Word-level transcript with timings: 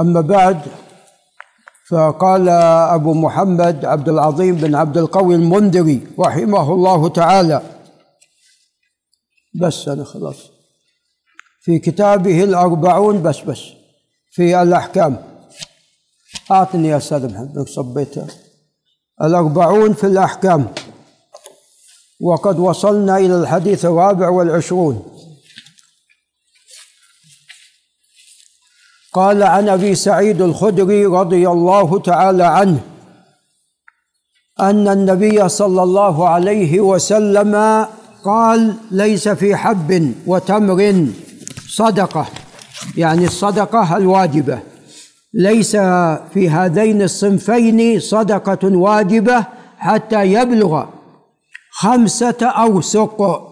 أما 0.00 0.20
بعد 0.20 0.60
فقال 1.90 2.48
أبو 2.48 3.14
محمد 3.14 3.84
عبد 3.84 4.08
العظيم 4.08 4.54
بن 4.54 4.74
عبد 4.74 4.98
القوي 4.98 5.34
المنذري 5.34 6.06
رحمه 6.18 6.72
الله 6.72 7.08
تعالى. 7.08 7.62
بس 9.60 9.88
أنا 9.88 10.04
خلاص. 10.04 10.36
في 11.60 11.78
كتابه 11.78 12.44
الأربعون 12.44 13.22
بس 13.22 13.40
بس. 13.40 13.60
في 14.30 14.62
الأحكام. 14.62 15.16
أعطني 16.50 16.88
يا 16.88 16.96
أستاذ 16.96 17.32
محمد 17.34 17.68
صبيته 17.68 18.26
الأربعون 19.22 19.92
في 19.92 20.06
الأحكام. 20.06 20.68
وقد 22.20 22.58
وصلنا 22.58 23.16
إلى 23.16 23.36
الحديث 23.36 23.84
الرابع 23.84 24.28
والعشرون. 24.28 25.17
قال 29.18 29.42
عن 29.42 29.68
أبي 29.68 29.94
سعيد 29.94 30.42
الخدري 30.42 31.06
رضي 31.06 31.48
الله 31.48 31.98
تعالى 31.98 32.44
عنه 32.44 32.78
أن 34.60 34.88
النبي 34.88 35.48
صلى 35.48 35.82
الله 35.82 36.28
عليه 36.28 36.80
وسلم 36.80 37.86
قال 38.24 38.74
ليس 38.90 39.28
في 39.28 39.56
حب 39.56 40.14
وتمر 40.26 41.06
صدقة 41.68 42.26
يعني 42.96 43.24
الصدقة 43.24 43.96
الواجبة. 43.96 44.58
ليس 45.34 45.76
في 46.34 46.50
هذين 46.50 47.02
الصنفين 47.02 48.00
صدقة 48.00 48.76
واجبة 48.76 49.46
حتى 49.78 50.32
يبلغ 50.32 50.84
خمسة 51.70 52.46
أوسق 52.46 53.47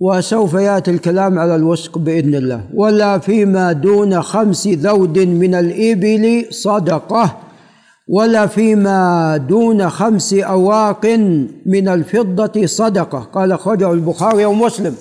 وسوف 0.00 0.54
يأتي 0.54 0.90
الكلام 0.90 1.38
على 1.38 1.54
الوسق 1.54 1.98
بإذن 1.98 2.34
الله. 2.34 2.64
ولا 2.74 3.18
فيما 3.18 3.72
دون 3.72 4.22
خمس 4.22 4.66
ذود 4.66 5.18
من 5.18 5.54
الإبل 5.54 6.46
صدقة 6.50 7.36
ولا 8.08 8.46
فيما 8.46 9.36
دون 9.36 9.90
خمس 9.90 10.34
أواق 10.34 11.06
من 11.66 11.88
الفضة 11.88 12.66
صدقة. 12.66 13.18
قال 13.18 13.58
خرجه 13.58 13.92
البخاري 13.92 14.44
ومسلم. 14.44 14.96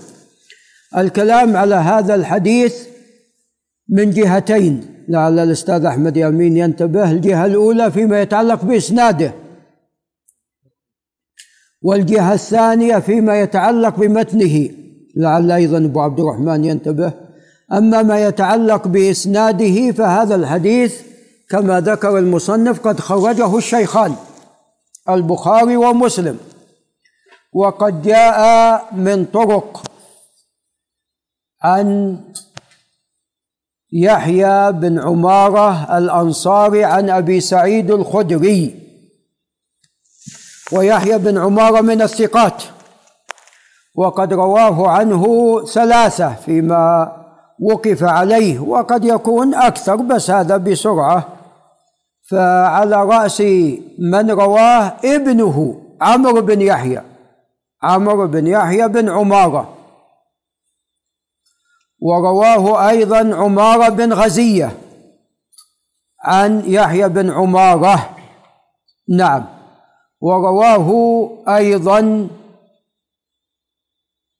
الكلام 0.98 1.58
على 1.58 1.76
هذا 1.76 2.16
الحديث 2.16 2.88
من 3.90 4.12
جهتين 4.12 4.86
لعل 5.08 5.40
الأستاذ 5.40 5.86
أحمد 5.86 6.18
يامين 6.18 6.58
ينتبه 6.58 7.12
الجهة 7.12 7.45
الأولى 7.45 7.92
فيما 7.92 8.22
يتعلق 8.22 8.66
بإسناده 8.66 9.34
والجهة 11.82 12.34
الثانية 12.34 12.98
فيما 12.98 13.42
يتعلق 13.42 14.00
بمتنه. 14.00 14.70
لعل 15.16 15.52
أيضا 15.52 15.78
أبو 15.78 16.00
عبد 16.00 16.20
الرحمن 16.20 16.66
ينتبه. 16.66 17.14
أما 17.74 18.04
ما 18.04 18.26
يتعلق 18.26 18.88
بإسناده 18.88 19.92
فهذا 19.92 20.36
الحديث 20.36 21.02
كما 21.50 21.80
ذكر 21.82 22.18
المصنف 22.18 22.88
قد 22.88 23.00
خرجه 23.00 23.58
الشيخان 23.58 24.16
البخاري 25.10 25.78
ومسلم 25.78 26.38
وقد 27.54 28.02
جاء 28.02 28.86
من 28.94 29.26
طرق 29.26 29.92
عن 31.62 32.20
يحيى 33.92 34.72
بن 34.72 35.00
عمارة 35.00 35.98
الأنصاري 35.98 36.84
عن 36.84 37.10
أبي 37.10 37.40
سعيد 37.40 37.92
الخدري 37.92 38.80
ويحيى 40.72 41.18
بن 41.18 41.38
عمارة 41.38 41.82
من 41.82 42.02
الثقات. 42.02 42.64
وقد 43.95 44.34
رواه 44.34 44.88
عنه 44.90 45.26
ثلاثة 45.66 46.34
فيما 46.34 47.12
وقف 47.62 48.04
عليه 48.04 48.59
وقد 48.59 49.06
يكون 49.06 49.56
أكثر 49.56 49.95
بس 49.95 50.32
هذا 50.32 50.58
بسرعة. 50.58 51.28
فعلى 52.32 53.04
رأس 53.04 53.42
من 54.00 54.32
رواه 54.32 54.94
ابنه 55.06 55.82
عمرو 56.02 56.42
بن 56.42 56.62
يحيى 56.62 57.02
عمرو 57.83 58.27
بن 58.27 58.48
يحيى 58.48 58.88
بن 58.88 59.10
عمارة. 59.10 59.73
ورواه 62.02 62.89
أيضا 62.89 63.36
عمارة 63.36 63.89
بن 63.89 64.14
غزية 64.14 64.71
عن 66.23 66.64
يحيى 66.66 67.10
بن 67.10 67.30
عمارة. 67.30 68.10
نعم. 69.10 69.45
ورواه 70.21 71.30
أيضا 71.48 72.27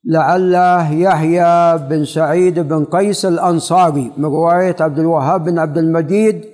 لعله 0.06 0.92
يحيى 0.92 1.78
بن 1.78 2.06
سعيد 2.06 2.60
بن 2.60 2.86
قيس 2.86 3.26
الأنصاري 3.26 4.12
من 4.18 4.26
رواية 4.26 4.76
عبد 4.80 5.00
الوهاب 5.00 5.44
بن 5.44 5.60
عبد 5.60 5.78
المجيد 5.78 6.46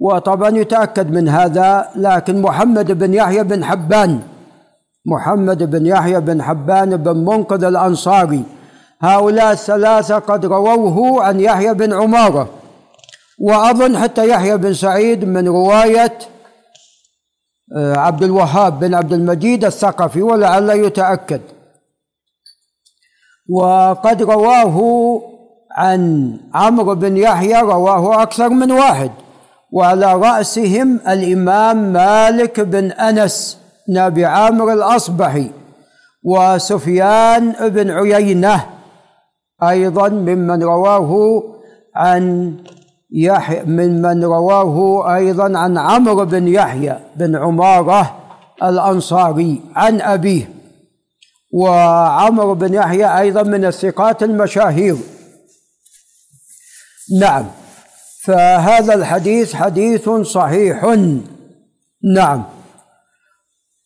وطبعا 0.00 0.50
يتأكد 0.50 1.10
من 1.10 1.28
هذا 1.28 1.88
لكن 1.96 2.42
محمد 2.42 2.92
بن 2.92 3.14
يحيى 3.14 3.42
بن 3.44 3.64
حبان 3.64 4.20
محمد 5.06 5.70
بن 5.70 5.86
يحيى 5.86 6.20
بن 6.20 6.42
حبان 6.42 6.96
بن 6.96 7.16
منقذ 7.16 7.64
الأنصاري 7.64 8.44
هؤلاء 9.00 9.52
الثلاثة 9.52 10.18
قد 10.18 10.46
رووه 10.46 11.24
عن 11.24 11.40
يحيى 11.40 11.74
بن 11.74 11.92
عمارة. 11.92 12.48
وأظن 13.40 13.98
حتى 13.98 14.28
يحيى 14.28 14.56
بن 14.56 14.74
سعيد 14.74 15.24
من 15.24 15.48
رواية 15.48 16.18
آه، 17.76 17.96
عبد 17.96 18.22
الوهاب 18.22 18.80
بن 18.80 18.94
عبد 18.94 19.12
المجيد 19.12 19.64
الثقفي 19.64 20.22
ولعل 20.22 20.70
يتأكد. 20.70 21.40
وقد 23.50 24.22
رواه 24.22 25.20
عن 25.76 26.32
عمرو 26.54 26.94
بن 26.94 27.16
يحيى 27.16 27.60
رواه 27.60 28.22
أكثر 28.22 28.48
من 28.48 28.72
واحد. 28.72 29.10
وعلى 29.74 30.14
رأسهم 30.14 31.00
الإمام 31.08 31.92
مالك 31.92 32.60
بن 32.60 32.92
أنس 32.92 33.58
نبي 33.88 34.24
عامر 34.24 34.72
الأصبحي 34.72 35.50
وسفيان 36.24 37.52
بن 37.68 37.90
عيينة 37.90 38.64
أيضا 39.62 40.08
ممن 40.08 40.62
رواه 40.62 41.42
عن 41.96 42.54
يحيى 43.12 43.62
ممن 43.64 44.24
رواه 44.24 45.06
أيضا 45.16 45.58
عن 45.58 45.78
عمرو 45.78 46.24
بن 46.24 46.48
يحيى 46.48 46.98
بن 47.16 47.36
عمارة 47.36 48.16
الأنصاري 48.62 49.60
عن 49.76 50.00
أبيه. 50.00 50.53
وعمرو 51.54 52.54
بن 52.54 52.74
يحيى 52.74 53.18
أيضا 53.18 53.42
من 53.42 53.64
الثقات 53.64 54.22
المشاهير. 54.22 54.96
نعم 57.20 57.46
فهذا 58.24 58.94
الحديث 58.94 59.54
حديث 59.54 60.10
صحيح. 60.10 60.84
نعم 62.14 62.44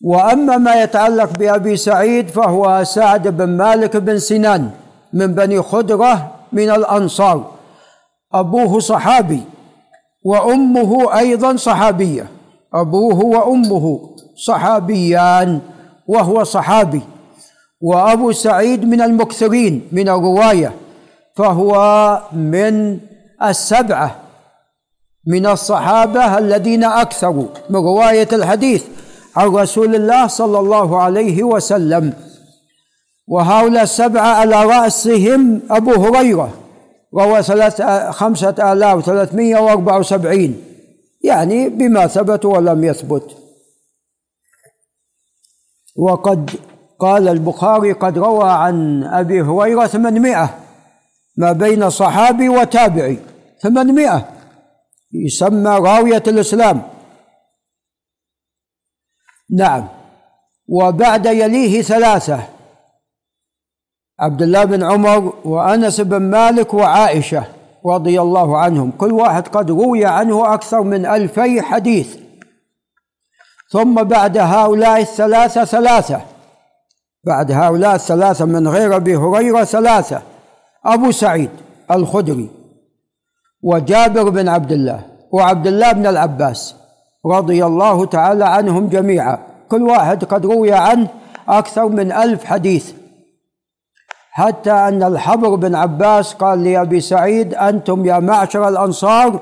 وأما 0.00 0.56
ما 0.56 0.82
يتعلق 0.82 1.38
بأبي 1.38 1.76
سعيد 1.76 2.28
فهو 2.28 2.84
سعد 2.84 3.28
بن 3.28 3.48
مالك 3.48 3.96
بن 3.96 4.18
سنان 4.18 4.70
من 5.12 5.34
بني 5.34 5.62
خدره 5.62 6.34
من 6.52 6.70
الأنصار 6.70 7.50
أبوه 8.34 8.80
صحابي 8.80 9.42
وأمه 10.24 11.18
أيضا 11.18 11.56
صحابية 11.56 12.26
أبوه 12.74 13.24
وأمه 13.24 14.14
صحابيان 14.46 15.60
وهو 16.06 16.44
صحابي. 16.44 17.02
وأبو 17.80 18.32
سعيد 18.32 18.84
من 18.84 19.00
المكثرين 19.00 19.88
من 19.92 20.08
الرواية 20.08 20.74
فهو 21.36 21.72
من 22.32 23.00
السبعة 23.42 24.20
من 25.26 25.46
الصحابة 25.46 26.38
الذين 26.38 26.84
أكثروا 26.84 27.48
من 27.70 27.76
رواية 27.76 28.28
الحديث 28.32 28.84
عن 29.36 29.48
رسول 29.48 29.94
الله 29.94 30.26
صلى 30.26 30.58
الله 30.58 31.02
عليه 31.02 31.42
وسلم. 31.42 32.12
وهؤلاء 33.28 33.82
السبعة 33.82 34.26
على 34.26 34.64
رأسهم 34.64 35.60
أبو 35.70 35.92
هريرة 35.92 36.54
ثلاث 37.42 37.82
خمسة 38.10 38.72
آلاف 38.72 38.96
وثلاثمائة 38.96 39.56
وأربعة 39.56 39.98
وسبعين 39.98 40.64
يعني 41.24 41.68
بما 41.68 42.06
ثبت 42.06 42.44
ولم 42.44 42.84
يثبت. 42.84 43.36
وقد 45.96 46.50
قال 46.98 47.28
البخاري 47.28 47.92
قد 47.92 48.18
روى 48.18 48.50
عن 48.50 49.04
أبي 49.04 49.42
هريرة 49.42 49.86
ثمانمائة 49.86 50.54
ما 51.36 51.52
بين 51.52 51.90
صحابي 51.90 52.48
وتابعي. 52.48 53.18
ثمانمائة. 53.62 54.28
يسمى 55.12 55.70
راوية 55.70 56.22
الإسلام. 56.26 56.82
نعم. 59.50 59.88
وبعد 60.68 61.26
يليه 61.26 61.82
ثلاثة. 61.82 62.40
عبد 64.20 64.42
الله 64.42 64.64
بن 64.64 64.82
عمر 64.82 65.34
وأنس 65.44 66.00
بن 66.00 66.16
مالك 66.16 66.74
وعائشة 66.74 67.44
رضي 67.86 68.20
الله 68.20 68.58
عنهم. 68.58 68.90
كل 68.90 69.12
واحد 69.12 69.48
قد 69.48 69.70
روي 69.70 70.06
عنه 70.06 70.54
أكثر 70.54 70.82
من 70.82 71.06
ألفي 71.06 71.62
حديث. 71.62 72.16
ثم 73.72 74.02
بعد 74.02 74.38
هؤلاء 74.38 75.00
الثلاثة 75.00 75.64
ثلاثة. 75.64 76.37
بعد 77.24 77.52
هؤلاء 77.52 77.94
الثلاثة 77.94 78.44
من 78.44 78.68
غير 78.68 78.96
أبي 78.96 79.16
هريرة 79.16 79.64
ثلاثة. 79.64 80.22
أبو 80.84 81.10
سعيد 81.10 81.50
الخدري 81.90 82.50
وجابر 83.62 84.28
بن 84.28 84.48
عبد 84.48 84.72
الله 84.72 85.06
وعبد 85.32 85.66
الله 85.66 85.92
بن 85.92 86.06
العباس 86.06 86.74
رضي 87.26 87.64
الله 87.64 88.06
تعالى 88.06 88.44
عنهم 88.44 88.88
جميعا. 88.88 89.38
كل 89.68 89.82
واحد 89.82 90.24
قد 90.24 90.46
روي 90.46 90.72
عنه 90.72 91.08
أكثر 91.48 91.88
من 91.88 92.12
ألف 92.12 92.44
حديث. 92.44 92.92
حتى 94.30 94.70
أن 94.72 95.02
الحبر 95.02 95.54
بن 95.54 95.74
عباس 95.74 96.34
قال 96.34 96.64
لأبي 96.64 97.00
سعيد 97.00 97.54
أنتم 97.54 98.06
يا 98.06 98.18
معشر 98.18 98.68
الأنصار 98.68 99.40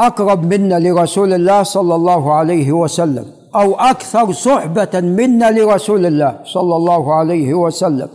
أقرب 0.00 0.54
منا 0.54 0.78
لرسول 0.78 1.32
الله 1.32 1.62
صلى 1.62 1.94
الله 1.94 2.34
عليه 2.34 2.72
وسلم. 2.72 3.39
أو 3.54 3.74
أكثر 3.74 4.32
صحبة 4.32 5.00
منا 5.00 5.50
لرسول 5.50 6.06
الله 6.06 6.40
صلى 6.44 6.76
الله 6.76 7.14
عليه 7.14 7.54
وسلم 7.54 8.08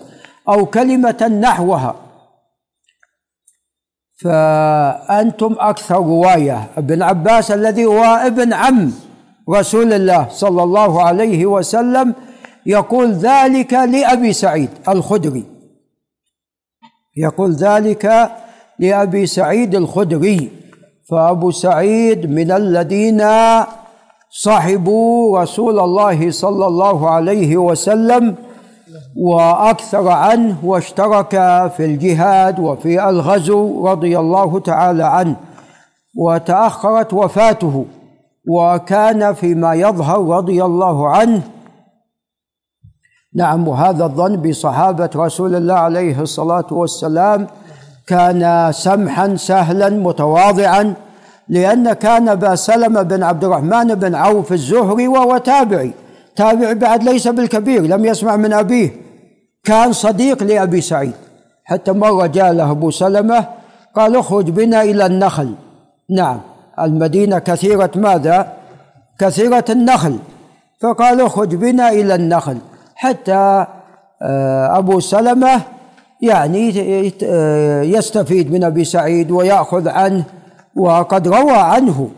أو 0.49 0.65
كلمة 0.65 1.39
نحوها. 1.41 1.95
فأنتم 4.23 5.55
أكثر 5.59 5.95
رواية. 5.95 6.67
ابن 6.77 7.01
عباس 7.01 7.51
الذي 7.51 7.85
هو 7.85 8.03
ابن 8.03 8.53
عم 8.53 8.91
رسول 9.49 9.93
الله 9.93 10.27
صلى 10.29 10.63
الله 10.63 11.03
عليه 11.03 11.45
وسلم 11.45 12.15
يقول 12.65 13.11
ذلك 13.11 13.73
لأبي 13.73 14.33
سعيد 14.33 14.69
الخدري. 14.89 15.43
يقول 17.17 17.51
ذلك 17.51 18.31
لأبي 18.79 19.25
سعيد 19.25 19.75
الخدري. 19.75 20.51
فأبو 21.11 21.51
سعيد 21.51 22.29
من 22.29 22.51
الذين 22.51 23.21
صحبوا 24.30 25.39
رسول 25.39 25.80
الله 25.80 26.31
صلى 26.31 26.68
الله 26.68 27.10
عليه 27.10 27.57
وسلم 27.57 28.36
وأكثر 29.18 30.07
عنه 30.07 30.57
واشترك 30.63 31.31
في 31.77 31.86
الجهاد 31.86 32.60
وفي 32.60 33.10
الغزو 33.10 33.88
رضي 33.88 34.19
الله 34.19 34.60
تعالى 34.60 35.04
عنه 35.04 35.36
وتأخرت 36.18 37.13
وفاته 37.13 37.86
وكان 38.50 39.33
فيما 39.33 39.74
يظهر 39.74 40.38
رضي 40.38 40.63
الله 40.63 41.10
عنه. 41.10 41.42
نعم 43.36 43.68
وهذا 43.68 44.06
الظن 44.06 44.36
بصحابة 44.36 45.10
رسول 45.16 45.56
الله 45.56 45.74
عليه 45.74 46.21
الصلاة 46.21 46.66
والسلام 46.71 47.48
كان 48.07 48.71
سمحا 48.71 49.36
سهلا 49.36 49.89
متواضعا 49.89 50.94
لأن 51.50 51.94
كان 51.94 52.30
أبا 52.30 52.56
سلمة 52.56 53.01
بن 53.01 53.24
عبد 53.24 53.44
الرحمن 53.44 53.95
بن 53.95 54.15
عوف 54.15 54.51
الزهري 54.51 55.07
وهو 55.07 55.38
تابعي. 55.38 55.92
تابعي 56.36 56.75
بعد 56.75 57.03
ليس 57.03 57.27
بالكبير 57.27 57.81
لم 57.81 58.06
يسمع 58.06 58.36
من 58.36 58.53
أبيه. 58.53 58.89
كان 59.63 59.94
صديق 59.94 60.44
لأبي 60.44 60.81
سعيد. 60.81 61.13
حتى 61.63 61.92
مرة 61.92 62.25
جاء 62.25 62.53
له 62.53 62.71
أبو 62.71 62.92
سلمة 62.92 63.45
قال 63.95 64.15
اخرج 64.15 64.50
بنا 64.50 64.81
إلى 64.81 65.06
النخل. 65.06 65.56
نعم. 66.09 66.42
المدينة 66.80 67.39
كثيرة 67.39 67.92
ماذا؟ 67.95 68.53
كثيرة 69.19 69.65
النخل. 69.69 70.19
فقال 70.81 71.21
اخرج 71.21 71.56
بنا 71.56 71.89
إلى 71.89 72.15
النخل. 72.15 72.57
حتى 72.95 73.65
آه، 74.21 74.77
أبو 74.77 75.00
سلمة 75.00 75.62
يعني 76.21 76.69
يستفيد 77.94 78.51
من 78.51 78.63
أبي 78.63 78.83
سعيد 78.83 79.31
ويأخذ 79.31 79.89
عنه 79.89 80.24
وقد 80.75 81.27
روى 81.27 81.51
عنه. 81.51 82.10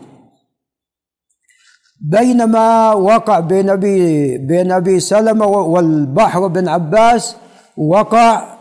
بينما 2.00 2.92
وقع 2.92 3.40
بين 3.40 3.70
ابي 3.70 4.38
بين 4.38 4.72
أبي 4.72 5.00
سلمة 5.00 5.46
والبحر 5.46 6.46
بن 6.46 6.68
عباس 6.68 7.36
وقع 7.76 8.58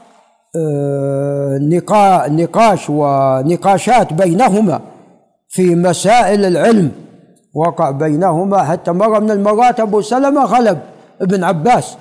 آه، 0.55 1.57
نقاش 2.29 2.89
ونقاشات 2.89 4.13
بينهما 4.13 4.81
في 5.49 5.75
مسائل 5.75 6.45
العلم. 6.45 6.91
وقع 7.55 7.91
بينهما 7.91 8.63
حتى 8.63 8.91
مرة 8.91 9.19
من 9.19 9.31
المرات 9.31 9.79
أبو 9.79 10.01
سلمة 10.01 10.43
غلب 10.43 10.79
ابن 11.21 11.43
عباس. 11.43 11.97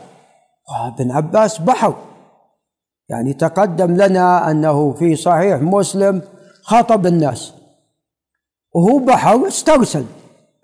ابن 0.86 1.10
عباس 1.10 1.58
بحر. 1.58 1.94
يعني 3.08 3.32
تقدم 3.34 3.96
لنا 3.96 4.50
أنه 4.50 4.92
في 4.92 5.16
صحيح 5.16 5.60
مسلم 5.62 6.22
خطب 6.62 7.06
الناس. 7.06 7.52
وهو 8.76 8.98
بحر 8.98 9.48
استرسل. 9.48 10.04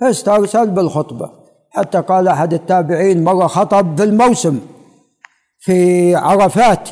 استرسل 0.03 0.71
بالخطبة. 0.71 1.31
حتى 1.71 2.01
قال 2.01 2.29
أحد 2.29 2.55
التابعين 2.55 3.25
مرة 3.25 3.47
خطب 3.47 3.97
في 3.97 4.05
الموسم 4.05 4.61
في 5.59 6.15
عرفات. 6.15 6.89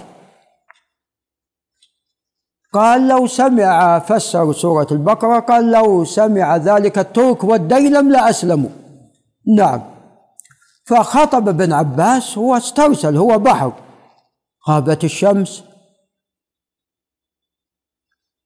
قال 2.73 3.09
لو 3.09 3.27
سمع 3.27 3.99
فسر 3.99 4.53
سورة 4.53 4.87
البقرة 4.93 5.41
قال 5.41 5.71
لو 5.71 6.05
سمع 6.05 6.57
ذلك 6.57 6.99
الترك 6.99 7.45
والديلم 7.45 8.11
لأسلموا 8.13 8.71
نعم. 9.57 9.83
فخطب 10.87 11.49
ابن 11.49 11.73
عباس 11.73 12.39
واسترسل 12.39 13.17
هو 13.17 13.39
بحر 13.39 13.73
غابت 14.69 15.05
الشمس 15.05 15.65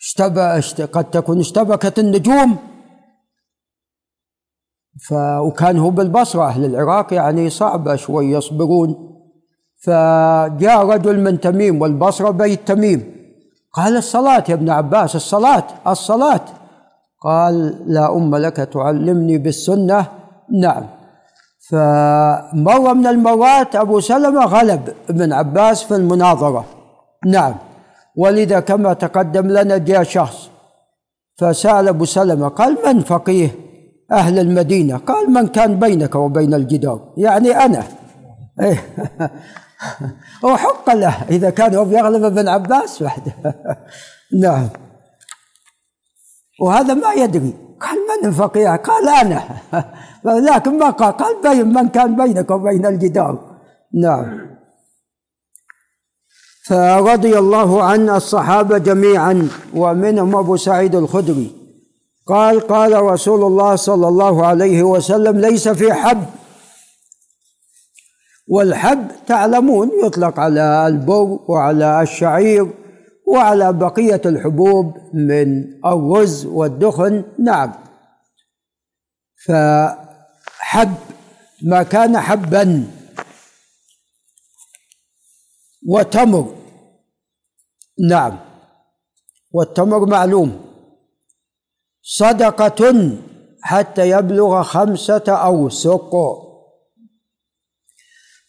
اشتبك 0.04 0.90
قد 0.92 1.10
تكون 1.10 1.40
اشتبكت 1.40 1.98
النجوم. 1.98 2.56
ف 5.08 5.12
وكان 5.12 5.78
هو 5.78 5.90
بالبصرة 5.90 6.44
أهل 6.48 6.64
العراق 6.64 7.14
يعني 7.14 7.50
صعبة 7.50 7.96
شوي 7.96 8.30
يصبرون. 8.30 9.10
فجاء 9.84 10.86
رجل 10.86 11.20
من 11.20 11.40
تميم 11.40 11.82
والبصرة 11.82 12.30
بيت 12.30 12.68
تميم. 12.68 13.14
قال 13.72 13.96
الصلاة 13.96 14.44
يا 14.48 14.54
ابن 14.54 14.70
عباس 14.70 15.16
الصلاة 15.16 15.64
الصلاة. 15.86 16.44
قال 17.22 17.84
لا 17.86 18.16
أم 18.16 18.36
لك 18.36 18.56
تعلمني 18.56 19.38
بالسنة. 19.38 20.06
نعم. 20.60 20.86
فمرة 21.70 22.92
من 22.92 23.06
المرات 23.06 23.76
أبو 23.76 24.00
سلمة 24.00 24.44
غلب 24.44 24.94
ابن 25.10 25.32
عباس 25.32 25.82
في 25.82 25.96
المناظرة. 25.96 26.64
نعم. 27.26 27.54
ولذا 28.16 28.60
كما 28.60 28.92
تقدم 28.92 29.46
لنا 29.46 29.78
جاء 29.78 30.02
شخص. 30.02 30.50
فسأل 31.36 31.88
أبو 31.88 32.04
سلمة 32.04 32.48
قال 32.48 32.78
من 32.86 33.00
فقيه 33.00 33.50
أهل 34.12 34.38
المدينة؟ 34.38 34.96
قال 34.96 35.30
من 35.30 35.46
كان 35.46 35.78
بينك 35.78 36.14
وبين 36.14 36.54
الجدار. 36.54 37.12
يعني 37.16 37.50
أنا. 37.50 37.82
إيه. 38.60 38.82
وحق 40.44 40.94
له 40.94 41.22
إذا 41.30 41.50
كان 41.50 41.74
هو 41.74 41.90
يغلب 41.90 42.24
ابن 42.24 42.48
عباس 42.48 43.02
وحده. 43.02 43.32
نعم. 44.42 44.68
وهذا 46.60 46.94
ما 46.94 47.12
يدري. 47.12 47.54
قال 47.80 47.98
من 47.98 48.28
الفقيه 48.28 48.76
قال 48.76 49.08
أنا. 49.08 49.42
لكن 50.54 50.78
ما 50.78 50.90
قال 50.90 51.12
قال 51.12 51.42
بين 51.42 51.68
من 51.74 51.88
كان 51.88 52.16
بينك 52.16 52.50
وبين 52.50 52.86
الجدار. 52.86 53.58
نعم. 53.94 54.53
فرضي 56.68 57.38
الله 57.38 57.82
عن 57.82 58.10
الصحابة 58.10 58.78
جميعا 58.78 59.48
ومنهم 59.74 60.36
أبو 60.36 60.56
سعيد 60.56 60.94
الخدري. 60.94 61.52
قال 62.26 62.60
قال 62.60 63.02
رسول 63.02 63.42
الله 63.42 63.76
صلى 63.76 64.08
الله 64.08 64.46
عليه 64.46 64.82
وسلم 64.82 65.40
ليس 65.40 65.68
في 65.68 65.92
حب. 65.92 66.24
والحب 68.48 69.08
تعلمون 69.26 69.90
يطلق 70.04 70.40
على 70.40 70.86
البر 70.86 71.38
وعلى 71.48 72.02
الشعير 72.02 72.70
وعلى 73.26 73.72
بقية 73.72 74.20
الحبوب 74.26 74.94
من 75.14 75.64
الرز 75.86 76.46
والدخن. 76.46 77.24
نعم. 77.38 77.72
فحب 79.46 80.94
ما 81.62 81.82
كان 81.82 82.18
حبا. 82.18 82.84
وتمر 85.88 86.54
نعم. 88.10 88.38
والتمر 89.52 90.06
معلوم. 90.06 90.64
صدقة 92.02 93.10
حتى 93.62 94.10
يبلغ 94.10 94.62
خمسة 94.62 95.24
أوسق. 95.28 96.16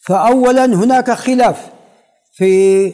فأولا 0.00 0.64
هناك 0.64 1.10
خلاف 1.10 1.72
في 2.32 2.92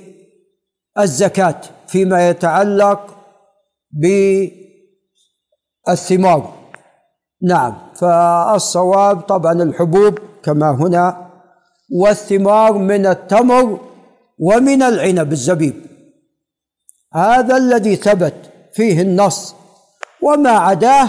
الزكاة 0.98 1.60
فيما 1.86 2.28
يتعلق 2.28 3.16
بالثمار. 5.86 6.52
نعم. 7.42 7.92
فالصواب 7.94 9.20
طبعا 9.20 9.52
الحبوب 9.52 10.18
كما 10.42 10.70
هنا. 10.70 11.30
والثمار 11.90 12.72
من 12.72 13.06
التمر 13.06 13.91
ومن 14.38 14.82
العنب 14.82 15.32
الزبيب. 15.32 15.74
هذا 17.14 17.56
الذي 17.56 17.96
ثبت 17.96 18.34
فيه 18.72 19.02
النص 19.02 19.54
وما 20.22 20.50
عداه 20.50 21.08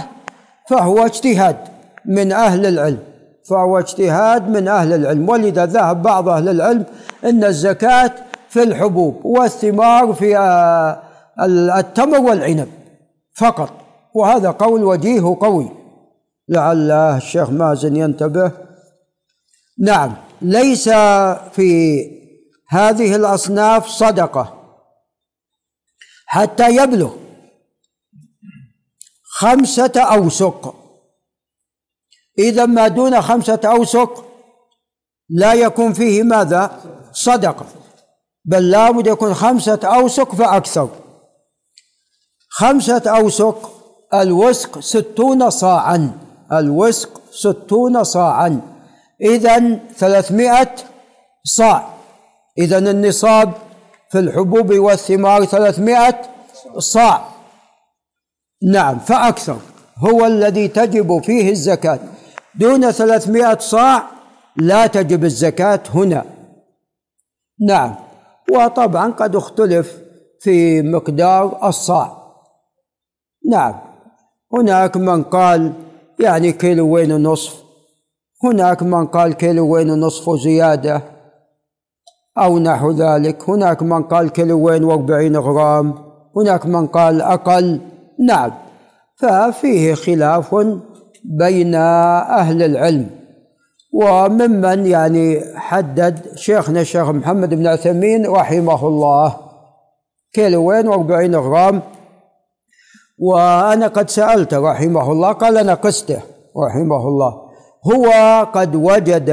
فهو 0.70 1.06
اجتهاد 1.06 1.58
من 2.06 2.32
أهل 2.32 2.65
العلم. 2.65 3.00
فهو 3.50 3.80
اجتهاد 3.80 4.50
من 4.50 4.68
أهل 4.68 4.94
العلم. 4.94 5.30
ولذا 5.30 5.65
ذهب 5.65 6.01
بعض 6.01 6.30
أهل 6.30 6.50
العلم 6.50 6.86
أن 7.24 7.44
الزكاة 7.44 8.12
في 8.50 8.63
الحبوب 8.63 9.25
والثمار 9.25 10.13
في 10.13 10.38
آه، 10.38 11.03
التمر 11.80 12.20
والعنب 12.20 12.68
فقط. 13.36 13.70
وهذا 14.13 14.51
قول 14.51 14.84
وجيه 14.84 15.38
قوي. 15.42 15.72
لعل 16.50 16.92
الشيخ 16.92 17.50
مازن 17.50 17.96
ينتبه. 17.96 18.51
نعم 19.80 20.13
ليس 20.42 20.89
في 21.51 22.03
هذه 22.74 23.15
الأصناف 23.15 23.88
صدقة. 23.88 24.60
حتى 26.25 26.75
يبلغ 26.75 27.15
خمسة 29.24 29.92
أوسق. 29.98 30.75
إذا 32.39 32.65
ما 32.65 32.88
دون 32.88 33.22
خمسة 33.22 33.60
أوسق 33.65 34.25
لا 35.30 35.53
يكون 35.53 35.94
فيه 35.94 36.24
ماذا؟ 36.24 36.82
صدقة. 37.12 37.65
بل 38.46 38.72
لابد 38.72 39.08
يكون 39.08 39.34
خمسة 39.34 39.80
أوسق 39.84 40.36
فأكثر. 40.36 40.89
خمسة 42.50 43.03
أوسق 43.08 43.72
الوسق 44.13 44.80
ستون 44.80 45.50
صاعا. 45.50 46.20
الوسق 46.51 47.22
ستون 47.32 48.03
صاعا. 48.03 48.62
إذا 49.22 49.80
ثلاثمائة 49.96 50.75
صاع. 51.44 51.92
إذا 52.57 52.77
النصاب 52.77 53.53
في 54.12 54.19
الحبوب 54.19 54.74
والثمار 54.74 55.45
ثلاثمائة 55.45 56.22
صاع. 56.77 57.25
نعم 58.72 59.00
فأكثر. 59.00 59.57
هو 59.98 60.25
الذي 60.25 60.67
تجب 60.67 61.24
فيه 61.24 61.50
الزكاة. 61.50 62.00
دون 62.55 62.91
ثلاثمائة 62.91 63.57
صاع 63.57 64.03
لا 64.57 64.88
تجب 64.88 65.24
الزكاة 65.24 65.79
هنا. 65.93 66.25
نعم 67.67 67.95
وطبعا 68.51 69.12
قد 69.12 69.36
اختلف 69.36 69.98
في 70.39 70.81
مقدار 70.81 71.67
الصاع. 71.67 72.24
نعم 73.51 73.79
هناك 74.53 74.98
من 74.98 75.24
قال 75.24 75.74
يعني 76.19 76.51
كيلوين 76.51 77.12
ونصف 77.12 77.63
هناك 78.43 78.83
من 78.83 79.07
قال 79.07 79.33
كيلوين 79.33 79.89
ونصف 79.89 80.27
وزيادة 80.27 81.12
أو 82.38 82.60
نحو 82.60 82.92
ذلك. 82.92 83.50
هناك 83.50 83.84
من 83.84 84.04
قال 84.04 84.30
كيلوين 84.30 84.84
وأربعين 84.84 85.38
غرام 85.38 85.96
هناك 86.38 86.66
من 86.66 86.88
قال 86.88 87.22
أقل. 87.22 87.82
نعم 88.20 88.52
ففيه 89.16 89.94
خلاف 89.94 90.56
بين 91.24 91.75
أهل 91.75 92.63
العلم. 92.63 93.10
وممن 93.94 94.86
يعني 94.86 95.42
حدد 95.56 96.20
شيخنا 96.36 96.82
الشيخ 96.82 97.10
محمد 97.10 97.54
بن 97.54 97.68
عثيمين 97.68 98.28
رحمه 98.28 98.88
الله. 98.88 99.36
كيلوين 100.34 100.88
وأربعين 100.88 101.36
غرام. 101.36 101.82
وأنا 103.20 103.88
قد 103.88 104.10
سألت 104.10 104.54
رحمه 104.54 105.12
الله 105.12 105.32
قال 105.32 105.58
أنا 105.58 105.74
قسته 105.74 106.22
رحمه 106.66 107.08
الله. 107.08 107.34
هو 107.94 108.12
قد 108.54 108.75
وجد 108.75 109.30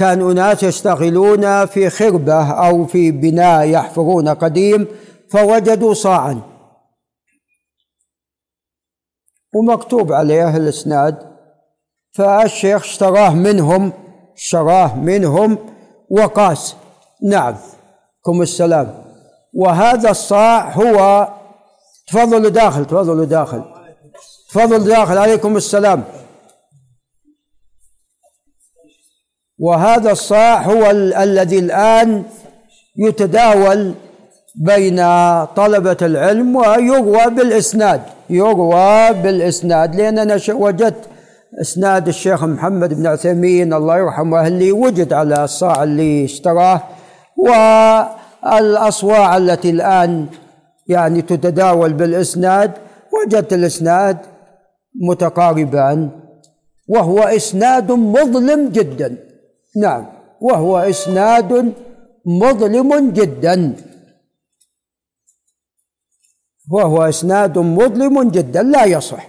كان 0.00 0.30
أناس 0.30 0.62
يشتغلون 0.62 1.66
في 1.66 1.90
خربة 1.90 2.50
أو 2.50 2.86
في 2.86 3.10
بناء 3.10 3.68
يحفرون 3.68 4.28
قديم 4.28 4.86
فوجدوا 5.30 5.94
صاعا. 5.94 6.42
ومكتوب 9.54 10.12
عليه 10.12 10.56
الإسناد. 10.56 11.18
فالشيخ 12.12 12.82
اشتراه 12.82 13.34
منهم 13.34 13.92
شراه 14.36 14.96
منهم 14.96 15.58
وقاس. 16.10 16.76
نعم 17.22 17.56
كم 18.24 18.42
السلام. 18.42 19.04
وهذا 19.54 20.10
الصاع 20.10 20.70
هو 20.70 21.28
تفضلوا 22.06 22.50
داخل 22.50 22.84
تفضلوا 22.84 23.24
داخل. 23.24 23.62
تفضلوا 24.50 24.86
داخل 24.86 25.18
عليكم 25.18 25.56
السلام. 25.56 26.04
وهذا 29.60 30.10
الصاع 30.12 30.62
هو 30.62 30.90
ال 30.90 31.14
الذي 31.14 31.58
الآن 31.58 32.22
يتداول 32.96 33.94
بين 34.56 34.96
طلبة 35.44 35.96
العلم 36.02 36.56
ويروى 36.56 37.30
بالإسناد. 37.30 38.00
يروى 38.30 39.12
بالإسناد 39.12 39.96
لأن 39.96 40.18
أنا 40.18 40.40
وجدت 40.48 41.04
إسناد 41.60 42.08
الشيخ 42.08 42.44
محمد 42.44 42.94
بن 42.94 43.06
عثيمين 43.06 43.74
الله 43.74 43.98
يرحمه 43.98 44.46
اللي 44.46 44.72
وجد 44.72 45.12
على 45.12 45.44
الصاع 45.44 45.82
اللي 45.82 46.24
اشتراه 46.24 46.82
والأصواع 48.44 49.36
التي 49.36 49.70
الآن 49.70 50.26
يعني 50.88 51.22
تتداول 51.22 51.92
بالإسناد 51.92 52.72
وجدت 53.12 53.52
الإسناد 53.52 54.16
متقاربان 55.08 56.10
وهو 56.88 57.18
إسناد 57.18 57.92
مظلم 57.92 58.68
جدا. 58.68 59.29
نعم. 59.76 60.06
وهو 60.40 60.78
إسناد 60.78 61.74
مظلم 62.26 63.10
جدا. 63.10 63.76
وهو 66.70 67.02
إسناد 67.02 67.58
مظلم 67.58 68.30
جدا 68.30 68.62
لا 68.62 68.84
يصح. 68.84 69.28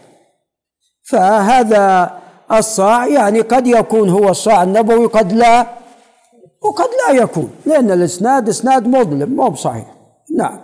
فهذا 1.03 2.17
الصاع 2.51 3.07
يعني 3.07 3.41
قد 3.41 3.67
يكون 3.67 4.09
هو 4.09 4.29
الصاع 4.29 4.63
النبوي 4.63 5.05
قد 5.05 5.33
لا 5.33 5.67
وقد 6.61 6.87
لا 7.07 7.23
يكون 7.23 7.51
لأن 7.65 7.91
الإسناد 7.91 8.49
إسناد 8.49 8.87
مظلم 8.87 9.35
مو 9.35 9.49
بصحيح. 9.49 9.95
نعم. 10.37 10.59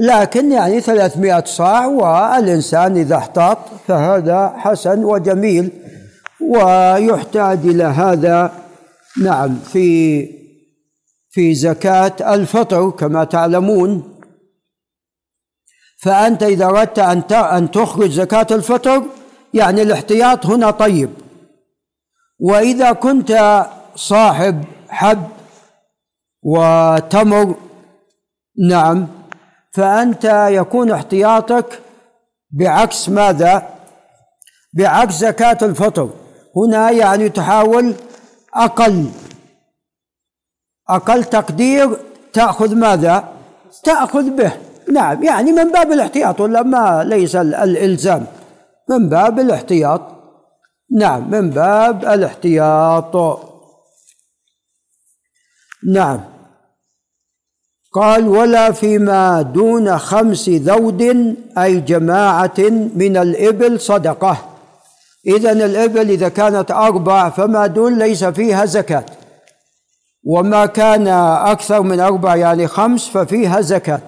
لكن 0.00 0.52
يعني 0.52 0.80
ثلاثمائة 0.80 1.44
صاع 1.44 1.86
والإنسان 1.86 2.96
إذا 2.96 3.16
احتاط 3.16 3.58
فهذا 3.86 4.54
حسن 4.56 5.04
وجميل. 5.04 5.70
ويحتاج 6.50 7.58
إلى 7.58 7.84
هذا. 7.84 8.52
نعم 9.22 9.58
في 9.58 10.28
في 11.30 11.54
زكاة 11.54 12.34
الفطر 12.34 12.90
كما 12.90 13.24
تعلمون. 13.24 14.20
فأنت 16.02 16.42
إذا 16.42 16.64
أردت 16.64 16.98
أن 16.98 17.22
أن 17.32 17.70
تخرج 17.70 18.10
زكاة 18.10 18.46
الفطر 18.50 19.02
يعني 19.54 19.82
الاحتياط 19.82 20.46
هنا 20.46 20.70
طيب. 20.70 21.10
وإذا 22.38 22.92
كنت 22.92 23.64
صاحب 23.94 24.64
حب 24.88 25.28
وتمر 26.42 27.54
نعم 28.68 29.08
فأنت 29.72 30.48
يكون 30.50 30.90
احتياطك 30.90 31.80
بعكس 32.50 33.08
ماذا؟ 33.08 33.68
بعكس 34.72 35.14
زكاة 35.14 35.58
الفطر. 35.62 36.10
هنا 36.56 36.90
يعني 36.90 37.28
تحاول 37.28 37.94
أقل. 38.54 39.06
أقل 40.88 41.24
تقدير 41.24 41.96
تأخذ 42.32 42.74
ماذا؟ 42.74 43.28
تأخذ 43.82 44.30
به. 44.30 44.52
نعم 44.92 45.24
يعني 45.24 45.52
من 45.52 45.72
باب 45.72 45.92
الاحتياط 45.92 46.40
ولا 46.40 46.62
ما 46.62 47.04
ليس 47.04 47.36
الإلزام؟ 47.36 48.26
من 48.90 49.08
باب 49.08 49.40
الاحتياط. 49.40 50.00
نعم 50.90 51.30
من 51.30 51.50
باب 51.50 52.04
الاحتياط. 52.04 53.40
نعم. 55.92 56.20
قال 57.92 58.28
ولا 58.28 58.72
فيما 58.72 59.42
دون 59.42 59.98
خمس 59.98 60.48
ذود 60.48 61.02
أي 61.58 61.80
جماعة 61.80 62.58
من 62.94 63.16
الإبل 63.16 63.80
صدقة. 63.80 64.53
إذا 65.26 65.52
الإبل 65.52 66.10
إذا 66.10 66.28
كانت 66.28 66.70
أربع 66.70 67.30
فما 67.30 67.66
دون 67.66 67.98
ليس 67.98 68.24
فيها 68.24 68.64
زكاة. 68.64 69.04
وما 70.24 70.66
كان 70.66 71.08
أكثر 71.08 71.82
من 71.82 72.00
أربع 72.00 72.36
يعني 72.36 72.66
خمس 72.66 73.08
ففيها 73.08 73.60
زكاة. 73.60 74.02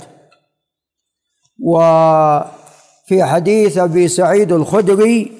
وفي 1.62 3.24
حديث 3.24 3.78
أبي 3.78 4.08
سعيد 4.08 4.52
الخدري 4.52 5.32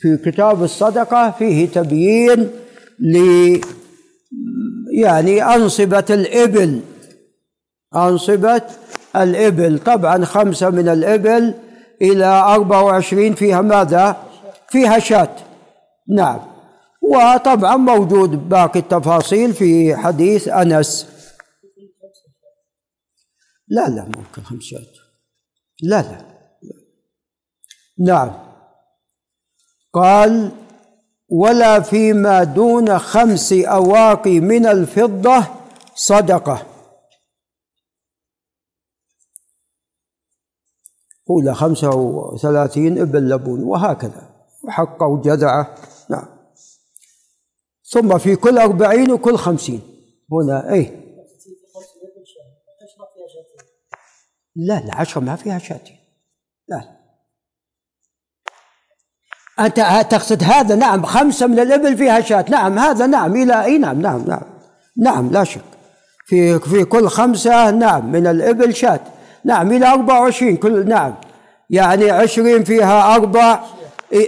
في 0.00 0.16
كتاب 0.16 0.62
الصدقة 0.62 1.30
فيه 1.30 1.68
تبيين 1.68 2.50
ل 2.98 3.16
يعني 4.92 5.42
أنصبة 5.54 6.04
الإبل. 6.10 6.80
أنصبة 7.96 8.62
الإبل. 9.16 9.78
طبعا 9.78 10.24
خمسة 10.24 10.70
من 10.70 10.88
الإبل 10.88 11.54
إلى 12.02 12.24
أربعة 12.24 12.82
وعشرين 12.82 13.34
فيها 13.34 13.62
ماذا؟ 13.62 14.27
فيها 14.68 14.98
شاة 14.98 15.36
نعم. 16.08 16.40
وطبعا 17.02 17.76
موجود 17.76 18.48
باقي 18.48 18.80
التفاصيل 18.80 19.54
في 19.54 19.96
حديث 19.96 20.48
أنس. 20.48 21.06
لا 23.68 23.88
لا 23.88 24.04
ممكن 24.04 24.42
خمس 24.42 24.62
شاة 24.62 24.86
لا 25.82 26.02
لا. 26.02 26.38
نعم. 27.98 28.48
قال 29.92 30.52
ولا 31.28 31.80
فيما 31.80 32.44
دون 32.44 32.98
خمس 32.98 33.52
أواقي 33.52 34.40
من 34.40 34.66
الفضة 34.66 35.46
صدقة. 35.94 36.66
أولى 41.30 41.54
خمسة 41.54 41.90
وثلاثين 41.94 42.98
إبل 42.98 43.28
لبون 43.28 43.62
وهكذا. 43.62 44.27
وحقه 44.64 45.06
وجذعه 45.06 45.74
نعم. 46.10 46.26
ثم 47.90 48.18
في 48.18 48.36
كل 48.36 48.58
أربعين 48.58 49.12
وكل 49.12 49.36
خمسين. 49.36 49.80
هنا 50.32 50.72
إيه. 50.72 51.08
لا 54.56 54.78
العشرة 54.84 55.20
ما 55.20 55.36
فيها 55.36 55.58
شاتين 55.58 55.96
لا. 56.68 56.98
أنت 59.60 60.06
تقصد 60.10 60.42
هذا؟ 60.42 60.74
نعم 60.74 61.06
خمسة 61.06 61.46
من 61.46 61.58
الإبل 61.58 61.96
فيها 61.96 62.20
شاة. 62.20 62.44
نعم 62.48 62.78
هذا 62.78 63.06
نعم 63.06 63.36
إلى 63.36 63.64
أي 63.64 63.78
نعم 63.78 64.00
نعم 64.02 64.24
نعم. 64.26 64.42
نعم 64.96 65.30
لا 65.30 65.44
شك. 65.44 65.60
في 66.26 66.58
في 66.58 66.84
كل 66.84 67.08
خمسة 67.08 67.70
نعم 67.70 68.12
من 68.12 68.26
الإبل 68.26 68.74
شاة. 68.74 69.00
نعم 69.44 69.72
إلى 69.72 69.86
أربعة 69.86 70.20
وعشرين 70.20 70.56
كل 70.56 70.88
نعم. 70.88 71.14
يعني 71.70 72.10
عشرين 72.10 72.64
فيها 72.64 73.14
أربع. 73.14 73.64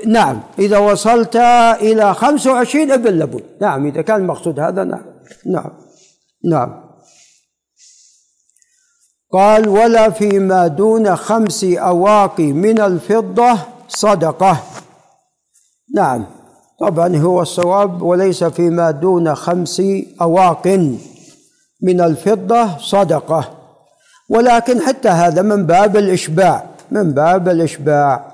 نعم. 0.07 0.41
إذا 0.59 0.79
وصلت 0.79 1.37
إلى 1.81 2.15
خمسة 2.15 2.53
وعشرين 2.53 2.93
إبل 2.93 3.19
لبن. 3.19 3.41
نعم 3.61 3.87
إذا 3.87 4.03
كان 4.03 4.21
المقصود 4.21 4.61
هذا 4.61 4.85
نعم. 4.85 5.05
نعم. 5.47 5.71
نعم. 6.45 6.91
قال 9.33 9.69
ولا 9.69 10.11
فيما 10.11 10.67
دون 10.67 11.17
خمس 11.17 11.65
أواقي 11.65 12.53
من 12.53 12.81
الفضة 12.81 13.59
صدقة. 13.89 14.63
نعم. 15.95 16.27
طبعا 16.81 17.17
هو 17.17 17.43
الصواب 17.43 18.03
وليس 18.03 18.45
فيما 18.45 18.91
دون 18.91 19.35
خمس 19.35 19.83
أواق 20.21 20.67
من 21.83 22.01
الفضة 22.01 22.79
صدقة. 22.79 23.51
ولكن 24.29 24.81
حتى 24.81 25.09
هذا 25.09 25.43
من 25.43 25.67
باب 25.67 25.97
الإشباع. 25.97 26.67
من 26.91 27.13
باب 27.13 27.49
الإشباع. 27.49 28.30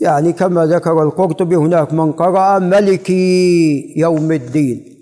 يعني 0.00 0.32
كما 0.32 0.66
ذكر 0.66 1.02
القرطبي 1.02 1.56
هناك 1.56 1.92
من 1.92 2.12
قرأ 2.12 2.58
ملكي 2.58 3.94
يوم 3.96 4.32
الدين. 4.32 4.94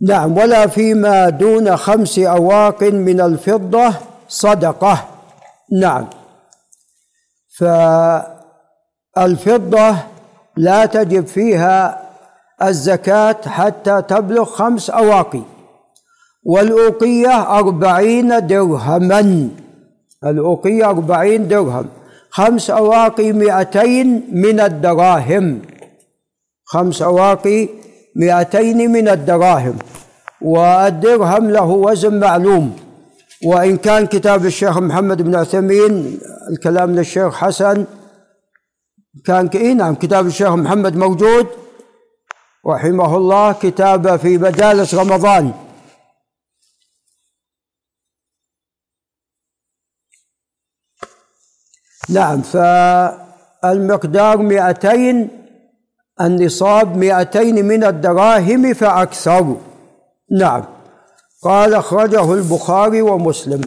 نعم 0.00 0.36
ولا 0.36 0.66
فيما 0.66 1.28
دون 1.28 1.76
خمس 1.76 2.18
أواق 2.18 2.82
من 2.82 3.20
الفضة 3.20 3.94
صدقة. 4.28 5.08
نعم. 5.80 6.06
فالفضة 9.16 9.96
لا 10.56 10.86
تجب 10.86 11.26
فيها 11.26 12.06
الزكاة 12.62 13.40
حتى 13.46 14.02
تبلغ 14.02 14.44
خمس 14.44 14.90
أواقي 14.90 15.42
والأوقية 16.44 17.58
أربعين 17.58 18.46
درهما. 18.46 19.48
الأوقية 20.30 20.90
أربعين 20.90 21.48
درهم. 21.48 21.86
خمس 22.30 22.70
أواقي 22.70 23.32
مئتين 23.32 24.28
من 24.32 24.60
الدراهم. 24.60 25.62
خمس 26.64 27.02
أواقي 27.02 27.68
مئتين 28.16 28.90
من 28.90 29.08
الدراهم. 29.08 29.76
والدرهم 30.42 31.50
له 31.50 31.64
وزن 31.64 32.20
معلوم. 32.20 32.76
وإن 33.44 33.76
كان 33.76 34.06
كتاب 34.06 34.46
الشيخ 34.46 34.78
محمد 34.78 35.22
بن 35.22 35.34
عثيمين 35.34 36.18
الكلام 36.50 36.94
للشيخ 36.96 37.34
حسن 37.34 37.84
كان 39.24 39.50
إيه 39.54 39.72
نعم 39.72 39.94
كتاب 39.94 40.26
الشيخ 40.26 40.48
محمد 40.48 40.96
موجود. 40.96 41.46
رحمه 42.66 43.16
الله 43.16 43.52
كتابه 43.52 44.16
في 44.16 44.38
مجالس 44.38 44.94
رمضان. 44.94 45.52
نعم 52.08 52.42
فالمقدار 52.42 54.36
مئتين 54.36 55.28
النصاب 56.20 56.96
مئتين 56.96 57.64
من 57.64 57.84
الدراهم 57.84 58.74
فأكثر. 58.74 59.56
نعم. 60.38 60.64
قال 61.42 61.74
أخرجه 61.74 62.34
البخاري 62.34 63.02
ومسلم. 63.02 63.60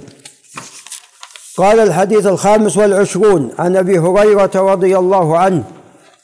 قال 1.57 1.79
الحديث 1.79 2.27
الخامس 2.27 2.77
والعشرون 2.77 3.51
عن 3.59 3.77
أبي 3.77 3.99
هريرة 3.99 4.51
رضي 4.55 4.97
الله 4.97 5.37
عنه 5.37 5.63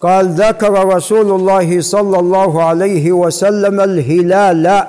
قال 0.01 0.30
ذكر 0.30 0.95
رسول 0.95 1.32
الله 1.32 1.82
صلى 1.82 2.19
الله 2.19 2.63
عليه 2.63 3.12
وسلم 3.12 3.80
الهلال. 3.80 4.88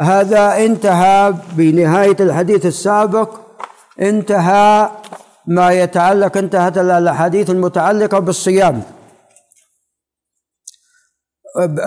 هذا 0.00 0.56
انتهى 0.56 1.34
بنهاية 1.52 2.16
الحديث 2.20 2.66
السابق 2.66 3.30
انتهى 4.00 4.90
ما 5.46 5.70
يتعلق 5.72 6.36
انتهت 6.36 6.78
الأحاديث 6.78 7.50
المتعلقة 7.50 8.18
بالصيام. 8.18 8.82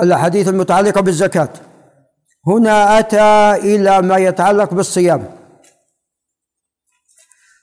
الأحاديث 0.04 0.48
المتعلقة 0.48 1.02
بالزكاة. 1.02 1.50
هنا 2.48 3.00
أتى 3.00 3.56
إلى 3.56 4.02
ما 4.02 4.18
يتعلق 4.18 4.74
بالصيام. 4.74 5.38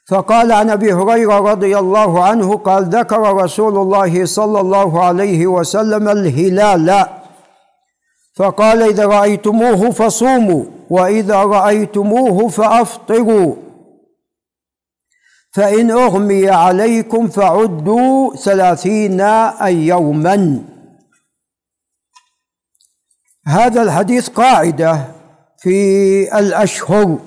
فقال 0.08 0.52
عن 0.52 0.70
أبي 0.70 0.92
هريرة 0.92 1.38
رضي 1.38 1.78
الله 1.78 2.24
عنه 2.24 2.56
قال 2.56 2.84
ذكر 2.84 3.36
رسول 3.36 3.78
الله 3.78 4.24
صلى 4.24 4.60
الله 4.60 5.04
عليه 5.04 5.46
وسلم 5.46 6.08
الهلال 6.08 7.06
فقال 8.36 8.82
إذا 8.82 9.06
رأيتموه 9.06 9.90
فصوموا 9.90 10.64
وإذا 10.90 11.36
رأيتموه 11.42 12.48
فأفطروا 12.48 13.54
فإن 15.54 15.90
أغمي 15.90 16.48
عليكم 16.48 17.28
فعدوا 17.28 18.36
ثلاثين 18.36 19.20
يوما. 19.62 20.64
هذا 23.46 23.82
الحديث 23.82 24.28
قاعدة 24.28 25.04
في 25.58 26.38
الأشهر. 26.38 27.18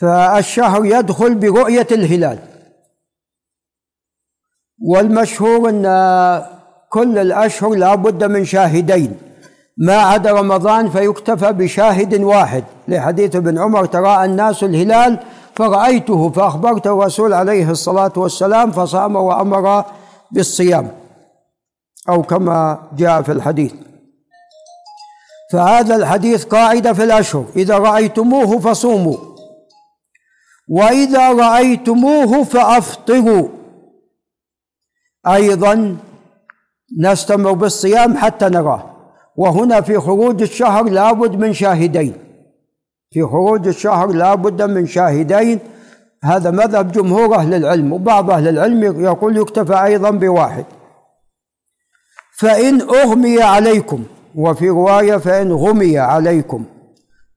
فالشهر 0.00 0.84
يدخل 0.84 1.34
برؤية 1.34 1.86
الهلال. 1.92 2.38
والمشهور 4.82 5.68
أن 5.68 5.82
كل 6.88 7.18
الأشهر 7.18 7.74
لا 7.74 7.94
بد 7.94 8.24
من 8.24 8.44
شاهدين. 8.44 9.18
ما 9.76 9.96
عدا 9.96 10.32
رمضان 10.32 10.90
فيكتفى 10.90 11.52
بشاهد 11.52 12.14
واحد. 12.20 12.64
لحديث 12.88 13.36
ابن 13.36 13.58
عمر 13.58 13.86
تراءى 13.86 14.24
الناس 14.24 14.64
الهلال 14.64 15.24
فرأيته 15.58 16.30
فأخبرت 16.30 16.86
الرسول 16.86 17.32
عليه 17.32 17.70
الصلاة 17.70 18.12
والسلام 18.16 18.70
فصام 18.70 19.16
وأمر 19.16 19.84
بالصيام 20.30 20.90
أو 22.08 22.22
كما 22.22 22.82
جاء 22.96 23.22
في 23.22 23.32
الحديث. 23.32 23.72
فهذا 25.52 25.96
الحديث 25.96 26.44
قاعدة 26.44 26.92
في 26.92 27.04
الأشهر. 27.04 27.44
إذا 27.56 27.78
رأيتموه 27.78 28.58
فصوموا. 28.58 29.16
وإذا 30.68 31.32
رأيتموه 31.32 32.44
فأفطروا. 32.44 33.48
أيضا 35.26 35.96
نستمر 36.98 37.52
بالصيام 37.52 38.16
حتى 38.16 38.48
نراه. 38.48 38.82
وهنا 39.36 39.80
في 39.80 39.98
خروج 39.98 40.42
الشهر 40.42 40.84
لابد 40.84 41.36
من 41.36 41.52
شاهدين. 41.52 42.27
في 43.10 43.22
خروج 43.22 43.68
الشهر 43.68 44.06
لابد 44.12 44.62
من 44.62 44.86
شاهدين. 44.86 45.58
هذا 46.24 46.50
مذهب 46.50 46.92
جمهور 46.92 47.34
أهل 47.34 47.54
العلم 47.54 47.92
وبعض 47.92 48.30
أهل 48.30 48.48
العلم 48.48 49.04
يقول 49.04 49.36
يكتفى 49.36 49.84
أيضا 49.84 50.10
بواحد. 50.10 50.64
فإن 52.38 52.80
أغمي 52.80 53.42
عليكم 53.42 54.04
وفي 54.34 54.68
رواية 54.68 55.16
فإن 55.16 55.52
غمي 55.52 55.98
عليكم 55.98 56.64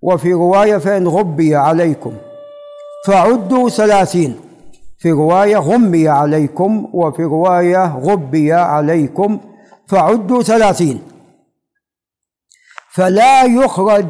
وفي 0.02 0.34
رواية 0.34 0.78
فإن 0.78 1.08
غبي 1.08 1.56
عليكم 1.56 2.14
فعدوا 3.08 3.70
ثلاثين. 3.70 4.40
في 4.98 5.12
رواية 5.12 5.58
غمي 5.58 6.08
عليكم 6.08 6.90
وفي 6.94 7.24
رواية 7.24 7.98
غبي 7.98 8.54
عليكم 8.54 9.40
فعدوا 9.88 10.44
ثلاثين. 10.44 11.02
فلا 12.94 13.44
يخرج 13.44 14.06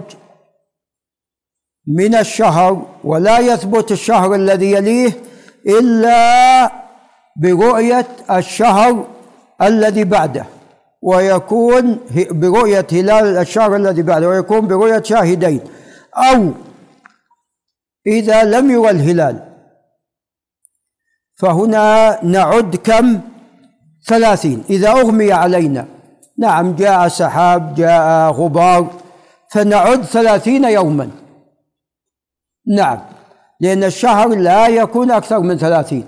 من 1.87 2.15
الشهر 2.15 2.85
ولا 3.03 3.39
يثبت 3.39 3.91
الشهر 3.91 4.35
الذي 4.35 4.71
يليه 4.71 5.11
إلا 5.67 6.71
برؤية 7.35 8.07
الشهر 8.31 9.07
الذي 9.61 10.03
بعده 10.03 10.45
ويكون 11.01 11.99
برؤية 12.31 12.87
هلال 12.91 13.37
الشهر 13.37 13.75
الذي 13.75 14.01
بعده 14.01 14.27
ويكون 14.27 14.67
برؤية 14.67 15.03
شاهدين. 15.03 15.61
أو 16.17 16.51
إذا 18.07 18.43
لم 18.43 18.71
يرى 18.71 18.89
الهلال 18.89 19.47
فهنا 21.39 22.19
نعد 22.23 22.75
كم؟ 22.75 23.19
ثلاثين. 24.07 24.63
إذا 24.69 24.89
أغمي 24.89 25.31
علينا 25.31 25.87
نعم 26.37 26.75
جاء 26.75 27.07
سحاب 27.07 27.75
جاء 27.75 28.31
غبار 28.31 28.87
فنعد 29.51 30.03
ثلاثين 30.03 30.63
يوما. 30.63 31.20
نعم. 32.67 32.99
لأن 33.59 33.83
الشهر 33.83 34.29
لا 34.29 34.67
يكون 34.67 35.11
أكثر 35.11 35.39
من 35.39 35.57
ثلاثين 35.57 36.05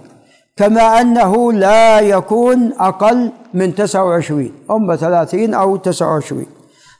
كما 0.55 1.01
أنه 1.01 1.53
لا 1.53 1.99
يكون 1.99 2.73
أقل 2.79 3.31
من 3.53 3.75
تسعة 3.75 4.05
وعشرين 4.05 4.53
أما 4.71 4.95
ثلاثين 4.95 5.53
أو 5.53 5.75
تسعة 5.75 6.07
وعشرين. 6.07 6.45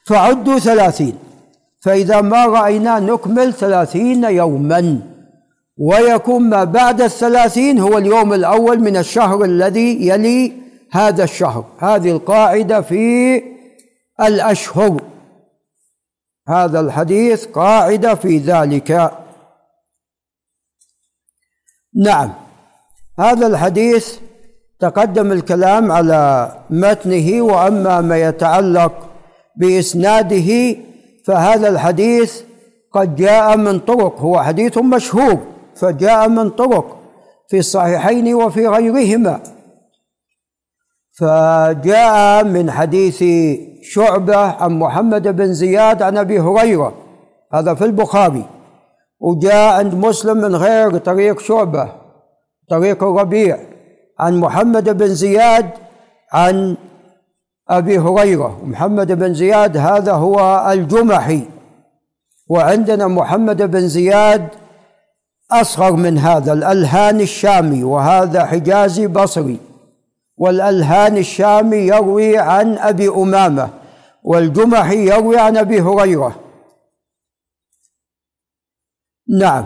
فعدوا 0.06 0.60
ثلاثين 0.60 1.16
فإذا 1.82 2.22
ما 2.22 2.46
رأينا 2.46 3.00
نكمل 3.00 3.54
ثلاثين 3.54 4.24
يوما. 4.24 5.00
ويكون 5.78 6.50
ما 6.50 6.64
بعد 6.64 7.02
الثلاثين 7.02 7.80
هو 7.80 7.98
اليوم 7.98 8.34
الأول 8.34 8.80
من 8.80 8.98
الشهر 8.98 9.44
الذي 9.44 10.08
يلي 10.08 10.54
هذا 10.92 11.24
الشهر. 11.24 11.66
هذه 11.80 12.12
القاعدة 12.12 12.82
في 12.82 13.44
الأشهر. 14.22 15.02
هذا 16.48 16.80
الحديث 16.80 17.46
قاعدة 17.46 18.16
في 18.16 18.38
ذلك. 18.38 19.12
نعم. 21.96 22.34
هذا 23.20 23.48
الحديث 23.48 24.18
تقدم 24.80 25.32
الكلام 25.32 25.92
على 25.92 26.52
متنه 26.70 27.42
وأما 27.42 28.02
ما 28.02 28.18
يتعلق 28.18 29.10
بإسناده 29.56 30.76
فهذا 31.26 31.70
الحديث 31.70 32.42
قد 32.92 33.16
جاء 33.16 33.58
من 33.58 33.80
طرق 33.80 34.20
هو 34.20 34.42
حديث 34.42 34.78
مشهور 34.78 35.38
فجاء 35.76 36.30
من 36.30 36.50
طرق 36.50 36.98
في 37.50 37.58
الصحيحين 37.58 38.34
وفي 38.34 38.68
غيرهما. 38.68 39.40
فجاء 41.20 42.44
من 42.44 42.72
حديث 42.72 43.24
شعبة 43.82 44.38
عن 44.38 44.80
محمد 44.80 45.28
بن 45.28 45.54
زياد 45.54 46.02
عن 46.02 46.18
أبي 46.18 46.40
هريرة 46.40 46.94
هذا 47.54 47.74
في 47.74 47.86
البخاري. 47.86 48.46
وجاء 49.24 49.74
عند 49.74 49.96
مسلم 49.96 50.38
من 50.38 50.56
غير 50.56 50.98
طريق 50.98 51.40
شعبة 51.40 51.90
طريق 52.70 53.04
الربيع 53.04 53.60
عن 54.20 54.38
محمد 54.38 54.98
بن 54.98 55.08
زياد 55.08 55.70
عن 56.34 56.76
أبي 57.70 58.00
هريرة. 58.00 58.60
محمد 58.66 59.12
بن 59.12 59.34
زياد 59.34 59.78
هذا 59.78 60.12
هو 60.14 60.68
الجمحي 60.72 61.42
وعندنا 62.50 63.08
محمد 63.08 63.62
بن 63.62 63.88
زياد 63.88 64.48
أصغر 65.52 65.94
من 65.94 66.18
هذا 66.18 66.54
الألهان 66.54 67.22
الشامي 67.22 67.84
وهذا 67.84 68.46
حجازي 68.46 69.08
بصري. 69.08 69.60
والألهان 70.38 71.18
الشامي 71.18 71.78
يروي 71.78 72.38
عن 72.38 72.78
أبي 72.78 73.10
أمامة 73.10 73.70
والجمحي 74.24 75.10
يروي 75.10 75.38
عن 75.38 75.58
أبي 75.58 75.82
هريرة. 75.82 76.43
نعم. 79.30 79.66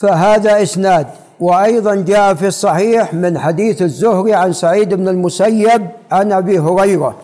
فهذا 0.00 0.62
إسناد. 0.62 1.06
وأيضا 1.40 1.94
جاء 1.94 2.34
في 2.34 2.46
الصحيح 2.46 3.14
من 3.14 3.38
حديث 3.38 3.82
الزهري 3.82 4.34
عن 4.34 4.52
سعيد 4.52 4.94
بن 4.94 5.08
المسيب 5.08 5.90
عن 6.12 6.32
أبي 6.32 6.58
هريرة. 6.58 7.16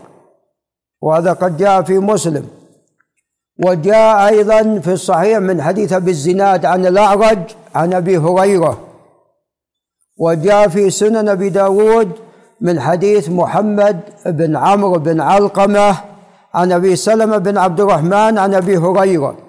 وهذا 1.03 1.33
قد 1.33 1.57
جاء 1.57 1.83
في 1.83 1.99
مسلم. 1.99 2.49
وجاء 3.65 4.29
أيضا 4.29 4.81
في 4.81 4.93
الصحيح 4.93 5.39
من 5.39 5.63
حديث 5.63 5.93
أبي 5.93 6.11
الزناد 6.11 6.65
عن 6.65 6.87
الأعرج 6.87 7.39
عن 7.75 7.95
أبي 7.95 8.19
هريرة. 8.19 8.81
وجاء 10.17 10.69
في 10.69 10.91
سنن 10.91 11.29
أبي 11.29 11.49
داود 11.49 12.13
من 12.61 12.81
حديث 12.81 13.29
محمد 13.29 14.01
بن 14.27 14.57
عمرو 14.57 14.99
بن 14.99 15.21
علقمة 15.21 15.97
عن 16.55 16.73
أبي 16.73 16.97
سلمة 16.97 17.39
بن 17.39 17.59
عبد 17.59 17.81
الرحمن 17.81 18.39
عن 18.39 18.55
أبي 18.55 18.77
هريرة. 18.77 19.44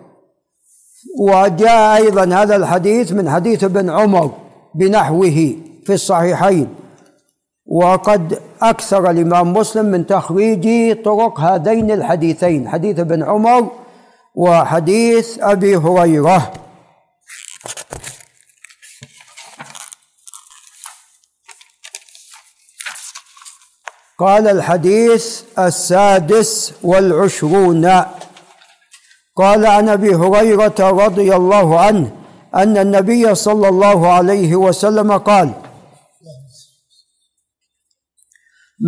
وجاء 1.19 1.95
أيضا 1.95 2.35
هذا 2.41 2.55
الحديث 2.55 3.11
من 3.11 3.29
حديث 3.29 3.63
ابن 3.63 3.89
عمر 3.89 4.31
بنحوه 4.75 5.55
في 5.85 5.93
الصحيحين. 5.93 6.75
وقد 7.65 8.39
أكثر 8.61 9.09
الإمام 9.09 9.53
مسلم 9.53 9.85
من 9.85 10.07
تخريج 10.07 10.95
طرق 11.03 11.39
هذين 11.39 11.91
الحديثين 11.91 12.69
حديث 12.69 12.99
ابن 12.99 13.23
عمر 13.23 13.71
وحديث 14.35 15.39
أبي 15.39 15.75
هريرة. 15.77 16.53
قال 24.19 24.47
الحديث 24.47 25.41
السادس 25.59 26.73
والعشرون. 26.83 28.05
قال 29.35 29.65
عن 29.65 29.89
أبي 29.89 30.15
هريرة 30.15 30.75
رضي 30.79 31.35
الله 31.35 31.79
عنه 31.79 32.11
أن 32.55 32.77
النبي 32.77 33.35
صلى 33.35 33.67
الله 33.67 34.07
عليه 34.13 34.55
وسلم 34.55 35.17
قال 35.17 35.51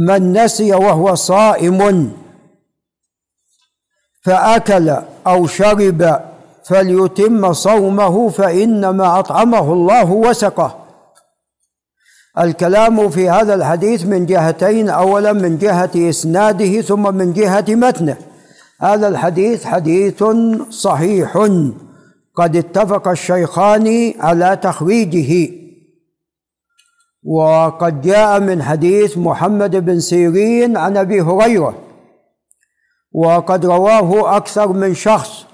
من 0.07 0.33
نسي 0.33 0.73
وهو 0.73 1.15
صائم 1.15 2.11
فأكل 4.23 4.97
أو 5.27 5.47
شرب 5.47 6.19
فليتم 6.65 7.53
صومه 7.53 8.29
فإنما 8.29 9.19
أطعمه 9.19 9.73
الله 9.73 10.11
وسقه. 10.11 10.83
الكلام 12.39 13.09
في 13.09 13.29
هذا 13.29 13.53
الحديث 13.53 14.05
من 14.05 14.25
جهتين 14.25 14.89
اولا 14.89 15.33
من 15.33 15.57
جهة 15.57 15.91
إسناده 15.95 16.81
ثم 16.81 17.15
من 17.15 17.33
جهة 17.33 17.65
متنه. 17.67 18.17
هذا 18.81 19.07
الحديث 19.07 19.65
حديث 19.65 20.23
صحيح. 20.69 21.37
قد 22.35 22.55
اتفق 22.55 23.07
الشيخان 23.07 24.13
على 24.19 24.59
تخريجه 24.61 25.51
وقد 27.23 28.01
جاء 28.01 28.39
من 28.39 28.63
حديث 28.63 29.17
محمد 29.17 29.75
بن 29.75 29.99
سيرين 29.99 30.77
عن 30.77 30.97
أبي 30.97 31.21
هريرة. 31.21 31.75
وقد 33.11 33.65
رواه 33.65 34.37
أكثر 34.37 34.73
من 34.73 34.93
شخص 34.93 35.45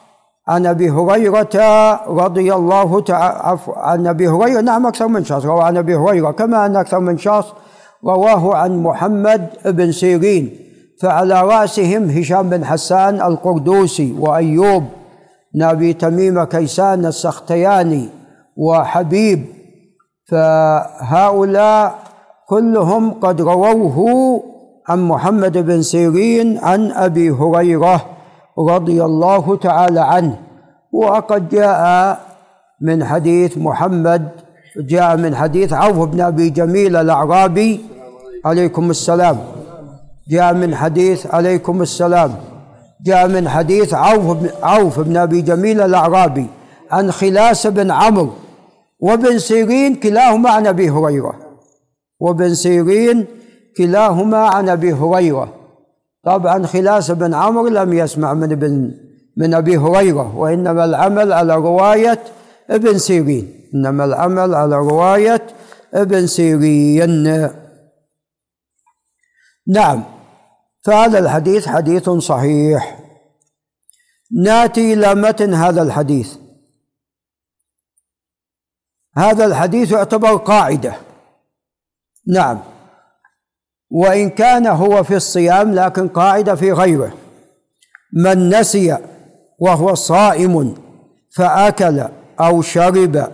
عن 0.48 0.66
أبي 0.66 0.90
هريرة 0.90 1.56
رضي 2.08 2.54
الله 2.54 3.02
تعالى 3.02 3.60
عن 3.68 4.08
أبي 4.08 4.28
هريرة. 4.28 4.62
نعم 4.62 4.88
أكثر 4.88 5.08
من 5.08 5.26
شخص 5.26 5.46
روى 5.46 5.64
عن 5.64 5.78
أبي 5.78 5.96
هريرة. 5.96 6.32
كما 6.32 6.66
أن 6.66 6.76
أكثر 6.76 7.00
من 7.00 7.18
شخص 7.18 7.54
رواه 8.06 8.56
عن 8.56 8.84
محمد 8.84 9.50
بن 9.66 9.92
سيرين. 9.92 10.60
فعلى 11.02 11.42
رأسهم 11.42 12.10
هشام 12.10 12.50
بن 12.50 12.66
حسان 12.66 13.22
القردوسي 13.22 14.16
وأيوب 14.20 14.84
نبي 15.56 15.94
تميم 15.94 16.44
كيسان 16.44 17.06
السختياني 17.06 18.10
وحبيب. 18.58 19.46
فهؤلاء 20.32 21.96
كلهم 22.50 23.12
قد 23.12 23.42
رووه 23.42 24.44
عن 24.90 25.08
محمد 25.08 25.58
بن 25.58 25.82
سيرين 25.82 26.58
عن 26.58 26.92
أبي 26.92 27.30
هريرة 27.32 28.06
رضي 28.60 29.04
الله 29.04 29.58
تعالى 29.58 30.00
عنه. 30.00 30.38
وقد 30.94 31.50
جاء 31.50 32.20
من 32.82 33.04
حديث 33.06 33.58
محمد 33.58 34.30
جاء 34.78 35.18
من 35.18 35.36
حديث 35.36 35.74
عوف 35.74 35.98
بن 36.08 36.22
أبي 36.22 36.50
جميل 36.50 36.96
الأعرابي 36.96 37.82
عليكم 38.46 38.90
السلام. 38.90 39.38
جاء 40.30 40.54
من 40.54 40.76
حديث 40.76 41.28
عليكم 41.28 41.82
السلام. 41.82 42.36
جاء 43.06 43.28
من 43.28 43.50
حديث 43.50 43.94
عوف 43.94 44.38
عوف 44.64 45.00
بن 45.00 45.18
أبي 45.18 45.42
جميل 45.42 45.82
الأعرابي 45.82 46.46
عن 46.92 47.12
خلاس 47.12 47.68
بن 47.68 47.92
عمرو 47.92 48.30
وابن 49.00 49.40
سيرين 49.40 49.96
كلاهما 49.96 50.50
عن 50.50 50.68
أبي 50.68 50.90
هريرة. 50.90 51.36
وابن 52.20 52.54
سيرين 52.54 53.26
كلاهما 53.78 54.38
عن 54.38 54.70
أبي 54.70 54.94
هريرة. 54.94 55.54
طبعا 56.24 56.66
خلاس 56.66 57.12
بن 57.12 57.34
عمرو 57.34 57.68
لم 57.68 57.94
يسمع 57.94 58.34
من 58.34 58.52
ابن 58.52 58.92
من 59.38 59.54
أبي 59.54 59.78
هريرة 59.78 60.38
وإنما 60.38 60.86
العمل 60.86 61.34
على 61.34 61.56
رواية 61.56 62.20
ابن 62.70 62.98
سيرين. 62.98 63.54
إنما 63.76 64.06
العمل 64.06 64.56
على 64.56 64.76
رواية 64.76 65.42
ابن 65.94 66.28
سيرين. 66.28 67.50
نعم. 69.68 70.04
فهذا 70.84 71.20
الحديث 71.20 71.68
حديث 71.68 72.10
صحيح. 72.10 73.00
ناتي 74.44 74.94
إلى 74.94 75.16
متن 75.16 75.54
هذا 75.54 75.82
الحديث. 75.82 76.36
هذا 79.18 79.46
الحديث 79.46 79.92
يعتبر 79.92 80.36
قاعدة. 80.36 80.96
نعم. 82.28 82.60
وإن 83.90 84.30
كان 84.30 84.68
هو 84.68 85.04
في 85.04 85.16
الصيام 85.16 85.74
لكن 85.74 86.08
قاعدة 86.08 86.56
في 86.56 86.72
غيره. 86.72 87.14
من 88.14 88.50
نسي 88.50 88.98
وهو 89.60 89.94
صائم 89.94 90.76
فأكل 91.36 92.08
أو 92.40 92.62
شرب 92.62 93.32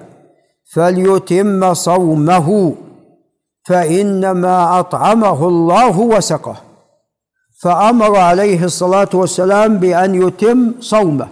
فليتم 0.73 1.73
صومه. 1.73 2.75
فإنما 3.69 4.79
أطعمه 4.79 5.47
الله 5.47 5.99
وسقه. 5.99 6.55
فأمر 7.61 8.17
عليه 8.17 8.63
الصلاة 8.63 9.09
والسلام 9.13 9.77
بأن 9.77 10.15
يتم 10.15 10.73
صومه 10.79 11.27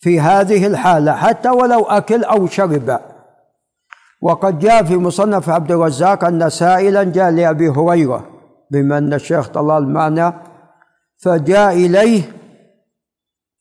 في 0.00 0.20
هذه 0.20 0.66
الحالة 0.66 1.12
حتى 1.12 1.48
ولو 1.48 1.84
أكل 1.84 2.24
أو 2.24 2.46
شرب. 2.46 3.00
وقد 4.22 4.58
جاء 4.58 4.84
في 4.84 4.96
مصنف 4.96 5.50
عبد 5.50 5.72
الرزاق 5.72 6.24
أن 6.24 6.50
سائلا 6.50 7.02
جاء 7.02 7.30
لأبي 7.30 7.68
هريرة 7.68 8.26
بما 8.70 8.98
أن 8.98 9.14
الشيخ 9.14 9.48
طلال 9.48 9.88
معنا. 9.88 10.42
فجاء 11.16 11.72
إليه 11.72 12.22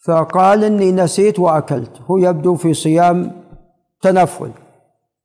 فقال 0.06 0.64
إني 0.64 0.92
نسيت 0.92 1.40
وأكلت 1.40 2.02
هو 2.02 2.18
يبدو 2.18 2.56
في 2.56 2.74
صيام 2.74 3.32
تنفل. 4.02 4.52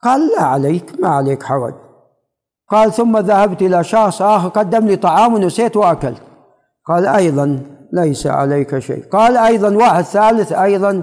قال 0.03 0.21
لا 0.37 0.43
عليك 0.43 0.93
ما 1.01 1.09
عليك 1.09 1.43
حرج. 1.43 1.82
قال 2.73 2.93
ثم 2.93 3.19
ذهبت 3.19 3.63
إلى 3.63 3.85
شخص 3.85 4.23
آخر 4.23 4.49
قدم 4.49 4.87
لي 4.87 4.97
طعام 4.97 5.35
ونسيت 5.35 5.77
وأكلت. 5.77 6.23
قال 6.87 7.07
أيضا 7.07 7.61
ليس 7.93 8.27
عليك 8.27 8.79
شيء. 8.79 9.09
قال 9.09 9.37
أيضا 9.37 9.77
واحد 9.77 10.05
ثالث 10.05 10.53
أيضا 10.53 11.03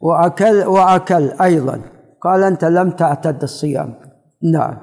وأكل 0.00 0.64
وأكل 0.66 1.30
أيضا. 1.42 1.80
قال 2.22 2.42
أنت 2.42 2.64
لم 2.64 2.90
تعتد 2.90 3.42
الصيام. 3.42 3.94
نعم. 4.52 4.78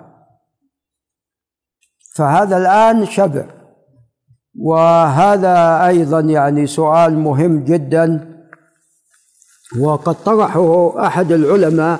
فهذا 2.15 2.57
الآن 2.57 3.05
شبع. 3.05 3.45
وهذا 4.59 5.87
أيضا 5.87 6.19
يعني 6.19 6.67
سؤال 6.67 7.19
مهم 7.19 7.63
جدا. 7.63 8.35
وقد 9.79 10.15
طرحه 10.23 10.93
أحد 11.07 11.31
العلماء 11.31 11.99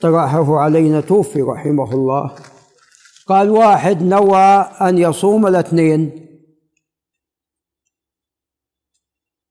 طرحه 0.00 0.58
علينا 0.58 1.00
توفي 1.00 1.42
رحمه 1.42 1.92
الله. 1.92 2.34
قال 3.26 3.50
واحد 3.50 4.02
نوى 4.02 4.46
أن 4.80 4.98
يصوم 4.98 5.46
الاثنين. 5.46 6.26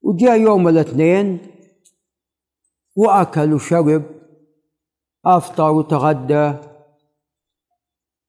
وجاء 0.01 0.39
يوم 0.39 0.67
الاثنين 0.67 1.39
وأكل 2.95 3.53
وشرب 3.53 4.03
أفطر 5.25 5.71
وتغدى. 5.71 6.53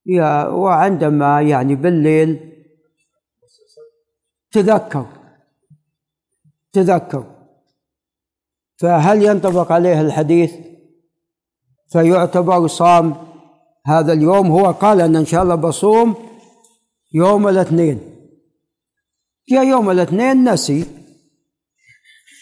يا 0.06 0.48
وعندما 0.48 1.42
يعني 1.42 1.74
بالليل 1.74 2.50
تذكر 4.52 5.06
تذكر. 6.72 7.24
فهل 8.78 9.22
ينطبق 9.22 9.72
عليه 9.72 10.00
الحديث؟ 10.00 10.69
فيعتبر 11.92 12.66
صام. 12.66 13.14
هذا 13.86 14.12
اليوم 14.12 14.46
هو 14.46 14.70
قال 14.70 15.00
أن 15.00 15.16
إن 15.16 15.26
شاء 15.26 15.42
الله 15.42 15.54
بصوم 15.54 16.14
يوم 17.12 17.48
الاثنين. 17.48 18.00
جاء 19.48 19.64
يوم 19.64 19.90
الاثنين 19.90 20.52
نسي. 20.52 20.86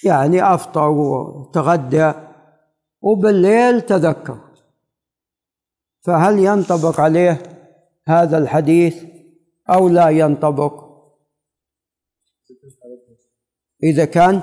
يعني 0.05 0.55
أفطر 0.55 0.89
وتغدى 0.89 2.13
وبالليل 3.01 3.81
تذكر. 3.81 4.39
فهل 6.01 6.39
ينطبق 6.39 7.01
عليه 7.01 7.43
هذا 8.09 8.39
الحديث 8.39 9.05
أو 9.71 9.89
لا 9.89 10.09
ينطبق؟ 10.09 10.89
إذا 13.83 14.05
كان 14.05 14.43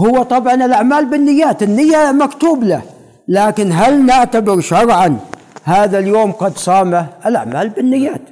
هو 0.00 0.22
طبعا 0.22 0.54
الأعمال 0.54 1.10
بالنيات 1.10 1.62
النية 1.62 2.12
مكتوب 2.12 2.64
له 2.64 2.82
لكن 3.28 3.72
هل 3.72 4.06
نعتبر 4.06 4.60
شرعا 4.60 5.18
هذا 5.64 5.98
اليوم 5.98 6.32
قد 6.32 6.56
صامه 6.56 7.06
الأعمال 7.26 7.68
بالنيات؟ 7.68 8.22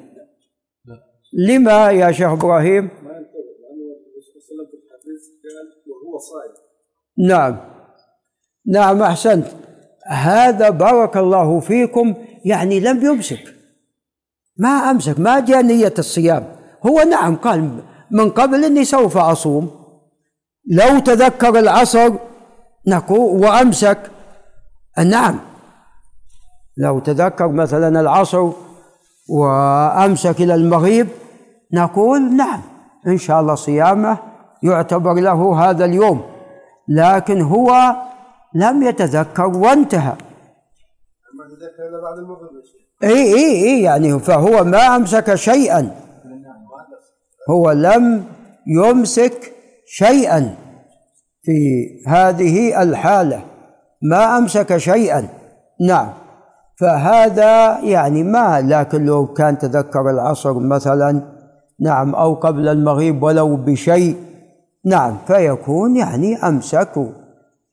لما 1.33 1.91
يا 1.91 2.13
شيخ 2.13 2.31
إبراهيم؟ 2.31 2.91
نعم. 7.19 7.57
نعم 8.67 9.03
أحسنت. 9.03 9.47
هذا 10.07 10.71
بارك 10.71 11.17
الله 11.17 11.61
فيكم 11.61 12.15
يعني 12.45 12.81
لم 12.81 13.07
يمسك. 13.07 13.55
ما 14.57 14.69
أمسك 14.69 15.21
ما 15.21 15.41
جاء 15.41 15.63
نية 15.63 15.95
الصيام. 15.99 16.45
هو 16.87 17.01
نعم 17.01 17.37
قال 17.37 17.83
من 18.11 18.31
قبل 18.31 18.65
إني 18.65 18.85
سوف 18.85 19.17
أصوم. 19.17 19.78
لو 20.71 20.99
تذكر 20.99 21.59
العصر 21.59 22.13
نقول 22.89 23.45
وأمسك. 23.45 23.99
نعم. 25.05 25.39
لو 26.77 26.99
تذكر 26.99 27.49
مثلا 27.49 28.01
العصر 28.01 28.51
وأمسك 29.29 30.41
إلى 30.41 30.55
المغيب 30.55 31.09
نقول 31.73 32.37
نعم 32.37 32.63
إن 33.07 33.19
شاء 33.19 33.41
الله 33.41 33.55
صيامه 33.55 34.19
يعتبر 34.63 35.15
له 35.15 35.71
هذا 35.71 35.85
اليوم. 35.85 36.23
لكن 36.89 37.41
هو 37.41 37.97
لم 38.55 38.83
يتذكر 38.83 39.47
وانتهى. 39.47 40.13
إي 43.05 43.35
إي 43.35 43.65
إي 43.65 43.83
يعني 43.83 44.19
فهو 44.19 44.65
ما 44.65 44.97
أمسك 44.97 45.35
شيئا. 45.35 45.95
هو 47.51 47.71
لم 47.71 48.25
يمسك 48.67 49.58
شيئا 49.91 50.55
في 51.43 51.89
هذه 52.07 52.83
الحالة. 52.83 53.41
ما 54.03 54.39
أمسك 54.39 54.77
شيئا. 54.77 55.29
نعم. 55.87 56.09
فهذا 56.81 57.81
يعني 57.81 58.23
ما 58.23 58.61
لكن 58.61 59.05
لو 59.05 59.27
كان 59.27 59.59
تذكر 59.59 60.11
العصر 60.11 60.59
مثلا 60.59 61.23
نعم 61.81 62.15
أو 62.15 62.35
قبل 62.35 62.69
المغيب 62.69 63.23
ولو 63.23 63.57
بشيء 63.57 64.17
نعم 64.87 65.17
فيكون 65.27 65.97
يعني 65.97 66.37
أمسك. 66.37 67.09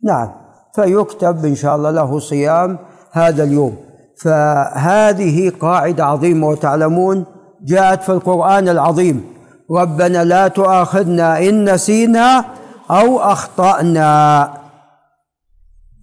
نعم. 0.04 0.32
فيكتب 0.76 1.46
إن 1.46 1.56
شاء 1.56 1.76
الله 1.76 1.92
له 1.92 2.20
صيام 2.20 2.78
هذا 3.12 3.44
اليوم. 3.44 3.76
فهذه 4.24 5.52
قاعدة 5.60 6.06
عظيمة 6.06 6.48
وتعلمون 6.48 7.26
جاءت 7.64 8.04
في 8.04 8.10
القرآن 8.10 8.70
العظيم. 8.70 9.35
ربنا 9.72 10.24
لا 10.24 10.48
تؤاخذنا 10.48 11.40
إن 11.40 11.74
نسينا 11.74 12.46
أو 12.92 13.20
أخطأنا. 13.20 14.54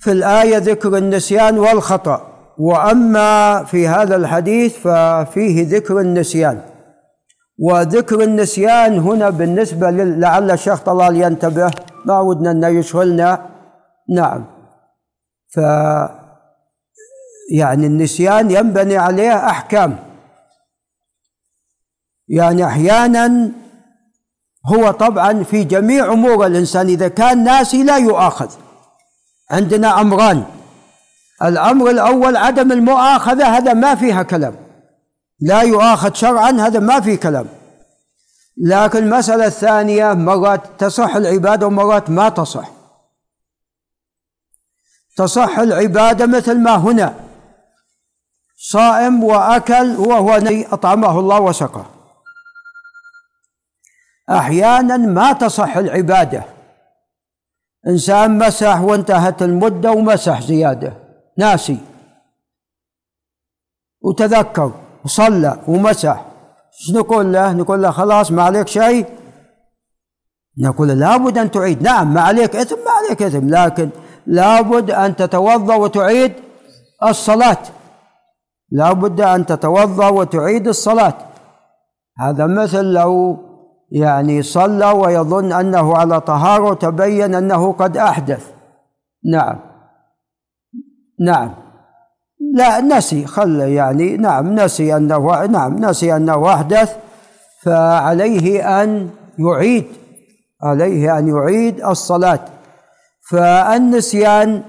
في 0.01 0.13
الآية 0.13 0.59
ذكر 0.59 0.97
النسيان 0.97 1.59
والخطأ 1.59 2.29
وأما 2.59 3.65
في 3.65 3.89
هذا 3.89 4.17
الحديث 4.17 4.77
ففيه 4.79 5.77
ذكر 5.77 6.01
النسيان. 6.01 6.61
وذكر 7.59 8.23
النسيان 8.23 8.99
هنا 8.99 9.31
بالنسبة 9.31 9.91
لعل 9.91 10.51
الشيخ 10.51 10.81
طلال 10.81 11.17
ينتبه 11.17 11.71
ما 12.07 12.21
ودنا 12.21 12.69
أن 12.69 12.79
يشغلنا. 12.79 13.47
نعم. 14.15 14.45
ف 15.55 15.59
يعني 17.53 17.87
النسيان 17.87 18.51
ينبني 18.51 18.97
عليه 18.97 19.47
أحكام. 19.47 20.12
يعني 22.29 22.67
أحيانا 22.67 23.51
هو 24.67 24.91
طبعا 24.91 25.43
في 25.43 25.65
جميع 25.65 26.13
أمور 26.13 26.47
الإنسان 26.47 26.87
إذا 26.87 27.09
كان 27.09 27.45
ناسي 27.45 27.83
لا 27.83 27.97
يؤاخذ. 27.97 28.51
عندنا 29.51 30.01
أمران. 30.01 30.45
الأمر 31.43 31.91
الأول 31.91 32.37
عدم 32.37 32.73
المؤاخذة 32.73 33.57
هذا 33.57 33.73
ما 33.73 33.95
فيها 33.95 34.23
كلام. 34.23 34.57
لا 35.41 35.63
يؤاخذ 35.63 36.15
شرعا 36.15 36.51
هذا 36.51 36.81
ما 36.81 37.01
في 37.01 37.17
كلام. 37.17 37.47
لكن 38.57 38.99
المسألة 38.99 39.47
الثانية 39.47 40.13
مرات 40.13 40.61
تصح 40.79 41.17
العبادة 41.17 41.67
ومرات 41.67 42.11
ما 42.11 42.29
تصح. 42.29 42.71
تصح 45.17 45.59
العبادة 45.59 46.27
مثل 46.27 46.59
ما 46.59 46.77
هنا. 46.77 47.15
صائم 48.57 49.25
وأكل 49.25 49.97
وهو 49.97 50.41
أطعمه 50.73 51.19
الله 51.19 51.41
وسقاه. 51.41 52.02
أحيانا 54.31 54.97
ما 54.97 55.33
تصح 55.33 55.77
العبادة. 55.77 56.45
إنسان 57.87 58.39
مسح 58.39 58.81
وانتهت 58.81 59.43
المدة 59.43 59.93
ومسح 59.93 60.41
زيادة. 60.41 60.93
ناسي. 61.39 61.79
وتذكر 64.03 64.73
وصلى 65.05 65.59
ومسح. 65.69 66.25
إيش 66.73 66.97
نقول 66.97 67.33
له؟ 67.33 67.53
نقول 67.53 67.83
له 67.83 67.91
خلاص 67.91 68.33
ما 68.33 68.43
عليك 68.43 68.69
شيء. 68.69 69.07
نقول 70.59 70.89
لابد 70.89 71.39
أن 71.39 71.51
تعيد. 71.51 71.83
نعم 71.83 72.15
ما 72.15 72.21
عليك 72.21 72.57
إثم 72.57 72.77
ما 72.77 72.91
عليك 72.91 73.23
إثم 73.23 73.49
لكن 73.49 73.91
لابد 74.27 74.91
أن 74.91 75.17
تتوضأ 75.17 75.75
وتعيد 75.75 76.33
الصلاة. 77.03 77.59
لابد 78.71 79.21
أن 79.21 79.47
تتوضأ 79.47 80.09
وتعيد 80.09 80.69
الصلاة. 80.69 81.15
هذا 82.19 82.47
مثل 82.47 82.85
لو 82.85 83.39
يعني 83.93 84.43
صلى 84.43 84.91
ويظن 84.91 85.53
أنه 85.53 85.97
على 85.97 86.21
طهاره 86.21 86.63
وتبين 86.63 87.35
أنه 87.35 87.73
قد 87.73 87.97
أحدث. 87.97 88.47
نعم. 89.33 89.59
نعم. 91.21 91.55
لا 92.55 92.81
نسي 92.81 93.27
خل 93.27 93.61
يعني 93.61 94.17
نعم 94.17 94.55
نسي 94.61 94.97
أنه 94.97 95.47
نعم 95.47 95.85
نسي 95.85 96.17
أنه 96.17 96.55
أحدث 96.55 96.97
فعليه 97.63 98.83
أن 98.83 99.11
يعيد 99.39 99.85
عليه 100.63 101.19
أن 101.19 101.29
يعيد 101.29 101.85
الصلاة. 101.85 102.45
فالنسيان 103.31 104.63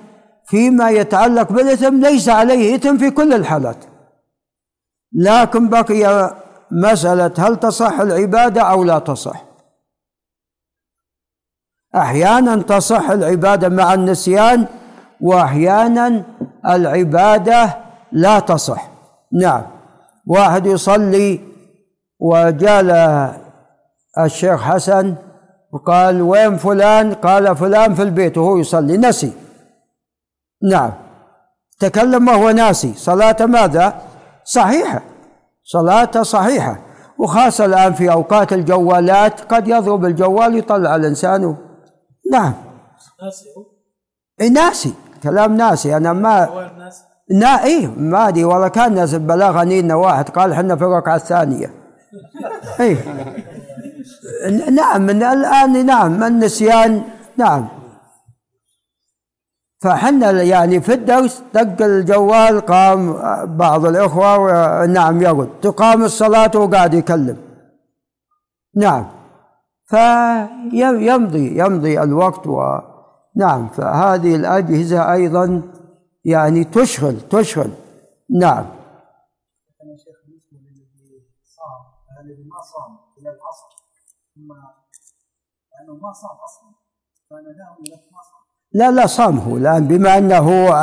فيما 0.46 0.90
يتعلق 0.90 1.52
بالإثم 1.52 2.02
ليس 2.02 2.30
عليه 2.30 2.76
إثم 2.76 2.98
في 2.98 3.10
كل 3.10 3.34
الحالات. 3.34 3.86
لكن 5.14 5.70
بقي 5.70 6.34
مسألة 6.74 7.32
هل 7.38 7.56
تصح 7.56 8.00
العبادة 8.00 8.62
أو 8.62 8.84
لا 8.84 9.00
تصح. 9.00 9.44
أحيانا 11.96 12.62
تصح 12.62 13.10
العبادة 13.10 13.70
مع 13.70 13.94
النسيان 13.94 14.66
وأحيانا 15.22 16.24
العبادة 16.66 17.78
لا 18.12 18.40
تصح. 18.40 18.90
نعم. 19.32 19.64
واحد 20.28 20.66
يصلي 20.66 21.40
وجاء 22.20 22.84
الشيخ 24.20 24.62
حسن 24.62 25.16
وقال 25.72 26.22
وين 26.22 26.58
فلان؟ 26.58 27.14
قال 27.14 27.56
فلان 27.56 27.96
في 27.96 28.02
البيت 28.02 28.38
وهو 28.38 28.58
يصلي. 28.58 28.98
نسي. 28.98 29.34
نعم. 30.70 30.92
تكلم 31.80 32.28
وهو 32.28 32.50
ناسي. 32.50 32.94
صلاة 32.94 33.46
ماذا؟ 33.46 34.02
صحيحة. 34.44 35.13
صلاته 35.64 36.24
صحيحة 36.24 36.80
وخاصة 37.18 37.66
الآن 37.66 37.94
في 37.94 38.12
أوقات 38.12 38.54
الجوالات 38.54 39.42
قد 39.42 39.68
يضرب 39.68 40.06
الجوال 40.06 40.58
يطلع 40.58 40.96
الإنسان 40.96 41.56
نعم. 42.32 42.54
ناسي 43.22 43.46
ناسي. 44.54 44.94
كلام 45.24 45.58
ناسي. 45.58 45.98
أنا 45.98 46.14
ما 46.14 46.50
نا 47.32 47.64
إيه 47.64 47.88
ما 47.88 48.28
أدري. 48.28 48.44
والله 48.44 48.68
كان 48.68 48.96
ناس 48.96 49.16
بلغني 49.16 49.80
إن 49.80 49.92
واحد 49.92 50.30
قال 50.30 50.52
إحنا 50.52 50.76
في 50.76 50.84
الركعة 50.84 51.16
الثانية. 51.16 51.72
إيه 52.80 52.98
نعم. 54.80 55.02
من 55.02 55.24
الآن 55.24 55.86
نعم. 55.86 56.24
النسيان 56.24 57.04
نعم. 57.38 57.83
فحنا 59.84 60.32
يعني 60.32 60.82
في 60.82 60.94
الدرس 60.94 61.44
دق 61.54 61.86
الجوال 61.86 62.62
قام 62.62 63.14
بعض 63.58 63.86
الإخوة 63.86 64.86
نعم 64.86 65.22
يرد 65.22 65.60
تقام 65.62 66.04
الصلاة 66.04 66.52
وقاعد 66.56 66.94
يكلم. 66.94 67.38
نعم. 68.76 69.06
فيمضي 69.86 71.60
يمضي 71.60 72.02
الوقت 72.02 72.48
و 72.48 72.80
نعم. 73.36 73.68
فهذه 73.68 74.36
الأجهزة 74.36 75.14
أيضا 75.14 75.62
يعني 76.26 76.64
تشغل 76.64 77.22
تشغل. 77.30 77.72
نعم. 78.30 78.66
ما 82.54 82.62
صام 82.62 82.98
إلى 83.18 83.30
العصر 83.30 83.68
ثم 84.36 84.54
لأنه 85.72 85.94
ما 86.02 86.14
صام 86.14 86.38
أصلا. 86.44 86.70
كان 87.30 87.44
له 87.44 87.78
لا 88.74 88.92
لا 88.92 89.08
صام 89.08 89.40
هو 89.40 89.58
الآن 89.58 89.88
بما 89.88 90.18
أنه 90.18 90.74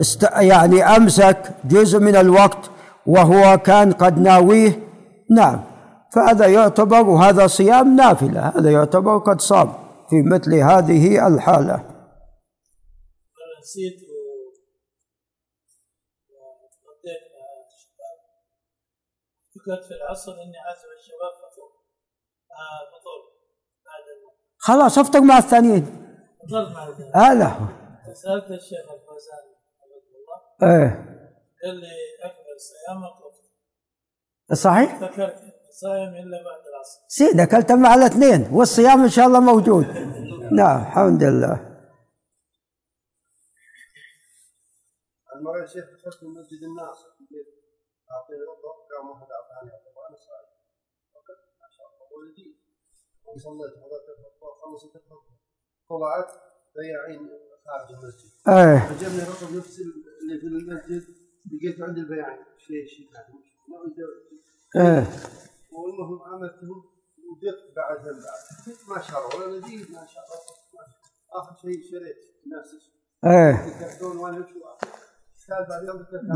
است 0.00 0.22
يعني 0.22 0.82
أمسك 0.82 1.54
جزء 1.64 1.98
من 1.98 2.16
الوقت 2.16 2.70
وهو 3.06 3.58
كان 3.58 3.92
قد 3.92 4.18
ناويه 4.18 4.80
نعم. 5.30 5.64
فهذا 6.14 6.46
يعتبر 6.46 7.08
وهذا 7.08 7.46
صيام 7.46 7.96
نافلة 7.96 8.48
هذا 8.48 8.70
يعتبر 8.70 9.18
قد 9.18 9.40
صام 9.40 9.72
في 10.10 10.22
مثل 10.22 10.54
هذه 10.54 11.26
الحالة. 11.26 11.74
نسيت 13.60 14.06
فكرت 19.54 19.84
في 19.84 19.94
العصر 19.94 20.32
إني 20.32 20.58
عازم 20.66 20.88
الشباب 20.98 21.32
فطور 21.42 21.70
فطور 22.92 23.36
خلاص 24.58 24.98
افطر 24.98 25.20
مع 25.20 25.38
الثانيين. 25.38 26.05
هذا 27.14 27.46
هو 27.46 27.66
سألت 28.14 28.50
الشيخ 28.50 28.90
الفوزان 28.94 29.44
الله 29.82 30.72
إيه. 30.72 30.90
قال 31.62 31.74
لي 31.74 31.92
أكمل 32.24 32.60
صيامك 32.60 33.26
صحيح؟ 34.52 35.02
ذكرت 35.02 35.36
صايم 35.70 36.08
إلا 36.08 36.44
بعد 36.44 36.62
العصر. 36.70 37.00
سيد 37.08 37.40
اكلت 37.40 37.72
مع 37.72 37.94
الاثنين 37.94 38.48
والصيام 38.52 39.02
إن 39.02 39.08
شاء 39.08 39.26
الله 39.26 39.40
موجود. 39.40 39.84
نعم 40.52 40.80
الحمد 40.82 41.22
لله. 41.22 41.56
المرة 45.34 45.60
يا 45.60 45.66
شيخ 45.66 45.84
دخلت 45.84 46.24
مسجد 46.24 46.62
الناس. 46.70 46.98
أعطيني 48.12 48.44
ربع 48.50 48.72
قام 48.90 49.10
واحد 49.10 49.28
اعطاني 49.36 49.70
وأنا 49.96 50.16
صايم 50.26 50.48
ما 51.60 51.68
شاء 51.76 51.86
الله. 51.86 52.06
ولدي. 52.16 52.48
وصليت. 53.24 53.74
خلصت 54.62 54.96
طلعت 55.88 56.28
بياعين 56.76 57.28
خارج 57.66 57.92
المسجد. 57.92 58.30
إيه. 58.48 58.78
عجبني 58.78 59.22
رقم 59.22 59.58
نفس 59.58 59.80
اللي 60.22 60.40
في 60.40 60.46
المسجد 60.46 61.02
لقيته 61.52 61.84
عند 61.84 61.98
البياعين 61.98 62.44
شيء 62.58 62.86
شيء 62.86 63.06
إيه. 64.76 65.06
والمهم 65.72 66.22
عملتهم 66.22 66.84
وجبت 67.28 67.76
بعدها 67.76 68.12
بعد 68.12 68.14
ما 68.88 68.96
الله. 69.18 69.46
ولا 69.46 69.56
لذيذ. 69.56 69.92
ما 69.92 69.98
الله. 69.98 70.86
آخر 71.32 71.56
شيء 71.62 71.82
شريت 71.90 72.16
نفس 72.52 72.70
إيه. 73.24 73.54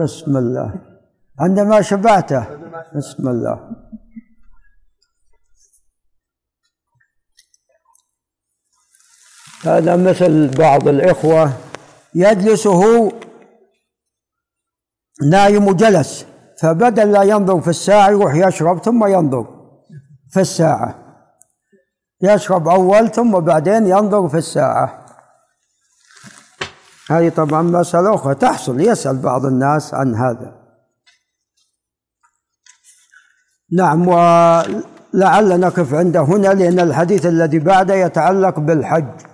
بسم 0.02 0.36
الله. 0.36 1.00
عندما 1.38 1.82
شبعته 1.82 2.42
بسم 2.96 3.28
الله. 3.28 3.70
هذا 9.64 9.96
مثل 9.96 10.48
بعض 10.48 10.88
الإخوة 10.88 11.52
يجلس 12.14 12.66
هو 12.66 13.12
نايم 15.30 15.66
وجلس 15.68 16.26
فبدل 16.60 17.12
لا 17.12 17.22
ينظر 17.22 17.60
في 17.60 17.70
الساعة 17.70 18.08
يروح 18.08 18.34
يشرب 18.34 18.84
ثم 18.84 19.06
ينظر 19.06 19.46
في 20.30 20.40
الساعة. 20.40 20.94
يشرب 22.22 22.68
أول 22.68 23.10
ثم 23.10 23.40
بعدين 23.40 23.86
ينظر 23.86 24.28
في 24.28 24.38
الساعة. 24.38 25.06
هذه 27.10 27.28
طبعا 27.28 27.62
مسألة 27.62 28.14
أخرى 28.14 28.34
تحصل 28.34 28.80
يسأل 28.80 29.16
بعض 29.16 29.46
الناس 29.46 29.94
عن 29.94 30.14
هذا. 30.14 30.60
نعم 33.72 34.08
ولعل 34.08 35.60
نقف 35.60 35.94
عند 35.94 36.16
هنا 36.16 36.48
لأن 36.48 36.80
الحديث 36.80 37.26
الذي 37.26 37.58
بعده 37.58 37.94
يتعلق 37.94 38.58
بالحج. 38.58 39.29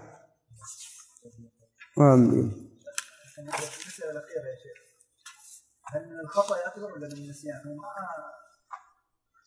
الأخيرة 4.10 4.46
يا 4.52 4.56
شيخ 4.62 4.78
هل 5.94 6.08
من 6.08 6.20
الخطأ 6.20 6.56
ولا 6.76 7.08
من 7.08 7.12
النسيان؟ 7.12 7.60
هو 7.66 7.74
ما 7.74 7.88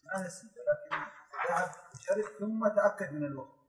ما 0.05 0.23
لكن 0.23 0.99
ذهب 1.49 1.69
ثم 2.39 2.67
تأكد 2.67 3.13
من 3.13 3.25
الوقت 3.25 3.59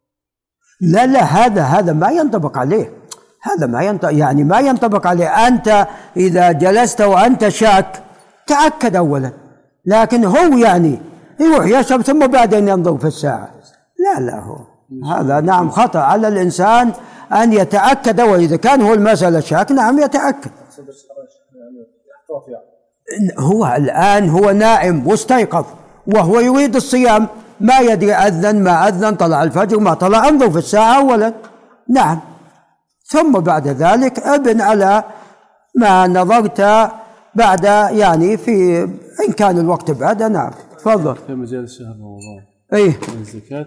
لا 0.81 1.07
لا 1.07 1.23
هذا 1.23 1.63
هذا 1.63 1.93
ما 1.93 2.11
ينطبق 2.11 2.59
عليه. 2.59 2.93
هذا 3.43 3.67
ما 3.67 3.83
ينطبق 3.83 4.13
يعني 4.13 4.45
ما 4.45 4.61
ينطبق 4.61 5.07
عليه. 5.07 5.47
أنت 5.47 5.87
إذا 6.17 6.53
جلست 6.53 7.01
وأنت 7.01 7.49
شاك 7.49 8.03
تأكد 8.47 8.97
أولا. 8.97 9.33
لكن 9.87 10.25
هو 10.25 10.59
يعني 10.59 11.03
يروح 11.41 11.67
يشرب 11.67 12.03
ثم 12.03 12.27
بعدين 12.27 12.69
ينظر 12.69 12.99
في 12.99 13.07
الساعة. 13.07 13.55
لا 13.99 14.21
لا 14.21 14.41
هو. 14.41 14.59
هذا 15.13 15.41
نعم 15.41 15.71
خطأ 15.71 15.99
على 15.99 16.29
الإنسان. 16.29 16.93
أن 17.33 17.53
يتأكد 17.53 18.21
وإذا 18.21 18.57
كان 18.57 18.81
هو 18.83 18.95
المسألة 18.95 19.41
شاك 19.41 19.73
نعم 19.73 19.99
يتأكد. 19.99 20.51
هو 23.39 23.75
الآن 23.77 24.29
هو 24.29 24.51
نائم 24.51 25.07
واستيقظ 25.07 25.65
وهو 26.07 26.41
يريد 26.41 26.77
الصيام. 26.77 27.27
ما 27.61 27.79
يدري 27.79 28.13
أذن 28.15 28.63
ما 28.63 28.89
أذن 28.89 29.15
طلع 29.15 29.43
الفجر 29.43 29.79
ما 29.79 29.95
طلع 29.95 30.29
انظر 30.29 30.51
في 30.51 30.59
الساعة 30.59 30.97
أولا. 30.99 31.35
نعم. 31.89 32.21
ثم 33.07 33.33
بعد 33.33 33.69
ذلك 33.69 34.19
ابن 34.19 34.61
على 34.61 35.05
ما 35.75 36.07
نظرت 36.07 36.61
بعد 37.35 37.65
يعني 37.93 38.37
في 38.37 38.83
إن 39.29 39.33
كان 39.37 39.59
الوقت 39.59 39.91
بعد 39.91 40.23
نعم 40.23 40.51
تفضل. 40.79 41.17
في 41.27 41.35
مجال 41.35 41.71
شهر 41.71 41.87
رمضان. 41.87 42.45
إيه. 42.73 42.99
الزكاة. 43.21 43.67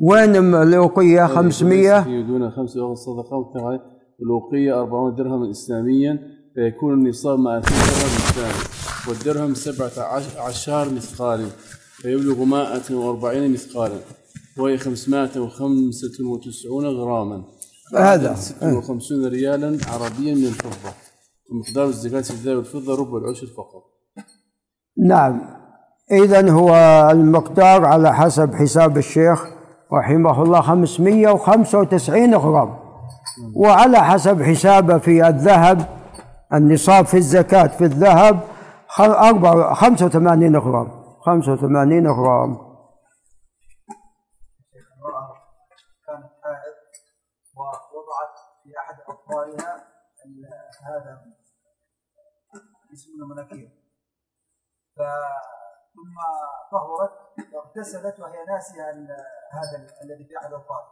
وين 0.00 0.54
الأوقية 0.54 1.26
500 1.26 2.22
دون 2.22 2.50
خمس 2.50 2.76
أوقات 2.76 2.98
صدقة 2.98 3.52
الأوقية 4.22 4.80
40 4.80 5.14
درهما 5.14 5.50
إسلاميا 5.50 6.18
فيكون 6.54 6.94
النصاب 6.94 7.38
مع 7.38 7.58
درهم 7.58 7.64
إسلامي. 7.64 8.52
والدرهم 9.08 9.54
17 9.54 10.94
مثقال 10.94 11.46
فيبلغ 11.96 12.44
140 12.44 13.52
مثقالا. 13.52 13.98
وهي 14.58 14.78
595 14.78 16.86
غراما. 16.86 17.44
هذا. 17.96 18.34
56 18.34 19.26
ريالا 19.26 19.78
عربيا 19.88 20.34
من 20.34 20.44
الفضة. 20.44 20.92
ومقدار 21.50 21.86
الزكاة 21.86 22.20
في 22.20 22.30
الذهب 22.30 22.56
والفضة 22.56 22.94
ربع 22.94 23.18
العشر 23.18 23.46
فقط. 23.46 23.82
نعم. 24.98 25.40
إذا 26.12 26.50
هو 26.50 26.74
المقدار 27.10 27.84
على 27.84 28.14
حسب 28.14 28.54
حساب 28.54 28.98
الشيخ. 28.98 29.53
رحمه 29.92 30.42
الله 30.42 30.60
خمسمية 30.60 31.30
وخمسة 31.30 31.78
وتسعين 31.80 32.34
غرام. 32.34 32.78
وعلى 33.56 33.98
حسب 33.98 34.42
حسابه 34.42 34.98
في 34.98 35.28
الذهب 35.28 35.88
النصاب 36.52 37.04
في 37.06 37.16
الزكاة 37.16 37.66
في 37.66 37.84
الذهب 37.84 38.40
أربعة 39.00 39.74
خمسة 39.74 40.06
وثمانين 40.06 40.56
غرام. 40.56 41.04
خمسة 41.20 41.52
وثمانين 41.52 42.06
غرام. 42.06 42.56
كانت 46.06 46.30
حائض 46.42 46.74
ووضعت 47.56 48.36
في 48.62 48.70
أحد 48.78 48.94
أطفالها 49.08 49.94
هذا 50.82 51.22
اسمه 52.92 53.26
مناكير 53.26 53.70
ثم 55.94 56.16
طهرت 56.72 57.12
واغتسلت 57.54 58.20
وهي 58.20 58.38
ناسية 58.48 58.82
هذا 59.52 59.76
الذي 60.04 60.24
في 60.28 60.36
أحد 60.38 60.48
الاطفال 60.52 60.84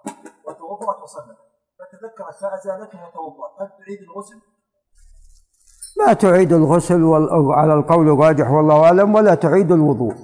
وتوضأت 0.46 1.03
وصلت. 1.03 1.36
فتذكرت 1.78 2.36
فازالته 2.40 2.98
وتوضأت. 3.05 3.53
هل 3.61 3.68
تعيد 3.68 3.98
الغسل؟ 4.09 4.40
ما 5.98 6.12
تعيد 6.12 6.53
الغسل 6.53 7.05
على 7.53 7.74
القول 7.74 8.09
الراجح 8.09 8.50
والله 8.50 8.84
أعلم 8.84 9.14
ولا 9.14 9.34
تعيد 9.34 9.72
الوضوء. 9.72 10.14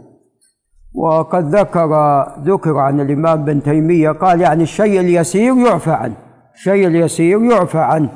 وقد 0.95 1.55
ذكر 1.55 2.23
ذكر 2.39 2.79
عن 2.79 3.01
الإمام 3.01 3.45
بن 3.45 3.63
تيمية 3.63 4.11
قال 4.11 4.41
يعني 4.41 4.63
الشيء 4.63 5.01
اليسير 5.01 5.57
يعفى 5.57 5.91
عنه. 5.91 6.17
الشيء 6.55 6.87
اليسير 6.87 7.43
يعفى 7.43 7.79
عنه. 7.79 8.13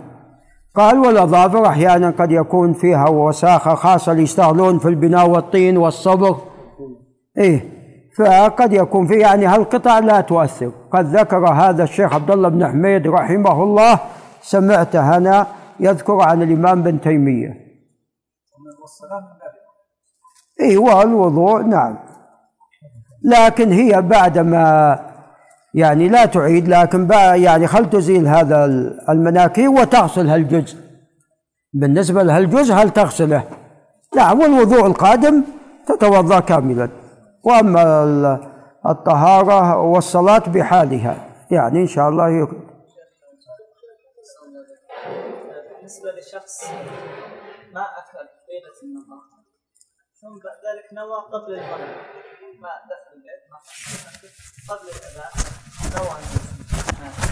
قال 0.75 0.99
والاظافر 0.99 1.67
أحيانا 1.67 2.11
قد 2.11 2.31
يكون 2.31 2.73
فيها 2.73 3.09
وساخة 3.09 3.75
خاصة 3.75 4.13
اللي 4.13 4.23
يشتغلون 4.23 4.79
في 4.79 4.89
البناء 4.89 5.29
والطين 5.31 5.77
والصبغ 5.77 6.52
إيه 7.39 7.83
فقد 8.17 8.73
يكون 8.73 9.07
في 9.07 9.15
يعني 9.15 9.47
هالقطع 9.47 9.99
لا 9.99 10.21
تؤثر 10.21 10.73
قد 10.91 11.17
ذكر 11.17 11.49
هذا 11.49 11.85
الشيخ 11.85 12.15
عبد 12.15 12.31
الله 12.31 12.49
بن 12.49 12.67
حميد 12.67 13.07
رحمه 13.07 13.63
الله 13.63 14.01
سمعته 14.43 15.17
أنا 15.17 15.47
يذكر 15.81 16.21
عن 16.21 16.43
الإمام 16.43 16.83
بن 16.83 17.01
تيمية. 17.01 17.63
اي 20.61 20.77
والوضوء 20.77 21.63
نعم. 21.63 21.99
لكن 23.25 23.73
هي 23.73 24.03
بعدما 24.03 24.99
يعني 25.75 26.09
لا 26.09 26.25
تعيد 26.25 26.69
لكن 26.69 27.09
يعني 27.35 27.67
خل 27.67 27.91
تزيل 27.91 28.29
هذا 28.29 28.65
المناكير 29.09 29.71
وتغسل 29.71 30.29
هالجزء؟ 30.29 30.77
بالنسبة 31.73 32.23
لهالجزء 32.23 32.75
هل 32.75 32.91
تغسله؟ 32.91 33.45
نعم 34.17 34.41
والوضوء 34.41 34.87
القادم 34.87 35.45
تتوضأ 35.87 36.41
كاملا. 36.41 37.02
وأما 37.45 38.41
الطهارة 38.87 39.79
والصلاة 39.79 40.39
بحالها. 40.39 41.29
يعني 41.51 41.81
إن 41.81 41.87
شاء 41.87 42.09
الله 42.09 42.29
يكون 42.29 42.73
بالنسبة 45.77 46.11
لشخص 46.11 46.65
ما 47.75 47.81
أكل 47.81 48.19
ليلة 48.49 48.79
النهار 48.83 49.23
ثم 50.21 50.29
بعد 50.29 50.57
ذلك 50.67 50.93
نوى 50.93 51.17
قبل 51.33 51.55
المغرب 51.55 52.61
ما 52.61 52.69
دخل 52.91 53.13
البيت 53.17 53.43
ما 53.51 53.59
قبل 54.75 54.89
الأذان 54.89 55.33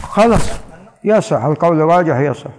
خلص 0.02 0.60
يصح 1.04 1.44
القول 1.44 1.80
الراجح 1.80 2.18
يصح 2.18 2.50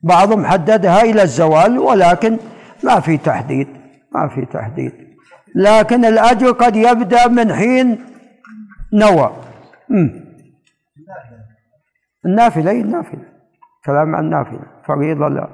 بعضهم 0.00 0.46
حددها 0.46 1.02
إلى 1.02 1.22
الزوال 1.22 1.78
ولكن 1.78 2.38
ما 2.84 3.00
في 3.00 3.18
تحديد 3.18 3.68
ما 4.12 4.28
في 4.28 4.46
تحديد. 4.46 5.07
لكن 5.58 6.04
الأجر 6.04 6.50
قد 6.50 6.76
يبدأ 6.76 7.28
من 7.28 7.54
حين 7.54 8.06
نوى. 8.92 9.36
النافلة 12.26 12.70
أي 12.70 12.80
النافلة؟ 12.80 13.24
كلام 13.84 14.16
عن 14.16 14.24
النافلة 14.24 14.66
فريضة 14.86 15.28
لا. 15.28 15.48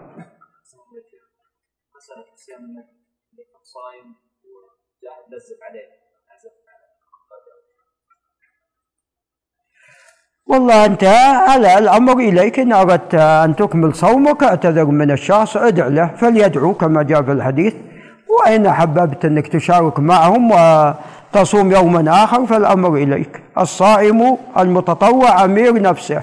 والله 10.46 10.84
أنت 10.84 11.04
على 11.48 11.78
الأمر 11.78 12.18
إليك 12.18 12.58
إن 12.58 12.72
أردت 12.72 13.14
أن 13.14 13.56
تكمل 13.56 13.94
صومك. 13.94 14.42
اعتذر 14.42 14.84
من 14.84 15.10
الشخص 15.10 15.56
ادع 15.56 15.86
له 15.86 16.16
فليدعو 16.16 16.74
كما 16.74 17.02
جاء 17.02 17.22
في 17.22 17.32
الحديث. 17.32 17.93
وإن 18.28 18.66
أحببت 18.66 19.24
أنك 19.24 19.48
تشارك 19.48 20.00
معهم 20.00 20.50
وتصوم 20.50 21.72
يوما 21.72 22.24
آخر 22.24 22.46
فالأمر 22.46 22.94
إليك. 22.94 23.42
الصائم 23.58 24.36
المتطوع 24.58 25.44
أمير 25.44 25.82
نفسه. 25.82 26.22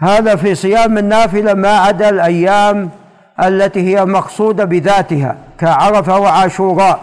هذا 0.00 0.36
في 0.36 0.54
صيام 0.54 0.98
النافلة 0.98 1.54
ما 1.54 1.78
عدا 1.78 2.08
الأيام 2.08 2.90
التي 3.42 3.80
هي 3.80 4.04
مقصودة 4.04 4.64
بذاتها 4.64 5.36
كعرفة 5.58 6.18
وعاشوراء. 6.18 7.00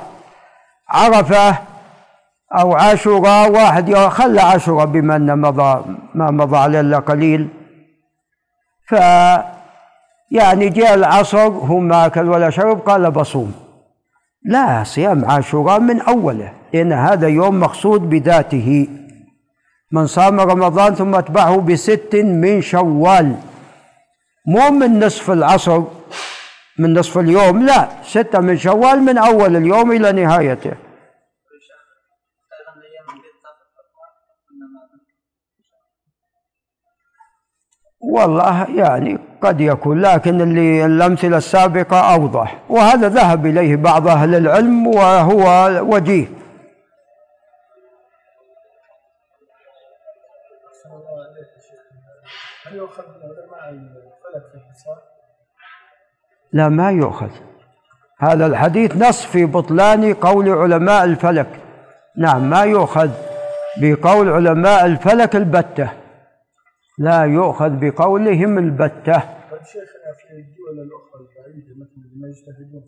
عرفة 0.90 1.58
أو 2.60 2.74
عاشوراء 2.74 3.52
واحد 3.52 3.96
خلى 3.96 4.42
عاشوراء 4.42 4.86
بما 4.86 5.16
أن 5.16 5.42
مضى 5.42 5.86
ما 6.16 6.32
مضى 6.32 6.66
إلا 6.66 7.00
قليل. 7.00 7.50
ف 8.90 8.96
يعني 10.32 10.70
جاء 10.70 10.94
العصر 10.94 11.48
هو 11.48 11.80
ما 11.80 12.06
أكل 12.06 12.30
ولا 12.30 12.50
شرب 12.50 12.80
قال 12.80 13.12
بصوم. 13.12 13.54
لا 14.46 14.84
صيام 14.84 15.26
عاشوراء 15.26 15.80
من 15.80 16.02
أوله 16.02 16.52
لأن 16.74 16.94
هذا 16.94 17.28
يوم 17.28 17.60
مقصود 17.60 18.10
بذاته. 18.10 18.88
من 19.92 20.08
صام 20.08 20.40
رمضان 20.40 20.96
ثم 20.96 21.16
أتبعه 21.16 21.62
بست 21.62 22.16
من 22.16 22.62
شوال. 22.62 23.36
مو 24.48 24.70
من 24.70 25.00
نصف 25.00 25.32
العصر 25.32 25.84
من 26.80 26.94
نصف 26.94 27.18
اليوم 27.18 27.66
لا 27.66 27.88
ستة 28.04 28.40
من 28.40 28.58
شوال 28.58 29.04
من 29.04 29.18
أول 29.18 29.56
اليوم 29.56 29.92
إلى 29.92 30.12
نهايته. 30.12 30.72
والله 38.14 38.68
يعني 38.76 39.18
قد 39.42 39.62
يكون 39.62 40.02
لكن 40.02 40.42
اللي 40.42 40.86
الأمثلة 40.86 41.38
السابقة 41.38 42.14
أوضح. 42.16 42.58
وهذا 42.70 43.10
ذهب 43.10 43.46
إليه 43.46 43.76
بعض 43.76 44.08
أهل 44.08 44.36
العلم 44.36 44.88
وهو 44.88 45.70
وجيه. 45.82 46.28
لا 56.54 56.70
ما 56.70 56.92
يؤخذ. 56.92 57.30
هذا 58.20 58.46
الحديث 58.46 58.98
نص 58.98 59.26
في 59.26 59.46
بطلان 59.46 60.14
قول 60.14 60.50
علماء 60.50 61.04
الفلك. 61.04 61.48
نعم 62.18 62.50
ما 62.50 62.64
يؤخذ 62.64 63.10
بقول 63.82 64.30
علماء 64.30 64.86
الفلك 64.86 65.36
البتة. 65.36 66.05
لا 66.98 67.26
يؤخذ 67.26 67.70
بقولهم 67.82 68.58
البتة. 68.58 69.20
طيب 69.52 69.64
شيخنا 69.64 70.14
في 70.18 70.34
الدول 70.34 70.80
الأخرى 70.80 71.22
البعيدة 71.22 71.74
مثل 71.82 72.20
ما 72.22 72.28
يجتهدون 72.28 72.86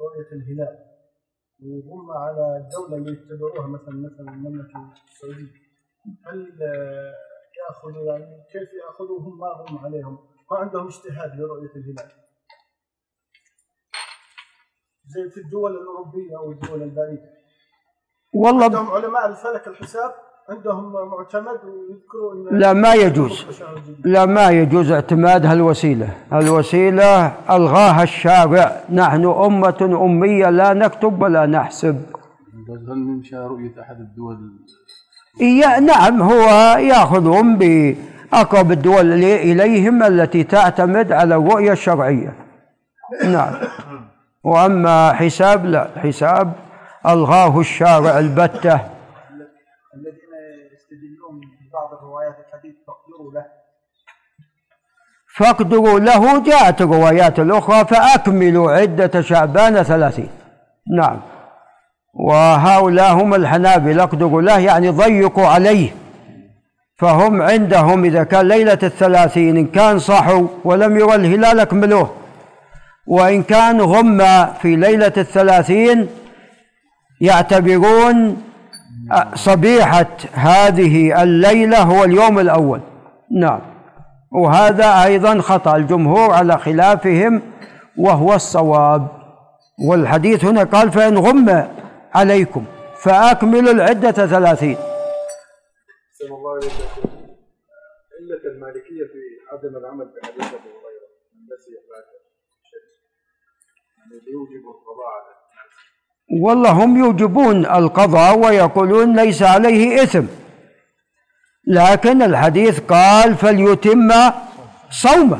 رؤية 0.00 0.32
الهلال 0.32 0.78
وهم 1.62 2.10
على 2.10 2.56
الدولة 2.56 2.96
اللي 2.96 3.12
يتبعوها 3.12 3.66
مثلا 3.66 3.94
مثلا 3.94 4.34
المملكة 4.34 4.92
السعودية 5.08 5.52
هل 6.26 6.52
يأخذوا 7.58 8.04
يعني 8.06 8.44
كيف 8.52 8.68
ياخذوا 8.86 9.20
هم 9.20 9.38
ما 9.38 9.46
هم 9.68 9.78
عليهم؟ 9.78 10.18
ما 10.50 10.56
عندهم 10.58 10.86
اجتهاد 10.86 11.40
لرؤية 11.40 11.70
الهلال. 11.76 12.10
زي 15.06 15.30
في 15.30 15.40
الدول 15.40 15.72
الأوروبية 15.76 16.36
أو 16.38 16.52
الدول 16.52 16.82
البعيدة 16.82 17.30
والله 18.34 18.64
عندهم 18.64 18.86
علماء 18.90 19.28
الفلك 19.28 19.68
الحساب؟ 19.68 20.14
عندهم 20.50 20.92
معتمد 20.92 21.60
ويذكرون 21.64 22.58
لا 22.58 22.72
ما 22.72 22.94
يجوز. 22.94 23.46
لا 24.04 24.26
ما 24.26 24.50
يجوز 24.50 24.90
اعتماد 24.92 25.46
هالوسيلة. 25.46 26.08
الوسيلة 26.32 27.32
ألغاها 27.50 28.02
الشارع. 28.02 28.76
نحن 28.92 29.24
أمة 29.24 29.98
أمية 30.04 30.50
لا 30.50 30.74
نكتب 30.74 31.22
ولا 31.22 31.46
نحسب. 31.46 32.02
هل 32.68 32.98
ننشأ 32.98 33.46
رؤية 33.46 33.80
أحد 33.80 34.00
الدول؟ 34.00 34.38
إيه 35.40 35.78
نعم 35.78 36.22
هو 36.22 36.42
يأخذهم 36.78 37.58
بأقرب 37.58 38.72
الدول 38.72 39.12
إليهم 39.24 40.02
التي 40.02 40.42
تعتمد 40.44 41.12
على 41.12 41.34
الرؤية 41.34 41.72
الشرعية. 41.72 42.32
نعم. 43.24 43.52
وأما 44.44 45.12
حساب 45.12 45.66
لا 45.66 45.88
حساب 45.96 46.52
ألغاه 47.06 47.60
الشارع 47.60 48.18
البتة. 48.18 48.80
بعض 51.72 51.92
الروايات 51.92 52.36
الحديث 52.48 52.74
فاقدروا 52.86 53.32
له. 53.32 53.44
فاقدروا 55.36 56.00
له 56.00 56.42
جاءت 56.42 56.80
الروايات 56.80 57.38
الأخرى 57.38 57.84
فأكملوا 57.84 58.72
عدة 58.72 59.20
شعبان 59.20 59.82
ثلاثين. 59.82 60.28
نعم. 60.96 61.20
وهؤلاء 62.14 63.12
هم 63.12 63.34
الحنابلة 63.34 64.02
اقدروا 64.02 64.42
له 64.42 64.58
يعني 64.58 64.88
ضيقوا 64.88 65.46
عليه. 65.46 65.90
فهم 66.98 67.42
عندهم 67.42 68.04
إذا 68.04 68.24
كان 68.24 68.48
ليلة 68.48 68.78
الثلاثين 68.82 69.56
إن 69.56 69.66
كان 69.66 69.98
صحوا 69.98 70.48
ولم 70.64 70.96
يرى 70.96 71.14
الهلال 71.14 71.60
أكملوه. 71.60 72.16
وإن 73.06 73.42
كان 73.42 73.80
غم 73.80 74.46
في 74.46 74.76
ليلة 74.76 75.12
الثلاثين 75.16 76.08
يعتبرون 77.20 78.42
صبيحة 79.34 80.16
هذه 80.32 81.22
الليلة 81.22 81.82
هو 81.82 82.04
اليوم 82.04 82.38
الأول. 82.38 82.80
نعم. 83.30 83.60
وهذا 84.32 85.04
أيضا 85.04 85.40
خطأ. 85.40 85.76
الجمهور 85.76 86.30
على 86.30 86.58
خلافهم 86.58 87.42
وهو 87.98 88.34
الصواب. 88.34 89.08
والحديث 89.88 90.44
هنا 90.44 90.64
قال 90.64 90.92
فإن 90.92 91.18
غم 91.18 91.68
عليكم 92.14 92.64
فأكملوا 93.02 93.72
العدة 93.72 94.10
ثلاثين. 94.10 94.76
الله 96.22 96.54
علة 98.20 98.52
المالكية 98.52 99.04
في 99.12 99.22
عدم 99.52 99.76
العمل 99.76 100.04
بحديث 100.04 100.46
أبي 100.46 100.70
هريرة. 100.70 101.08
من 101.34 101.44
نسي 101.54 101.70
يعني 103.98 104.32
يوجب 104.32 104.66
والله 106.30 106.70
هم 106.70 106.96
يوجبون 106.96 107.66
القضاء 107.66 108.38
ويقولون 108.38 109.16
ليس 109.16 109.42
عليه 109.42 110.02
إثم. 110.02 110.24
لكن 111.66 112.22
الحديث 112.22 112.80
قال 112.80 113.34
فليتم 113.34 114.10
صومه 114.90 115.38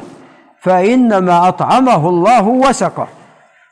فإنما 0.60 1.48
أطعمه 1.48 2.08
الله 2.08 2.48
وسقه 2.48 3.08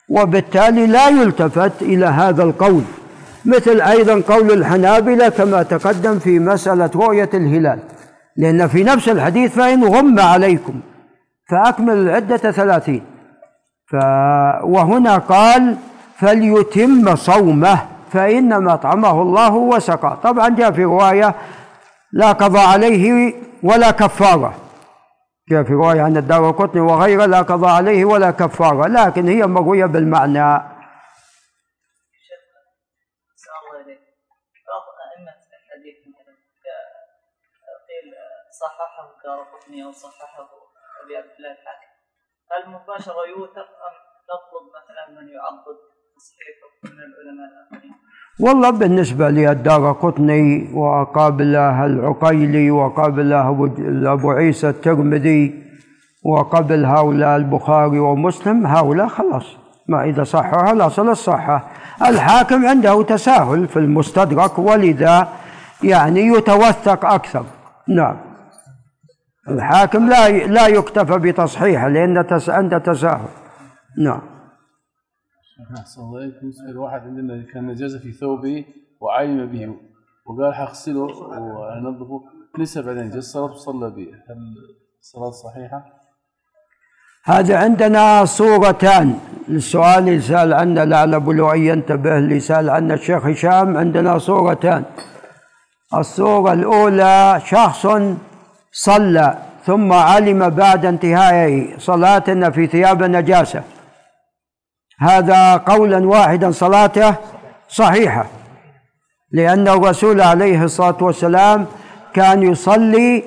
وبالتالي 0.08 0.86
لا 0.86 1.08
يلتفت 1.08 1.82
إلى 1.82 2.06
هذا 2.06 2.42
القول. 2.42 2.82
مثل 3.44 3.80
أيضا 3.80 4.22
قول 4.34 4.52
الحنابلة 4.52 5.28
كما 5.28 5.62
تقدم 5.62 6.18
في 6.18 6.38
مسألة 6.38 6.90
رؤية 6.94 7.30
الهلال 7.34 7.78
لأن 8.36 8.68
في 8.68 8.84
نفس 8.84 9.08
الحديث 9.08 9.54
فإن 9.54 9.84
غم 9.84 10.20
عليكم 10.20 10.80
فأكمل 11.50 11.94
العدة 11.94 12.36
ثلاثين. 12.36 13.02
ف 13.86 13.94
وهنا 14.64 15.18
قال 15.18 15.76
فليتم 16.20 17.16
صومه 17.16 17.88
فإنما 18.12 18.74
أطعمه 18.74 19.22
الله 19.22 19.54
وسقى. 19.54 20.18
طبعا 20.22 20.48
جاء 20.48 20.70
في 20.72 20.84
رواية 20.84 21.34
لا 22.12 22.32
قضى 22.32 22.58
عليه 22.58 23.34
ولا 23.62 23.90
كفارة. 23.90 24.54
جاء 25.48 25.62
في 25.62 25.72
رواية 25.72 26.00
عن 26.00 26.16
الدار 26.16 26.50
قطني 26.50 26.80
وغيره 26.80 27.26
لا 27.26 27.42
قضى 27.42 27.70
عليه 27.70 28.04
ولا 28.04 28.30
كفارة 28.30 28.86
لكن 28.86 29.28
هي 29.28 29.46
مروية 29.46 29.86
بالمعنى. 29.86 30.78
صححه 38.60 39.22
دار 39.24 39.40
قطني 39.54 39.84
أو 39.84 39.92
صححه 39.92 40.48
أبي 41.04 41.16
عبد 41.16 41.30
الله 41.38 41.52
الحاكم. 41.52 41.90
هل 42.52 42.70
مباشرة 42.70 43.26
يوثق 43.26 43.68
والله 48.40 48.70
بالنسبة 48.70 49.30
للدار 49.30 49.92
قطني 49.92 50.70
وقابله 50.74 51.86
العقيلي 51.86 52.70
وقابله 52.70 53.50
أبو 54.12 54.30
عيسى 54.30 54.68
الترمذي 54.68 55.62
وقبل 56.24 56.84
هؤلاء 56.84 57.36
البخاري 57.36 57.98
ومسلم 57.98 58.66
هؤلاء 58.66 59.08
خلاص. 59.08 59.56
ما 59.88 60.04
إذا 60.04 60.24
صحها 60.24 60.72
الأصل 60.72 61.08
الصحة 61.08 61.68
الحاكم 62.06 62.66
عنده 62.66 63.02
تساهل 63.02 63.68
في 63.68 63.78
المستدرك 63.78 64.58
ولذا 64.58 65.28
يعني 65.82 66.20
يتوثق 66.20 67.04
أكثر. 67.06 67.44
نعم. 67.88 68.16
الحاكم 69.48 70.08
لا 70.08 70.28
لا 70.28 70.66
يكتفى 70.66 71.18
بتصحيحه 71.18 71.88
لأن 71.88 72.24
عنده 72.48 72.78
تساهل. 72.78 73.28
نعم. 73.98 74.37
أحسن 75.58 76.00
الله 76.02 76.18
إليك 76.18 76.34
بالنسبة 76.40 76.70
لواحد 76.70 77.00
عندنا 77.00 77.44
كان 77.52 77.66
نجاسة 77.66 77.98
في 77.98 78.12
ثوبه 78.12 78.64
وعلم 79.00 79.46
به. 79.46 79.74
وقال 80.26 80.54
حغسله 80.54 81.02
وانظفه 81.02 82.22
نسى 82.58 82.82
بعدين 82.82 83.10
جاء 83.10 83.18
الصلاة 83.18 83.52
وصلى 83.52 83.90
به 83.90 84.08
هل 84.28 84.38
الصلاة 85.00 85.30
صحيحة؟ 85.30 85.84
هذا 87.24 87.58
عندنا 87.58 88.24
صورتان. 88.24 89.18
السؤال 89.48 89.98
اللي 89.98 90.20
سأل 90.20 90.52
عنه 90.52 90.84
لعل 90.84 91.14
أبو 91.14 91.32
لؤي 91.32 91.66
ينتبه 91.66 92.18
اللي 92.18 92.40
سأل 92.40 92.70
عنه 92.70 92.94
الشيخ 92.94 93.26
هشام. 93.26 93.76
عندنا 93.76 94.18
صورتان. 94.18 94.84
الصورة 95.94 96.52
الأولى 96.52 97.40
شخص 97.44 97.86
صلى 98.72 99.38
ثم 99.64 99.92
علم 99.92 100.50
بعد 100.50 100.86
انتهاء 100.86 101.78
صلاة 101.78 102.24
أن 102.28 102.50
في 102.50 102.66
ثياب 102.66 103.02
نجاسة. 103.02 103.62
هذا 105.00 105.56
قولا 105.56 106.06
واحدا 106.06 106.50
صلاته 106.50 107.14
صحيحة 107.68 108.26
لأن 109.32 109.68
الرسول 109.68 110.20
عليه 110.20 110.64
الصلاة 110.64 110.96
والسلام 111.00 111.66
كان 112.14 112.42
يصلي 112.42 113.24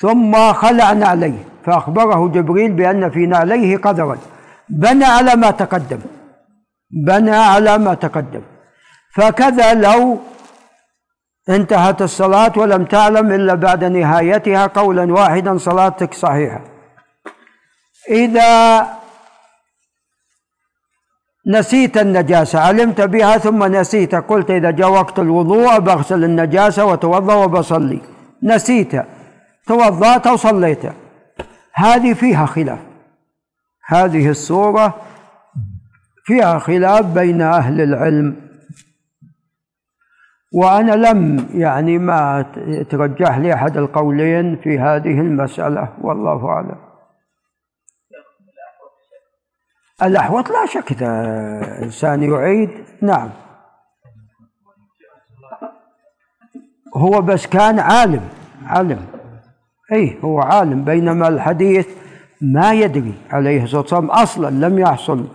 ثم 0.00 0.52
خلع 0.52 0.92
نعليه 0.92 1.44
فأخبره 1.64 2.28
جبريل 2.28 2.72
بأن 2.72 3.10
في 3.10 3.26
نعليه 3.26 3.76
قدرا 3.76 4.18
بنى 4.68 5.04
على 5.04 5.36
ما 5.36 5.50
تقدم 5.50 5.98
بنى 6.90 7.36
على 7.36 7.78
ما 7.78 7.94
تقدم. 7.94 8.42
فكذا 9.14 9.74
لو 9.74 10.18
انتهت 11.48 12.02
الصلاة 12.02 12.52
ولم 12.56 12.84
تعلم 12.84 13.32
إلا 13.32 13.54
بعد 13.54 13.84
نهايتها 13.84 14.66
قولا 14.66 15.12
واحدا 15.12 15.58
صلاتك 15.58 16.14
صحيحة. 16.14 16.60
إذا 18.10 18.82
نسيت 21.46 21.96
النجاسة. 21.98 22.58
علمت 22.58 23.00
بها 23.00 23.38
ثم 23.38 23.64
نسيت. 23.64 24.14
قلت 24.14 24.50
إذا 24.50 24.70
جاء 24.70 24.90
وقت 24.90 25.18
الوضوء 25.18 25.78
بغسل 25.78 26.24
النجاسة 26.24 26.84
وتوضأ 26.84 27.34
وبصلي. 27.34 28.00
نسيت. 28.42 28.92
توضأت 29.66 30.26
وصليت 30.26 30.82
هذه 31.74 32.12
فيها 32.12 32.46
خلاف. 32.46 32.78
هذه 33.86 34.28
الصورة 34.28 34.94
فيها 36.24 36.58
خلاف 36.58 37.06
بين 37.06 37.42
أهل 37.42 37.80
العلم. 37.80 38.36
وأنا 40.52 40.92
لم 40.92 41.48
يعني 41.54 41.98
ما 41.98 42.46
ترجح 42.90 43.38
لي 43.38 43.54
أحد 43.54 43.76
القولين 43.76 44.56
في 44.56 44.78
هذه 44.78 45.20
المسألة. 45.20 45.88
والله 46.00 46.48
أعلم. 46.48 46.85
الأحوط 50.02 50.50
لا 50.50 50.66
شك 50.66 50.92
إذا 50.92 51.10
إنسان 51.82 52.22
يعيد. 52.22 52.70
نعم. 53.02 53.30
هو 56.96 57.22
بس 57.22 57.46
كان 57.46 57.78
عالم 57.78 58.28
عالم. 58.64 59.06
أي 59.92 60.18
هو 60.24 60.40
عالم. 60.40 60.84
بينما 60.84 61.28
الحديث 61.28 61.88
ما 62.40 62.72
يدري 62.72 63.14
عليه 63.30 63.64
الصلاة 63.64 63.80
والسلام 63.80 64.10
أصلا 64.10 64.66
لم 64.66 64.78
يحصل. 64.78 65.28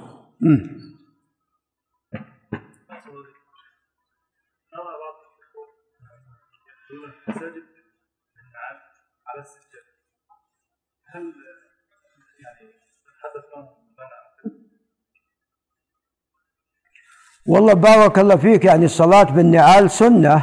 السجاد 9.41 9.85
هل 11.05 11.33
يعني 12.39 12.73
حدث 13.21 13.80
والله 17.47 17.73
بارك 17.73 18.19
الله 18.19 18.35
فيك 18.35 18.65
يعني 18.65 18.85
الصلاة 18.85 19.23
بالنعال 19.23 19.91
سنة 19.91 20.41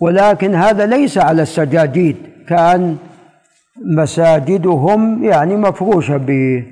ولكن 0.00 0.54
هذا 0.54 0.86
ليس 0.86 1.18
على 1.18 1.42
السجاجيد 1.42 2.16
كان 2.48 2.96
مساجدهم 3.76 5.24
يعني 5.24 5.56
مفروشة 5.56 6.16
ب 6.16 6.62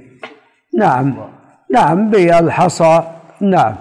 نعم 0.79 1.15
نعم 1.73 2.11
بالحصى 2.11 3.03
نعم. 3.41 3.75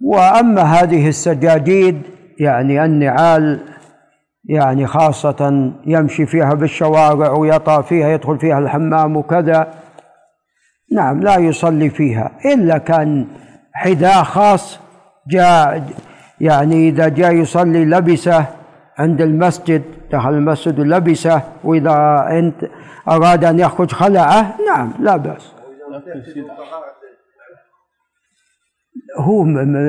وأما 0.00 0.62
هذه 0.62 1.08
السجاجيد 1.08 2.02
يعني 2.40 2.84
النعال 2.84 3.60
يعني 4.44 4.86
خاصة 4.86 5.72
يمشي 5.86 6.26
فيها 6.26 6.54
بالشوارع 6.54 7.30
ويطأ 7.30 7.82
فيها 7.82 8.08
يدخل 8.08 8.38
فيها 8.38 8.58
الحمام 8.58 9.16
وكذا 9.16 9.74
نعم 10.92 11.22
لا 11.22 11.36
يصلي 11.36 11.90
فيها 11.90 12.30
إلا 12.44 12.78
كان 12.78 13.26
حذاء 13.74 14.22
خاص 14.22 14.78
جاء 15.28 15.84
يعني 16.40 16.88
إذا 16.88 17.08
جاء 17.08 17.32
يصلي 17.32 17.84
لبسه 17.84 18.46
عند 18.98 19.20
المسجد 19.20 19.82
دخل 20.12 20.30
المسجد 20.30 20.80
لبسه 20.80 21.42
وإذا 21.64 22.26
أنت 22.30 22.70
أراد 23.08 23.44
أن 23.44 23.58
يخرج 23.58 23.92
خلعه 23.92 24.56
نعم 24.66 24.92
لا 25.00 25.16
بأس. 25.16 25.52
هو 29.18 29.44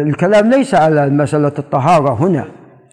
الكلام 0.07 0.49
ليس 0.49 0.75
على 0.75 1.09
مسألة 1.09 1.51
الطهارة 1.59 2.13
هنا 2.13 2.45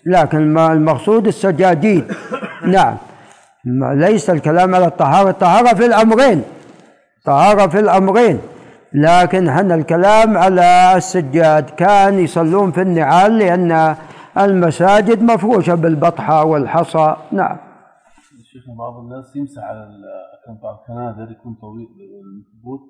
لكن 0.07 0.55
ما 0.55 0.72
المقصود 0.72 1.26
السجاجيد 1.26 2.05
نعم. 2.74 2.97
ليس 3.95 4.30
الكلام 4.30 4.74
على 4.74 4.86
الطهارة 4.86 5.30
الطهارة 5.30 5.74
في 5.74 5.86
الأمرين. 5.86 6.43
طهارة 7.24 7.66
في 7.66 7.78
الأمرين. 7.78 8.40
لكن 8.95 9.49
هنا 9.49 9.74
الكلام 9.74 10.36
على 10.36 10.93
السجاد. 10.97 11.70
كان 11.70 12.18
يصلون 12.18 12.72
في 12.72 12.82
النعال 12.82 13.38
لأن 13.38 13.97
المساجد 14.38 15.22
مفروشة 15.22 15.74
بالبطحة 15.74 16.45
والحصى. 16.45 17.16
نعم. 17.32 17.57
شيخنا 18.53 18.74
بعض 18.78 18.97
الناس 18.97 19.36
يمسح 19.36 19.62
على 19.62 19.88
الكنادر 20.49 21.32
يكون 21.32 21.55
طويل 21.55 21.86
مكبوت 22.40 22.80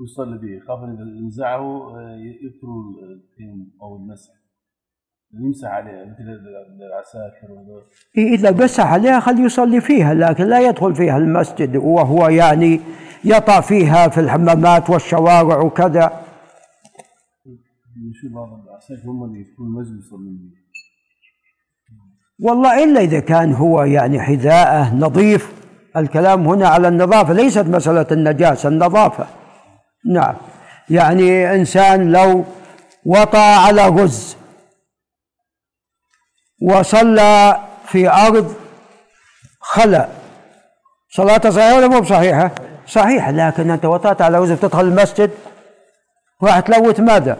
ويصلي 0.00 0.38
به. 0.38 0.60
خاف 0.68 0.78
إن 0.84 0.90
إذا 0.92 1.26
نزعه 1.26 1.60
آه، 1.60 2.16
يبطلوا 2.42 2.82
التيمم 3.14 3.66
أو 3.82 3.96
المسح. 3.96 4.32
يمسح 5.40 5.68
عليه 5.68 5.92
مثل 5.92 6.22
ال- 6.22 6.82
العساكر 6.86 7.52
وهذول. 7.52 7.82
إذا 8.18 8.64
مسح 8.64 8.92
عليها 8.92 9.20
خليه 9.20 9.44
يصلي 9.44 9.80
فيها 9.80 10.14
لكن 10.14 10.44
لا 10.44 10.60
يدخل 10.68 10.94
فيها 10.94 11.16
المسجد 11.16 11.76
وهو 11.76 12.28
يعني 12.28 12.80
يطع 13.24 13.60
فيها 13.60 14.08
في 14.08 14.20
الحمامات 14.20 14.90
والشوارع 14.90 15.58
وكذا. 15.58 16.22
والله 22.40 22.84
إلا 22.84 23.00
إذا 23.00 23.20
كان 23.20 23.52
هو 23.52 23.82
يعني 23.82 24.20
حذاءه 24.20 24.94
نظيف. 24.94 25.52
الكلام 25.96 26.48
هنا 26.48 26.68
على 26.68 26.88
النظافة 26.88 27.32
ليست 27.32 27.66
مسألة 27.66 28.06
النجاسة 28.12 28.68
النظافة. 28.68 29.26
نعم. 30.12 30.34
يعني 30.90 31.54
إنسان 31.54 32.12
لو 32.12 32.44
وطى 33.06 33.38
على 33.38 33.86
غز 33.86 34.36
وصلى 36.62 37.60
في 37.86 38.10
أرض 38.10 38.54
خلا. 39.60 40.08
صلاته 41.10 41.50
صحيحة 41.50 41.76
ولا 41.76 41.88
مو 41.88 42.00
بصحيحة؟ 42.00 42.50
صحيحة 42.92 43.30
لكن 43.30 43.70
أنت 43.70 43.84
وطأت 43.84 44.22
على 44.22 44.38
غز 44.38 44.52
بتدخل 44.52 44.84
المسجد. 44.84 45.30
راح 46.42 46.60
تلوث 46.60 47.00
ماذا؟ 47.00 47.36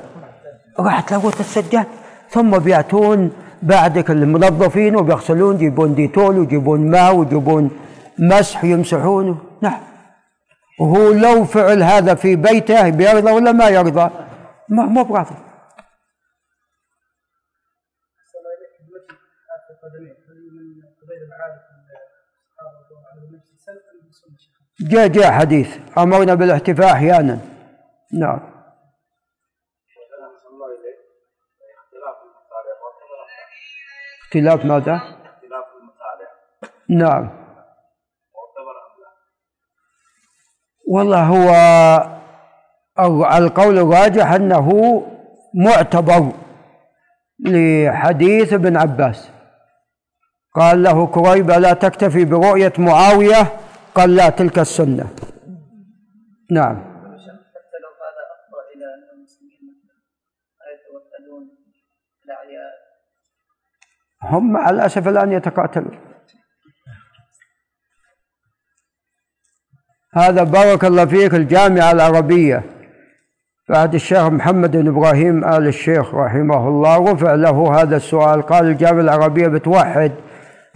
راح 0.78 1.00
تلوث 1.00 1.40
السجاد 1.40 1.86
ثم 2.30 2.58
بيأتون 2.58 3.30
بعدك 3.62 4.10
المنظفين 4.10 4.96
وبيغسلون 4.96 5.54
يجيبون 5.54 5.94
ديتول 5.94 6.38
ويجيبون 6.38 6.90
ماء 6.90 7.14
ويجيبون 7.14 7.70
مسح 8.18 8.64
يمسحونه 8.64 9.36
نعم. 9.62 9.80
وهو 10.80 11.12
لو 11.12 11.44
فعل 11.44 11.82
هذا 11.82 12.14
في 12.14 12.36
بيته 12.36 12.88
بيرضى 12.88 13.32
ولا 13.32 13.52
ما 13.52 13.68
يرضى؟ 13.68 14.10
ما 14.68 14.84
مو 14.84 15.02
براضي 15.04 15.34
جاء 24.88 25.06
جاء 25.08 25.32
حديث 25.32 25.78
أمرنا 25.98 26.34
بالاحتفاء 26.34 26.92
أحيانا 26.92 27.38
نعم 28.12 28.40
اختلاف 34.22 34.64
ماذا؟ 34.64 34.94
اختلاف 34.94 35.64
المطالع 35.76 36.30
نعم؟ 36.88 37.30
والله 40.88 41.24
هو 41.24 41.50
القول 43.36 43.78
الراجح 43.78 44.32
أنه 44.32 45.02
معتبر 45.54 46.32
لحديث 47.38 48.52
ابن 48.52 48.76
عباس 48.76 49.30
قال 50.54 50.82
له 50.82 51.06
كريب 51.06 51.50
لا 51.50 51.72
تكتفي 51.72 52.24
برؤية 52.24 52.72
معاوية 52.78 53.52
قال 53.94 54.16
لا 54.16 54.28
تلك 54.28 54.58
السنة. 54.58 55.10
نعم. 56.50 56.76
حتى 56.76 57.78
لو 57.82 57.90
إلى 58.76 58.84
أن 58.84 59.18
المسلمين 59.18 59.74
لا 60.60 60.66
يتوكلون 60.74 61.50
هم 64.22 64.52
مع 64.52 64.70
الأسف 64.70 65.08
الآن 65.08 65.32
يتقاتلون. 65.32 65.98
هذا 70.14 70.42
بارك 70.42 70.84
الله 70.84 71.06
فيك 71.06 71.34
الجامعة 71.34 71.92
العربية. 71.92 72.62
بعد 73.68 73.94
الشيخ 73.94 74.20
محمد 74.20 74.76
بن 74.76 74.88
إبراهيم 74.88 75.44
آل 75.44 75.66
الشيخ 75.66 76.14
رحمه 76.14 76.68
الله 76.68 77.12
رفع 77.12 77.34
له 77.34 77.82
هذا 77.82 77.96
السؤال. 77.96 78.42
قال 78.42 78.66
الجامعة 78.66 79.00
العربية 79.00 79.48
بتوحد 79.48 80.12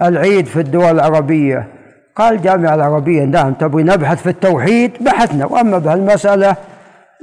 العيد 0.03 0.47
في 0.47 0.61
الدول 0.61 0.85
العربية. 0.85 1.76
قال 2.17 2.35
الجامعة 2.35 2.75
العربية 2.75 3.25
نعم 3.25 3.53
تبغي 3.53 3.83
نبحث 3.83 4.23
في 4.23 4.29
التوحيد؟ 4.31 5.05
بحثنا. 5.05 5.47
وأما 5.47 5.79
بهالمسألة 5.79 6.57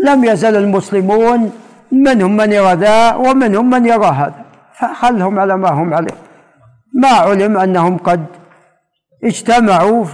لم 0.04 0.24
يزل 0.24 0.56
المسلمون 0.56 1.52
منهم 1.92 2.38
من 2.38 2.52
يرى 2.52 2.74
ذا 2.74 3.16
ومنهم 3.16 3.70
من 3.70 3.86
يرى 3.86 4.06
هذا. 4.06 4.46
فخلهم 4.80 5.40
على 5.40 5.58
ما 5.58 5.70
هم 5.70 5.94
عليه. 5.94 6.14
ما 6.94 7.10
علم 7.10 7.58
أنهم 7.58 7.98
قد 7.98 8.26
اجتمعوا 9.24 10.06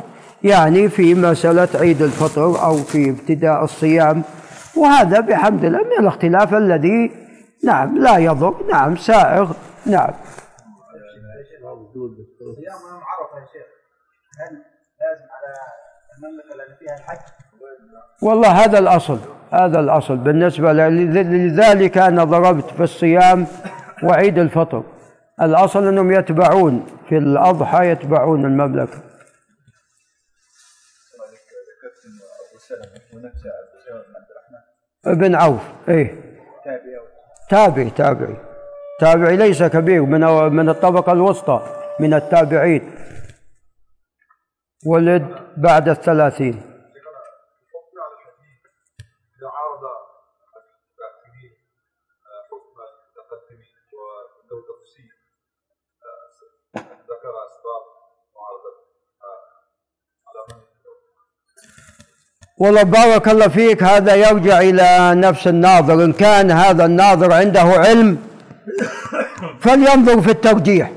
يعني 0.44 0.90
في 0.90 1.16
مسألة 1.16 1.68
عيد 1.76 2.02
الفطر 2.02 2.66
أو 2.66 2.76
في 2.78 3.10
ابتداء 3.10 3.64
الصيام. 3.64 4.24
وهذا 4.78 5.20
بحمد 5.20 5.66
الله 5.66 5.80
من 5.80 6.00
الاختلاف 6.00 6.54
الذي 6.54 7.12
نعم 7.64 7.98
لا 7.98 8.18
يضر. 8.18 8.56
نعم 8.72 8.96
سائغ. 8.96 9.52
نعم 9.86 10.14
صيام 12.40 12.64
يوم 12.68 13.04
عرفة 13.04 13.40
يا 13.40 13.46
شيخ 13.54 13.68
هل 14.40 14.54
لازم 15.02 15.28
على 15.36 15.52
المملكة 16.18 16.56
لأن 16.56 16.68
فيها 16.68 16.78
الحج؟ 16.78 16.79
والله 18.22 18.52
هذا 18.52 18.80
الأصل 18.80 19.20
هذا 19.52 19.80
الأصل. 19.80 20.18
بالنسبة 20.18 20.74
لذلك 20.74 21.98
أنا 21.98 22.24
ضربت 22.24 22.66
في 22.66 22.84
الصيام 22.84 23.48
وعيد 24.04 24.38
الفطر. 24.38 24.84
الأصل 25.42 25.88
أنهم 25.88 26.12
يتبعون 26.12 26.86
في 27.10 27.18
الأضحى 27.18 27.90
يتبعون 27.90 28.46
المملكة. 28.46 29.04
ابن 35.06 35.36
عوف 35.36 35.62
أو 35.90 36.06
تابعي 37.50 37.90
تابعي. 37.90 38.38
تابعي 39.00 39.38
ليس 39.38 39.64
كبير 39.64 40.02
من 40.06 40.22
من 40.54 40.70
الطبقة 40.70 41.12
الوسطى 41.12 41.62
من 42.00 42.14
التابعين. 42.14 42.92
ولد 44.86 45.26
بعد 45.58 45.90
الثلاثين 45.90 46.54
حكم 46.54 48.00
على 48.02 48.14
الحديث 48.14 48.62
إذا 49.38 49.48
عارض 49.48 49.84
المتأخرين 50.56 51.54
حكم 52.52 52.76
المتقدمين 52.82 53.76
وله 53.94 54.62
تفصيل 54.70 55.12
آه، 56.06 56.80
ذكر 57.12 57.34
أسباب 57.48 57.84
معارضة 58.36 58.74
آه، 59.24 59.44
على 60.28 60.40
من 60.50 60.58
يتلو. 60.64 60.94
والله 62.60 62.84
بارك 62.84 63.28
الله 63.28 63.48
فيك 63.48 63.84
هذا 63.84 64.16
يرجع 64.16 64.60
إلى 64.60 65.14
نفس 65.16 65.48
الناظر 65.48 66.04
إن 66.04 66.14
كان 66.14 66.52
هذا 66.52 66.86
الناظر 66.86 67.34
عنده 67.34 67.62
علم 67.62 68.18
فلينظر 69.60 70.22
في 70.22 70.32
الترجيح. 70.32 70.92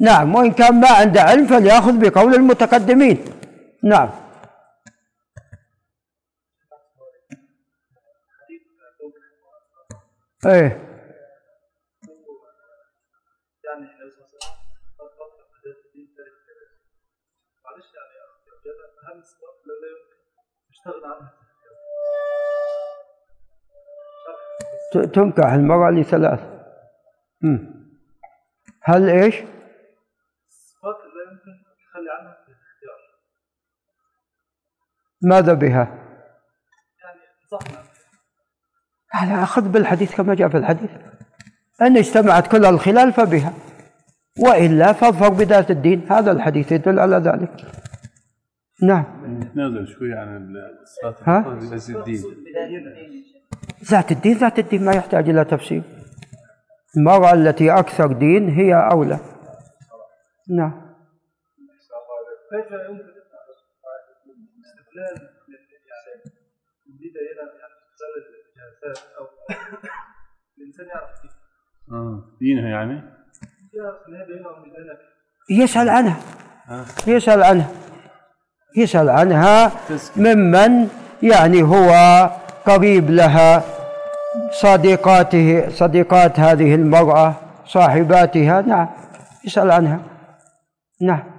نعم 0.00 0.34
وإن 0.34 0.52
كان 0.52 0.80
ما 0.80 0.88
عنده 0.88 1.22
علم 1.22 1.46
فليأخذ 1.46 1.92
بقول 1.98 2.34
المتقدمين. 2.34 3.24
نعم. 3.84 4.10
إيه. 10.46 10.87
تنكح 24.92 25.52
المرأة 25.52 25.90
لثلاث. 25.90 26.40
مم. 27.42 27.78
هل 28.82 29.08
إيش؟ 29.08 29.34
الصفات 30.48 30.96
لا 31.14 31.22
يمكن 31.30 31.50
التخلي 31.50 32.10
عنها 32.18 32.36
في 32.44 32.52
الاختيار. 32.52 32.98
ماذا 35.22 35.54
بها؟ 35.54 35.84
يعني 37.04 37.20
انصحنا. 37.42 37.84
على 39.14 39.42
أخذ 39.42 39.72
بالحديث 39.72 40.16
كما 40.16 40.34
جاء 40.34 40.48
في 40.48 40.56
الحديث. 40.56 40.90
أن 41.82 41.96
اجتمعت 41.96 42.46
كل 42.52 42.64
الخلال 42.64 43.12
فبها. 43.12 43.52
وإلا 44.38 44.92
فاظفر 44.92 45.28
بذات 45.28 45.70
الدين. 45.70 46.12
هذا 46.12 46.32
الحديث 46.32 46.72
يدل 46.72 46.98
على 46.98 47.16
ذلك. 47.16 47.64
نعم. 48.82 49.04
نتنازل 49.40 49.86
شوي 49.88 50.12
عن 50.12 50.52
لأجل 51.34 52.88
الدين. 52.88 53.37
ذات 53.84 54.12
الدين 54.12 54.36
ذات 54.36 54.58
الدين 54.58 54.84
ما 54.84 54.92
يحتاج 54.92 55.28
إلى 55.28 55.44
تفسير. 55.44 55.82
المرأة 56.96 57.32
التي 57.32 57.70
أكثر 57.70 58.12
دين 58.12 58.48
هي 58.48 58.74
أولى. 58.74 59.18
نعم. 60.50 60.88
آه. 71.92 72.24
دينها 72.40 72.68
يعني؟ 72.68 73.02
يسأل 75.50 75.88
عنها. 75.88 76.20
يسأل 77.06 77.42
عنها. 77.42 77.70
يسأل 78.76 79.08
عنها 79.08 79.72
ممن 80.16 80.88
يعني 81.22 81.62
هو 81.62 81.90
قريب 82.68 83.10
لها 83.10 83.62
صديقاته 84.50 85.68
صديقات 85.68 86.40
هذه 86.40 86.74
المرأة 86.74 87.34
صاحباتها. 87.66 88.60
نعم 88.60 88.88
يسأل 89.44 89.70
عنها. 89.70 90.00
نعم. 91.02 91.38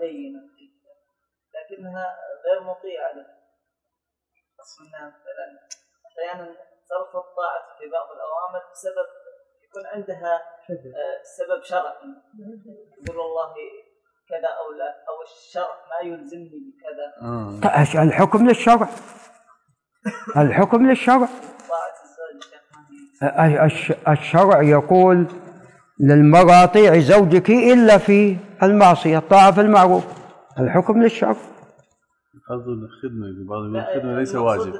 دينة 0.00 0.40
لكنها 1.54 2.16
غير 2.44 2.60
مطيعة 2.62 3.12
له. 3.12 3.26
مثلا 4.58 5.58
أحيانا 6.06 6.46
ترفض 6.88 7.24
طاعته 7.36 7.78
في 7.78 7.90
بعض 7.90 8.08
الأوامر 8.16 8.62
بسبب 8.72 9.08
يكون 9.64 9.86
عندها 9.86 10.34
آه، 10.70 11.22
سبب 11.38 11.62
شرعي. 11.62 11.94
تقول 13.04 13.16
والله 13.18 13.54
كذا 14.28 14.48
أو 14.60 14.72
لا 14.78 14.88
أو 15.08 15.16
الشرع 15.26 15.74
ما 15.90 15.98
يلزمني 16.08 16.58
بكذا. 16.68 17.06
آه. 17.22 18.02
الحكم 18.02 18.46
للشرع. 18.48 18.88
الحكم 20.36 20.86
للشرع. 20.86 21.28
الشرع 24.08 24.62
يقول 24.62 25.26
للمرأة 26.00 26.66
طيعي 26.66 27.00
زوجك 27.00 27.50
إلا 27.50 27.98
في 27.98 28.36
المعصية 28.62 29.18
الطاعة 29.18 29.52
في 29.52 29.60
المعروف. 29.60 30.04
الحكم 30.58 31.02
للشرع. 31.02 31.36
قصده 32.50 32.72
الخدمة 32.72 33.26
بعض 33.48 33.62
يقول 33.62 33.76
الخدمة 33.76 34.18
ليس 34.18 34.34
المقصود 34.34 34.68
واجب. 34.68 34.74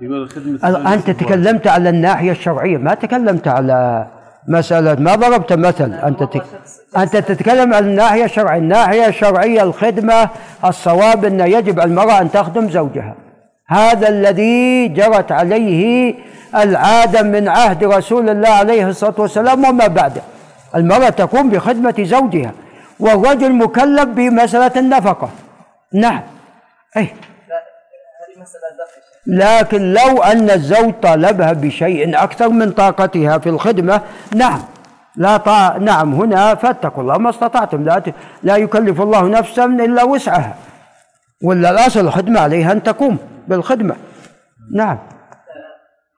الخدمة 0.00 0.60
يقول 0.60 0.86
أنت 0.86 1.10
تكلمت 1.10 1.66
على 1.66 1.88
الناحية 1.88 2.30
الشرعية 2.30 2.76
ما 2.78 2.94
تكلمت 2.94 3.48
على 3.48 4.06
مسألة. 4.48 4.94
ما 4.94 5.14
ضربت 5.14 5.52
مثل. 5.52 5.94
أنت 5.94 6.22
تك... 6.22 6.42
أنت 6.96 7.16
تتكلم 7.16 7.74
عن 7.74 7.84
الناحية 7.84 8.24
الشرعية. 8.24 8.58
الناحية 8.58 9.06
الشرعية 9.06 9.62
الخدمة 9.62 10.28
الصواب 10.64 11.24
أن 11.24 11.40
يجب 11.40 11.80
على 11.80 11.90
المرأة 11.90 12.20
أن 12.20 12.30
تخدم 12.30 12.70
زوجها. 12.70 13.14
هذا 13.68 14.08
الذي 14.08 14.88
جرت 14.88 15.32
عليه 15.32 16.14
العادة 16.56 17.22
من 17.22 17.48
عهد 17.48 17.84
رسول 17.84 18.28
الله 18.30 18.48
عليه 18.48 18.88
الصلاة 18.88 19.14
والسلام 19.18 19.64
وما 19.64 19.86
بعده. 19.86 20.22
المرأة 20.74 21.08
تقوم 21.08 21.50
بخدمة 21.50 21.94
زوجها. 21.98 22.52
والرجل 23.00 23.52
مكلف 23.52 24.04
بمسألة 24.04 24.72
النفقة. 24.80 25.30
نعم. 25.92 26.22
أي 26.96 27.02
هذه 27.02 28.42
مسألة 28.42 28.66
لكن 29.32 29.92
لو 29.92 30.22
أن 30.22 30.50
الزوج 30.50 30.94
طالبها 31.02 31.52
بشيء 31.52 32.22
أكثر 32.22 32.48
من 32.48 32.72
طاقتها 32.72 33.38
في 33.38 33.48
الخدمة 33.48 34.02
نعم. 34.34 34.62
لا 35.16 35.36
طاع 35.36 35.76
نعم 35.76 36.14
هنا 36.14 36.54
فاتقوا 36.54 37.02
الله 37.02 37.18
ما 37.18 37.30
استطعتم. 37.30 37.84
لا 37.84 37.98
ت... 37.98 38.14
لا 38.42 38.56
يكلف 38.56 39.00
الله 39.00 39.28
نفسا 39.28 39.64
إلا 39.64 40.02
وسعها. 40.02 40.56
ولا 41.44 41.70
الأصل 41.70 42.00
الخدمة 42.00 42.40
عليها 42.40 42.72
أن 42.72 42.82
تقوم 42.82 43.18
بالخدمة. 43.48 43.96
نعم. 44.74 44.98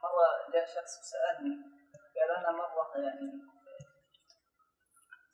مرة 0.03 0.29
جاء 0.55 0.65
شخص 0.67 0.93
وسألني 1.01 1.55
قال 2.17 2.31
أنا 2.39 2.51
مرة 2.59 3.03
يعني 3.05 3.33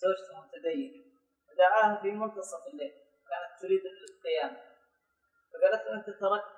زوجتي 0.03 0.33
متدين 0.41 0.91
دعاها 1.59 1.99
في 2.03 2.11
منتصف 2.11 2.63
الليل 2.73 2.93
كانت 3.31 3.53
تريد 3.63 3.81
القيام. 3.81 4.57
فقالت 5.53 5.83
له 5.87 5.95
أنت 5.95 6.07
تركت 6.07 6.58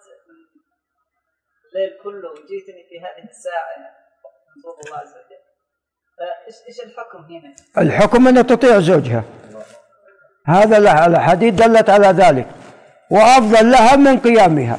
الليل 1.75 1.91
كله 2.03 2.29
وجيتني 2.31 2.83
في 2.89 2.99
هذه 3.01 3.07
يعني 3.07 3.89
منظور 4.57 4.75
الله 4.87 4.97
عز 4.99 5.09
وجل. 5.09 5.41
فإيش 6.19 6.57
إيش 6.69 6.81
الحكم 6.91 7.19
هنا؟ 7.33 7.55
الحكم 7.79 8.29
أن 8.29 8.47
تطيع 8.47 8.81
زوجها. 8.81 9.25
هذا 10.47 10.77
الح- 10.79 11.03
الحديث 11.05 11.55
دلت 11.55 11.91
على 11.91 12.07
ذلك. 12.07 12.47
وأفضل 13.11 13.71
لها 13.71 13.97
من 13.97 14.19
قيامها. 14.19 14.79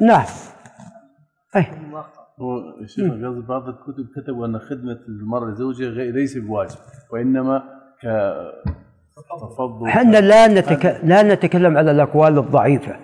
نعم. 0.00 0.24
أي. 1.56 1.66
هو 2.40 2.58
الشيخ 2.80 3.04
قصد 3.04 3.46
بعض 3.48 3.68
الكتب 3.68 4.06
كتبوا 4.22 4.46
أن 4.46 4.58
خدمة 4.58 4.98
المرأة 5.08 5.50
لزوجها 5.50 5.88
غير 5.88 6.12
ليس 6.14 6.36
بواجب 6.38 6.76
وإنما 7.12 7.62
كتفضل 9.16 9.88
إحنا 9.88 10.18
لا 10.20 10.46
نتك... 10.46 11.00
لا 11.04 11.22
نتكلم 11.22 11.76
على 11.76 11.90
الأقوال 11.90 12.38
الضعيفة. 12.38 12.96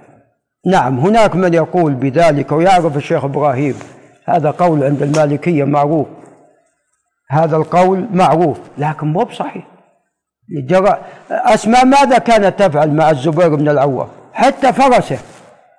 نعم 0.68 0.98
هناك 0.98 1.36
من 1.36 1.54
يقول 1.54 1.94
بذلك 1.94 2.52
ويعرف 2.52 2.96
الشيخ 2.96 3.24
إبراهيم 3.24 3.78
هذا 4.24 4.50
قول 4.50 4.84
عند 4.84 5.02
المالكية 5.02 5.64
معروف. 5.64 6.06
هذا 7.30 7.56
القول 7.56 8.08
معروف 8.12 8.58
لكن 8.78 9.06
مو 9.06 9.24
بصحيح. 9.24 9.66
جرى 10.66 10.98
أسماء 11.30 11.84
ماذا 11.84 12.18
كانت 12.18 12.58
تفعل 12.62 12.90
مع 12.90 13.10
الزبير 13.10 13.54
بن 13.54 13.68
العوام؟ 13.68 14.08
حتى 14.32 14.72
فرسه. 14.72 15.18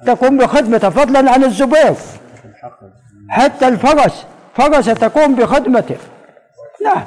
تقوم 0.06 0.38
بخدمته 0.38 0.90
فضلا 0.90 1.32
عن 1.32 1.44
الزبير. 1.44 1.94
حتى 3.30 3.68
الفرس 3.68 4.26
فرسه 4.54 4.94
تقوم 4.94 5.36
بخدمته. 5.36 5.98
نعم 6.86 7.04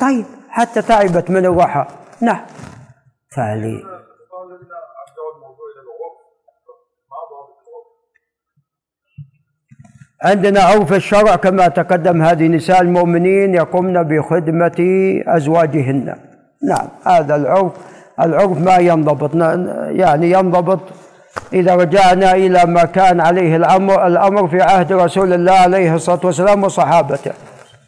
طيب. 0.00 0.26
حتى 0.48 0.82
تعبت 0.82 1.30
من 1.30 1.46
الرحى 1.46 1.86
نعم. 2.20 2.46
فعلي 3.36 3.82
بعض 4.32 4.46
الذين 4.46 4.70
ارجعوا 5.02 5.34
الموضوع 5.34 5.66
إلى 5.72 5.80
العرف 5.84 6.16
ما 7.10 7.16
ضابط 7.30 7.58
العرف 7.68 7.88
عندنا 10.24 10.60
عرف 10.60 10.92
الشرع 10.92 11.36
كما 11.36 11.68
تقدم 11.68 12.22
هذه 12.22 12.46
نساء 12.48 12.80
المؤمنين 12.82 13.54
يقومن 13.54 14.02
بخدمة 14.02 14.78
أزواجهن. 15.26 16.14
نعم 16.62 16.88
هذا 17.06 17.36
العرف 17.36 17.72
العرف 18.20 18.58
ما 18.60 18.76
ينضبط. 18.76 19.34
يعني 19.90 20.30
ينضبط 20.30 20.80
إذا 21.52 21.74
رجعنا 21.74 22.32
إلى 22.32 22.64
ما 22.66 22.84
كان 22.84 23.20
عليه 23.20 23.56
الأمر 23.56 24.06
الأمر 24.06 24.48
في 24.48 24.62
عهد 24.62 24.92
رسول 24.92 25.32
الله 25.32 25.52
عليه 25.52 25.94
الصلاة 25.94 26.20
والسلام 26.24 26.64
وصحابته. 26.64 27.32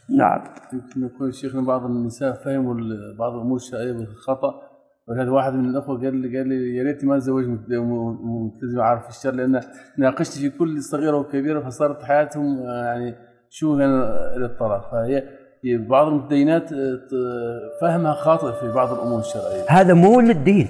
نعم. 0.09 0.41
يمكن 0.73 1.07
يكون 1.07 1.33
شيخنا 1.33 1.61
بعض 1.61 1.85
النساء 1.85 2.33
فهموا 2.45 2.75
بعض 3.19 3.33
الأمور 3.35 3.57
الشرعية 3.57 3.93
بالخطا 3.93 4.55
ولهذا 5.09 5.31
واحد 5.31 5.53
من 5.55 5.65
الأخوة 5.65 5.97
قال 5.97 6.17
لي 6.17 6.39
قال 6.39 6.49
لي 6.49 6.77
يا 6.77 6.83
ريتني 6.83 7.09
ما 7.09 7.19
تزوجت 7.19 7.49
ملتزم 7.69 8.81
عارف 8.81 9.09
الشر 9.09 9.31
لأن 9.31 9.61
ناقشت 9.99 10.39
في 10.39 10.51
كل 10.51 10.83
صغيرة 10.83 11.17
وكبيرة 11.17 11.61
فصارت 11.61 12.03
حياتهم 12.03 12.59
آه، 12.59 12.85
يعني 12.85 13.15
شوها 13.51 13.87
إلى 14.37 14.47
الطلاق. 14.47 14.91
فهي 14.91 15.23
هي 15.65 15.77
بعض 15.79 16.07
المتدينات 16.07 16.73
آه، 16.73 16.99
فهمها 17.83 18.13
خاطئ 18.13 18.61
في 18.61 18.73
بعض 18.73 18.93
الأمور 18.93 19.19
الشرعية. 19.19 19.65
هذا 19.69 19.95
مو 19.95 20.21
للدين. 20.21 20.69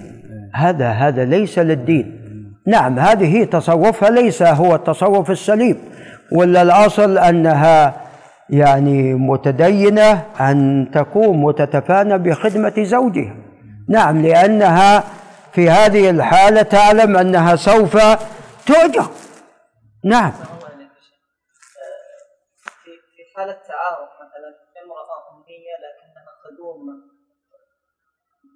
هذا 0.55 0.89
هذا 0.89 1.25
ليس 1.25 1.59
للدين. 1.59 2.23
نعم 2.67 2.99
هذه 2.99 3.45
تصرفها 3.45 4.11
ليس 4.11 4.43
هو 4.43 4.75
التصرف 4.75 5.31
السليم. 5.31 5.77
ولا 6.33 6.63
الأصل 6.63 7.19
أنها 7.19 7.95
يعني 8.51 9.15
متدينة 9.15 10.23
أن 10.41 10.89
تقوم 10.93 11.45
وتتفانى 11.45 12.19
بخدمة 12.19 12.83
زوجها. 12.83 13.46
نعم 13.89 14.23
لأنها 14.23 15.05
في 15.53 15.71
هذه 15.71 16.11
الحالة 16.11 16.63
تعلم 16.63 17.17
أنها 17.17 17.57
سوف 17.57 17.97
تؤجر. 18.67 19.11
نعم. 20.05 20.33
آه، 20.33 20.33
في 22.85 22.91
في 23.17 23.23
حالة 23.37 23.53
تعارض 23.53 24.09
مثلا 24.21 24.55
امرأة 24.85 25.31
أمية 25.33 25.75
لكنها 25.85 26.33
خدومة 26.45 26.93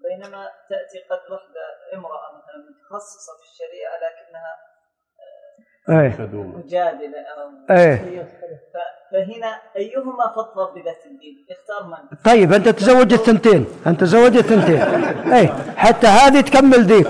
بينما 0.09 0.49
تأتي 0.70 0.99
قد 1.11 1.33
وحدة 1.33 1.64
امرأة 1.99 2.28
مثلا 2.39 2.57
متخصصة 2.70 3.33
في 3.39 3.45
الشريعة 3.51 3.95
لكنها 3.97 4.53
إيه. 6.03 6.12
خدومه 6.16 6.59
مجادلة 6.59 7.20
أو 7.22 7.51
إيه. 7.76 8.22
ف- 8.22 9.00
فهنا 9.13 9.59
أيهما 9.77 10.27
فضل 10.37 10.75
بذات 10.75 11.03
الدين؟ 11.07 11.47
يختار 11.51 11.89
من؟ 11.91 12.19
طيب 12.25 12.53
أنت 12.53 12.69
تزوج 12.69 13.13
الثنتين. 13.13 13.67
أنت 13.87 14.01
تزوج 14.01 14.37
الثنتين. 14.37 14.83
اي 15.33 15.53
حتى 15.77 16.07
هذه 16.07 16.41
تكمل 16.41 16.85
ذيك 16.85 17.09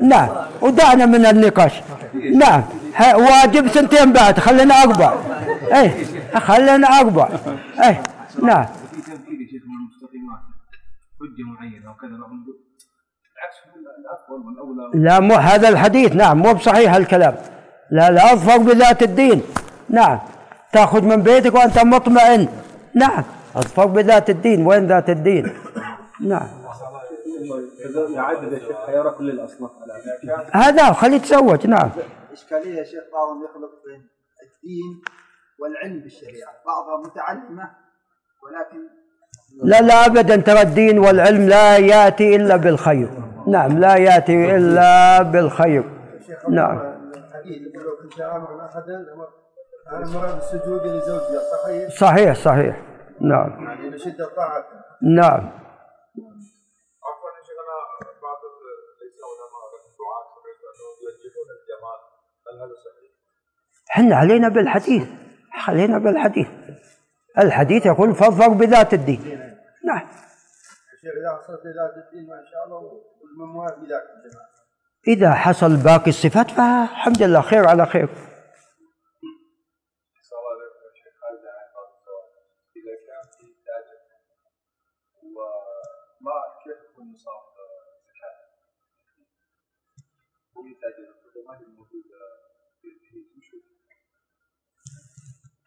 نعم. 0.00 0.28
ودعنا 0.60 1.06
من 1.06 1.26
النقاش. 1.26 1.80
نعم. 2.14 2.62
واجب 3.00 3.66
ثنتين 3.66 4.12
بعد. 4.12 4.38
خلينا 4.40 4.74
أربع 4.74 5.14
اي 5.74 5.90
خلينا 6.34 6.88
أربع 6.88 7.28
اي 7.84 7.96
نعم. 8.42 8.64
في 8.64 9.56
المستقيمات 9.56 10.40
حجه 11.20 11.42
معينه 11.46 11.90
وكذا 11.90 12.10
لا 14.94 15.20
مو 15.20 15.34
هذا 15.34 15.68
الحديث. 15.68 16.12
نعم 16.12 16.38
مو 16.38 16.52
بصحيح 16.52 16.94
الكلام. 16.94 17.34
لا 17.90 18.32
اظفر 18.32 18.58
بذات 18.58 19.02
الدين. 19.02 19.42
نعم. 19.88 20.18
تاخذ 20.72 21.04
من 21.04 21.22
بيتك 21.22 21.54
وأنت 21.54 21.78
مطمئن. 21.78 22.48
نعم. 22.94 23.24
اظفر 23.56 23.86
بذات 23.86 24.30
الدين. 24.30 24.66
وين 24.66 24.86
ذات 24.86 25.10
الدين؟ 25.10 25.54
نعم. 26.20 26.48
يعدد 28.14 28.52
يا 28.52 28.58
شيخ 28.58 28.86
خيار 28.86 29.10
كل 29.10 29.30
الاصناف 29.30 29.70
على 29.82 29.92
هذا 30.52 30.92
خليه 30.92 31.16
يتزوج. 31.16 31.66
نعم. 31.66 31.90
إشكالية 32.32 32.78
يا 32.78 32.84
شيخ 32.84 33.04
بعضهم 33.12 33.44
يخلط 33.44 33.82
بين 33.86 34.08
الدين 34.42 35.02
والعلم 35.60 36.02
بالشريعة. 36.02 36.52
بعضها 36.66 37.10
متعلمة 37.10 37.70
ولكن 38.42 38.78
لا 39.62 39.80
لا 39.80 40.06
ابدا. 40.06 40.36
ترى 40.36 40.62
الدين 40.62 40.98
والعلم 40.98 41.48
لا 41.48 41.76
يأتي 41.76 42.36
إلا 42.36 42.56
بالخير. 42.56 43.10
نعم 43.46 43.78
لا 43.78 43.96
يأتي 43.96 44.56
إلا 44.56 45.22
بالخير. 45.22 45.84
نعم. 46.48 47.00
المرأة 49.92 50.34
بالسجود 50.34 50.86
لزوجها 50.86 51.40
صحيح؟ 51.52 51.90
صحيح. 51.90 52.34
صحيح 52.34 52.82
نعم. 53.20 53.64
يعني 53.64 53.90
لشدة 53.90 54.28
طاعته 54.36 54.76
نعم. 55.02 55.50
عفوا 57.06 57.30
يا 57.36 57.42
شيخنا 57.46 57.76
بعض 58.22 58.40
ليس 59.02 59.20
علماء 59.30 59.70
الدعاة 59.90 60.26
انهم 60.70 60.94
يوجهون 61.04 61.48
الجمال 61.56 62.00
هل 62.46 62.54
هذا 62.62 62.74
صحيح؟ 62.84 63.10
إحنا 63.90 64.16
علينا 64.16 64.48
بالحديث. 64.48 65.08
علينا 65.68 65.98
بالحديث. 65.98 66.48
الحديث 67.38 67.86
يقول 67.86 68.14
فاظفر 68.14 68.48
بذات 68.48 68.94
الدين. 68.94 69.20
نعم. 69.84 70.08
الشيخ 70.94 71.12
اذا 71.20 71.38
حصلت 71.42 71.60
ذات 71.66 72.04
الدين 72.06 72.30
ما 72.30 72.44
شاء 72.52 72.64
الله 72.66 73.02
والمموال 73.22 73.68
بذاك 73.68 74.02
الجماعة 74.02 74.50
إذا 75.08 75.30
حصل 75.30 75.76
باقي 75.76 76.08
الصفات 76.08 76.50
فالحمد 76.50 77.22
لله 77.22 77.40
خير 77.40 77.68
على 77.68 77.86
خير. 77.86 78.08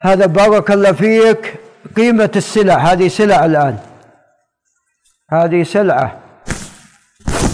هذا 0.04 0.26
بارك 0.26 0.72
الله 0.72 0.92
فيك. 0.92 1.56
قيمة 1.96 2.32
السلع 2.36 2.78
هذه 2.78 3.08
سلع 3.08 3.46
الآن. 3.46 3.78
هذه 5.32 5.64
سلعة. 5.64 6.20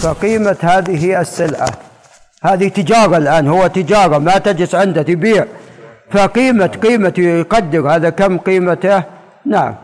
فقيمة 0.02 0.58
هذه 0.62 1.22
السلعة. 1.22 1.70
هذه 2.44 2.68
تجارة 2.68 3.18
الآن 3.18 3.48
هو 3.48 3.68
تجارة 3.68 4.18
ما 4.18 4.38
تجلس 4.38 4.76
عنده 4.76 5.02
تبيع. 5.02 5.46
فقيمة 6.12 6.68
قيمة 6.68 7.14
يقدر. 7.18 7.96
هذا 7.96 8.10
كم 8.10 8.38
قيمته؟ 8.38 9.04
نعم. 9.46 9.76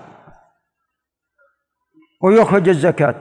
ويخرج 2.22 2.70
الزكاة. 2.70 3.16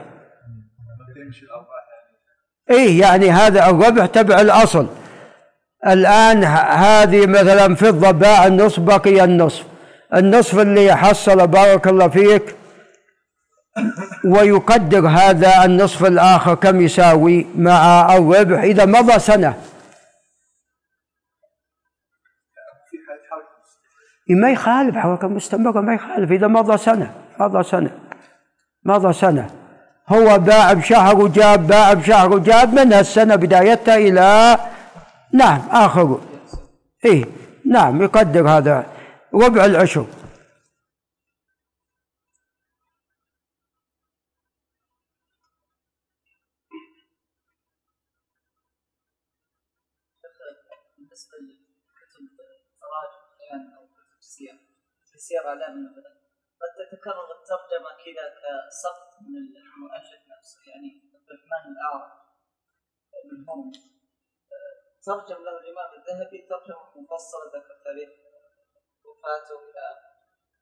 إيه 2.69 3.01
يعني 3.01 3.31
هذا 3.31 3.69
الربح 3.69 4.05
تبع 4.05 4.41
الأصل. 4.41 4.87
الآن 5.87 6.43
ه- 6.43 6.47
هذه 6.71 7.25
مثلا 7.27 7.75
فضه 7.75 8.11
باع 8.11 8.45
النصف 8.47 8.79
بقي 8.79 9.23
النصف. 9.23 9.63
النصف 10.13 10.59
اللي 10.59 10.95
حصل 10.97 11.47
بارك 11.47 11.87
الله 11.87 12.07
فيك 12.07 12.55
ويقدر 14.25 15.07
هذا 15.07 15.65
النصف 15.65 16.05
الآخر 16.05 16.55
كم 16.55 16.81
يساوي 16.81 17.45
مع 17.57 18.15
الربح 18.15 18.61
إذا 18.61 18.85
مضى 18.85 19.19
إيه 24.29 24.35
ما 24.35 24.51
يخالف 24.51 24.95
حركة 24.97 25.27
مستمرة 25.27 25.81
ما 25.81 25.93
يخالف 25.93 26.31
إذا 26.31 26.47
مضى 26.47 26.77
سنة 26.77 27.11
مضى 27.39 27.63
سنة 27.63 27.91
مضى 28.85 29.13
سنة. 29.13 29.49
هو 30.09 30.37
باع 30.39 30.73
بشهر 30.73 31.15
وجاب 31.15 31.67
باع 31.67 31.93
بشهر 31.93 32.33
وجاب 32.33 32.73
من 32.73 32.93
السنة 32.93 33.35
بدايتها 33.35 33.95
إلى 33.95 34.57
نعم 35.35 35.69
آخر. 35.69 36.21
إيه 37.05 37.25
نعم 37.65 38.01
يقدر 38.01 38.49
هذا. 38.49 38.95
ربع 39.33 39.65
العشر 39.65 40.05
بالنسبة 50.97 51.37
لكتب 51.37 52.25
تراجم 52.81 53.23
يعني 53.49 53.77
أو 53.77 53.87
كتب 53.87 54.59
في 55.27 55.39
اعلام 55.39 55.77
النبلاء 55.77 56.15
قد 56.61 56.71
تتكرر 56.79 57.27
الترجمة 57.37 57.89
كذا 58.05 58.25
كسقط 58.41 59.21
من 59.21 59.35
المؤلف 59.37 60.21
نفسه 60.37 60.59
يعني 60.71 60.89
الرحمن 61.29 61.71
الأعرج 61.71 62.11
من 63.25 63.45
ترجم 65.05 65.43
له 65.43 65.57
الإمام 65.61 65.89
الذهبي 65.97 66.47
ترجمة 66.49 66.85
مفصلة 66.95 67.45
ذكر 67.55 67.75
تاريخ 67.85 68.09
وفاته 69.05 69.59
إلى 69.67 69.87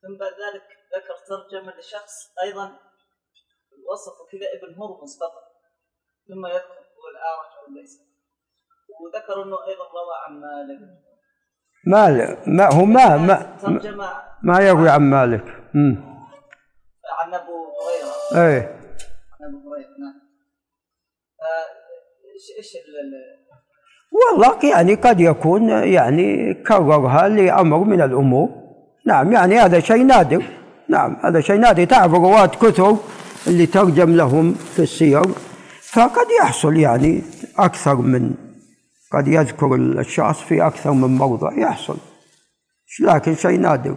ثم 0.02 0.16
بعد 0.20 0.32
ذلك 0.32 0.66
ذكر 0.96 1.16
ترجمة 1.28 1.72
لشخص 1.78 2.14
أيضا 2.42 2.66
وصفه 3.90 4.24
كذا 4.32 4.48
ابن 4.54 4.82
هرمز 4.82 5.18
فقط. 5.20 5.44
ثم 6.28 6.46
يذكر 6.46 6.84
هو 6.98 7.08
الأعرج 7.10 7.50
أو 7.62 7.74
ليس. 7.74 8.00
وذكر 9.00 9.42
أنه 9.42 9.66
أيضا 9.66 9.84
روى 9.84 10.16
عن 10.26 10.40
مالك. 10.40 10.80
ما 11.86 12.08
ما 12.46 12.74
هو 12.74 12.84
ما 12.84 13.16
ما 13.16 14.38
ما 14.42 14.60
يروي 14.60 14.88
عن 14.88 15.02
مالك. 15.02 15.44
أمم. 15.74 16.14
عن 17.10 17.34
أبو 17.34 17.72
هريرة. 17.80 18.46
إيه. 18.46 18.80
عن 19.40 19.48
أبو 19.48 19.72
هريرة 19.72 19.88
نعم. 19.98 20.20
آه، 21.40 21.84
إيش 22.34 22.50
إيش 22.58 22.76
والله 24.12 24.70
يعني 24.70 24.94
قد 24.94 25.20
يكون 25.20 25.68
يعني 25.68 26.54
كررها 26.54 27.28
لأمر 27.28 27.78
من 27.78 28.00
الأمور. 28.00 28.48
نعم 29.06 29.32
يعني 29.32 29.58
هذا 29.58 29.80
شيء 29.80 30.02
نادر. 30.02 30.44
نعم 30.88 31.16
هذا 31.24 31.40
شيء 31.40 31.56
نادر. 31.56 31.84
تعرف 31.84 32.12
رواة 32.12 32.46
كثر 32.46 32.96
اللي 33.46 33.66
ترجم 33.66 34.16
لهم 34.16 34.54
في 34.54 34.82
السير 34.82 35.24
فقد 35.82 36.26
يحصل 36.40 36.76
يعني 36.76 37.22
أكثر 37.58 37.94
من 37.94 38.34
قد 39.12 39.28
يذكر 39.28 39.74
الشخص 39.74 40.40
في 40.40 40.66
أكثر 40.66 40.92
من 40.92 41.16
موضع 41.16 41.52
يحصل. 41.58 41.96
لكن 43.00 43.34
شيء 43.34 43.60
نادر. 43.60 43.96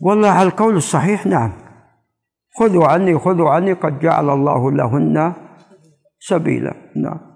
والله 0.00 0.28
على 0.28 0.48
القول 0.48 0.76
الصحيح 0.76 1.26
نعم. 1.26 1.63
خذوا 2.56 2.86
عني 2.86 3.18
خذوا 3.18 3.50
عني 3.50 3.72
قد 3.72 3.98
جعل 3.98 4.30
الله 4.30 4.72
لهن 4.72 5.34
سبيلا. 6.18 6.74
نعم. 6.96 7.34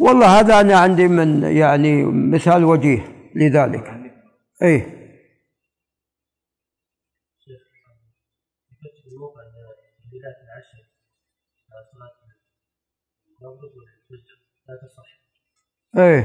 والله 0.00 0.40
هذا 0.40 0.60
أنا 0.60 0.76
عندي 0.78 1.08
من 1.08 1.42
يعني 1.42 2.04
مثال 2.04 2.64
وجيه 2.64 3.00
لذلك. 3.34 3.86
إيه. 4.62 5.02
كتب 8.82 9.12
الموقع 9.12 9.42
تحليلات 9.98 10.36
العشر 10.44 10.84
على 11.72 11.84
صلاة 11.92 12.14
المغرب 13.40 13.72
والفجر 13.76 14.38
لا 14.68 14.74
تصح 14.82 15.22
إيه 15.98 16.22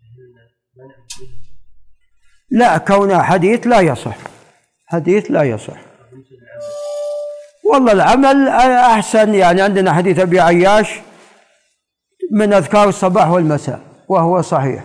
لأن 0.00 0.48
منع 0.76 1.06
فيه 1.08 1.58
لا 2.50 2.78
كونها 2.78 3.22
حديث 3.22 3.66
لا 3.66 3.80
يصح. 3.80 4.16
حديث 4.86 5.30
لا 5.30 5.42
يصح. 5.42 5.80
والله 7.64 7.92
العمل 7.92 8.48
أحسن. 8.48 9.34
يعني 9.34 9.62
عندنا 9.62 9.92
حديث 9.92 10.18
أبي 10.18 10.40
عياش 10.40 11.00
من 12.32 12.52
أذكار 12.52 12.88
الصباح 12.88 13.28
والمساء 13.30 13.80
وهو 14.08 14.42
صحيح. 14.42 14.84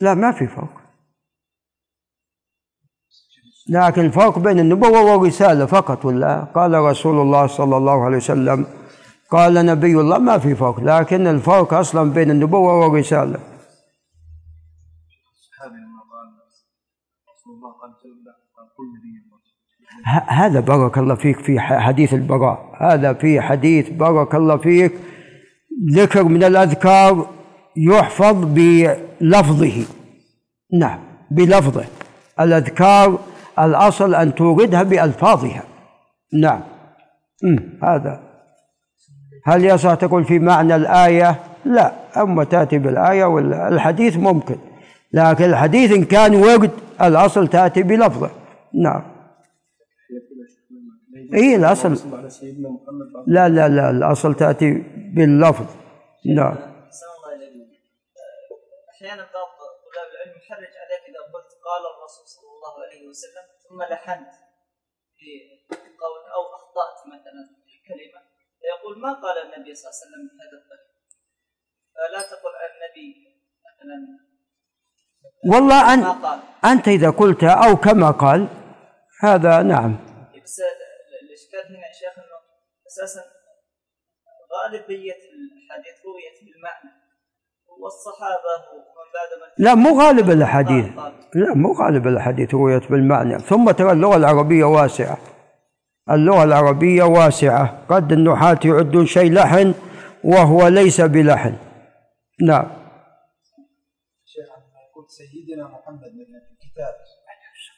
لا 0.00 0.14
ما 0.14 0.32
في 0.32 0.46
فرق 0.46 0.80
لكن 3.68 4.04
الفرق 4.04 4.38
بين 4.38 4.58
النبوة 4.58 5.02
والرسالة 5.02 5.66
فقط 5.66 6.04
ولا؟ 6.04 6.44
قال 6.44 6.74
رسول 6.74 7.20
الله 7.20 7.46
صلى 7.46 7.76
الله 7.76 8.04
عليه 8.04 8.16
وسلم 8.16 8.66
قال 9.30 9.66
نبي 9.66 10.00
الله 10.00 10.18
ما 10.18 10.38
في 10.38 10.54
فرق 10.54 10.80
لكن 10.80 11.26
الفرق 11.26 11.74
أصلا 11.74 12.12
بين 12.12 12.30
النبوة 12.30 12.78
والرسالة 12.78 13.38
هذا 20.28 20.60
بارك 20.60 20.98
الله 20.98 21.14
فيك 21.14 21.38
في 21.40 21.60
حديث 21.60 22.14
البراء. 22.14 22.76
هذا 22.80 23.12
في 23.12 23.40
حديث 23.40 23.90
بارك 23.90 24.34
الله 24.34 24.56
فيك 24.56 24.92
ذكر 25.92 26.24
من 26.24 26.44
الأذكار 26.44 27.30
يحفظ 27.76 28.44
بلفظه. 28.44 29.84
نعم 30.80 30.98
بلفظه. 31.30 31.84
الأذكار 32.40 33.18
الأصل 33.58 34.14
أن 34.14 34.34
توردها 34.34 34.82
بألفاظها. 34.82 35.62
نعم. 36.32 36.60
هذا. 37.82 38.27
هل 39.48 39.64
يصح 39.64 39.94
تقول 39.94 40.24
في 40.24 40.38
معنى 40.38 40.76
الآية؟ 40.76 41.40
لا. 41.64 41.92
أما 42.22 42.44
تأتي 42.44 42.78
بالآية 42.78 43.24
والحديث 43.24 44.16
ممكن. 44.16 44.58
لكن 45.12 45.44
الحديث 45.44 45.92
إن 45.92 46.04
كان 46.04 46.34
ورد 46.34 46.70
الأصل 47.02 47.48
تأتي 47.48 47.82
بلفظة. 47.82 48.30
نعم. 48.74 49.02
سيدنا 52.28 52.68
محمد 52.68 53.24
لا 53.26 53.48
لا 53.48 53.68
لا 53.68 53.90
الأصل 53.90 54.34
تأتي 54.34 54.70
باللفظ. 55.14 55.66
نعم. 56.36 56.56
أحيانا 58.94 59.22
بعض 59.34 59.48
طلاب 59.84 60.08
العلم 60.12 60.36
يحرج 60.42 60.72
عليك 60.82 61.02
إذا 61.10 61.22
قلت 61.34 61.50
قال 61.68 61.82
الرسول 61.92 62.26
صلى 62.34 62.50
الله 62.56 62.74
عليه 62.84 63.08
وسلم 63.08 63.44
ثم 63.68 63.82
لحنت 63.82 64.32
في 65.18 65.30
قول 66.02 66.20
أو 66.36 66.42
أخطأت 66.56 66.98
مثلا 67.14 67.42
في 67.66 67.74
كلمة 67.88 68.20
فيقول 68.88 69.02
ما 69.02 69.12
قال 69.12 69.36
النبي 69.38 69.74
صلى 69.74 69.90
الله 69.90 69.98
عليه 69.98 70.06
وسلم 70.06 70.22
بهذا 70.28 70.56
الطريق؟ 70.62 70.88
فلا 71.94 72.22
تقل 72.22 72.52
عن 72.62 72.70
النبي 72.76 73.08
مثلا. 73.66 73.98
والله 75.54 75.94
أن 75.94 76.00
أنت 76.72 76.88
إذا 76.88 77.10
قلت 77.10 77.44
أو 77.44 77.76
كما 77.76 78.10
قال 78.10 78.48
هذا 79.22 79.62
نعم. 79.62 79.96
بس 80.44 80.60
ال- 80.60 81.26
الإشكال 81.28 81.76
هنا 81.76 81.86
يا 81.86 81.92
شيخ 81.92 82.18
أنه 82.18 82.38
أساسا 82.86 83.20
غالبية 84.54 85.12
الحديث 85.12 85.96
رويت 86.06 86.36
بالمعنى 86.44 86.90
والصحابة 87.82 88.72
ومن 88.72 89.08
بعدهم 89.14 89.52
لا 89.58 89.74
مو 89.74 90.00
غالب 90.00 90.30
الأحاديث. 90.30 90.86
لا 91.34 91.54
مو 91.54 91.72
غالب 91.72 92.06
الأحاديث 92.06 92.54
رؤيت 92.54 92.90
بالمعنى. 92.90 93.38
ثم 93.38 93.70
ترى 93.70 93.92
اللغة 93.92 94.16
العربية 94.16 94.64
واسعة. 94.64 95.18
اللغة 96.10 96.44
العربية 96.44 97.02
واسعة. 97.02 97.84
قد 97.88 98.12
النحاة 98.12 98.58
يعدون 98.64 99.06
شيء 99.06 99.32
لحن 99.32 99.74
وهو 100.24 100.68
ليس 100.68 101.00
بلحن. 101.00 101.56
نعم. 102.40 102.66
شيخ 104.24 104.48
يقول 104.90 105.04
سيدنا 105.08 105.64
محمد 105.64 106.12
من 106.14 106.34
الكتاب 106.36 106.94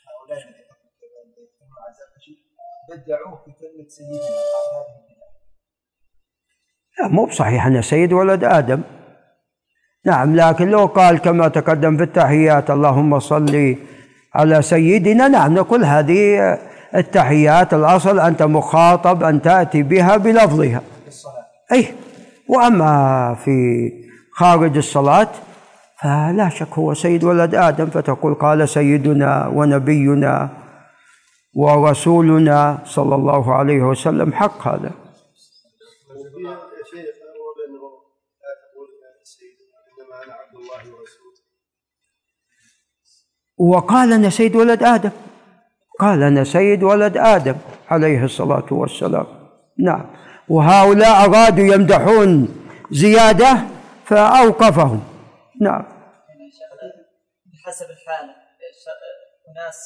هؤلاء 0.08 0.38
الذين 0.38 0.70
بدعوه 2.90 3.36
في 3.44 3.50
كلمة 3.60 3.88
سيدنا. 3.88 4.20
لا 6.98 7.08
مو 7.08 7.26
بصحيح 7.26 7.66
أن 7.66 7.82
سيد 7.82 8.12
ولد 8.12 8.44
آدم. 8.44 8.82
نعم 10.06 10.36
لكن 10.36 10.68
لو 10.68 10.86
قال 10.86 11.18
كما 11.18 11.48
تقدم 11.48 11.96
في 11.96 12.02
التحيات 12.02 12.70
اللهم 12.70 13.18
صل 13.18 13.76
على 14.34 14.62
سيدنا 14.62 15.28
نعم 15.28 15.54
نقول 15.54 15.84
هذه 15.84 16.38
التحيات 16.94 17.74
الأصل 17.74 18.20
أنت 18.20 18.42
مخاطب 18.42 19.22
أن 19.22 19.42
تأتي 19.42 19.82
بها 19.82 20.16
بلفظها. 20.16 20.82
أي 21.72 21.94
وأما 22.48 23.34
في 23.44 23.90
خارج 24.34 24.76
الصلاة 24.76 25.28
فلا 26.00 26.48
شك 26.48 26.72
هو 26.78 26.94
سيد 26.94 27.24
ولد 27.24 27.54
آدم 27.54 27.86
فتقول 27.86 28.34
قال 28.34 28.68
سيدنا 28.68 29.46
ونبينا 29.46 30.48
ورسولنا 31.54 32.78
صلى 32.84 33.14
الله 33.14 33.54
عليه 33.54 33.82
وسلم 33.82 34.32
حق 34.32 34.68
هذا. 34.68 34.90
وقال 43.58 44.12
أنا 44.12 44.30
سيد 44.30 44.56
ولد 44.56 44.82
آدم. 44.82 45.10
قال 46.00 46.22
أنا 46.22 46.44
سيد 46.44 46.82
ولد 46.82 47.16
آدم 47.16 47.56
عليه 47.90 48.24
الصلاة 48.24 48.66
والسلام. 48.70 49.26
نعم. 49.78 50.06
وهؤلاء 50.48 51.24
أرادوا 51.24 51.74
يمدحون 51.74 52.48
زيادة 52.90 53.58
فأوقفهم. 54.04 55.00
نعم. 55.60 55.82
بحسب 57.52 57.86
الحالة 57.90 58.34
أناس 59.50 59.78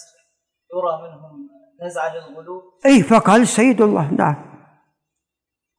يرى 0.74 0.92
منهم 1.02 1.48
نزعة 1.82 2.14
للغلو. 2.14 2.62
أي 2.86 3.02
فقال 3.02 3.48
سيد 3.48 3.80
الله. 3.80 4.10
نعم. 4.10 4.36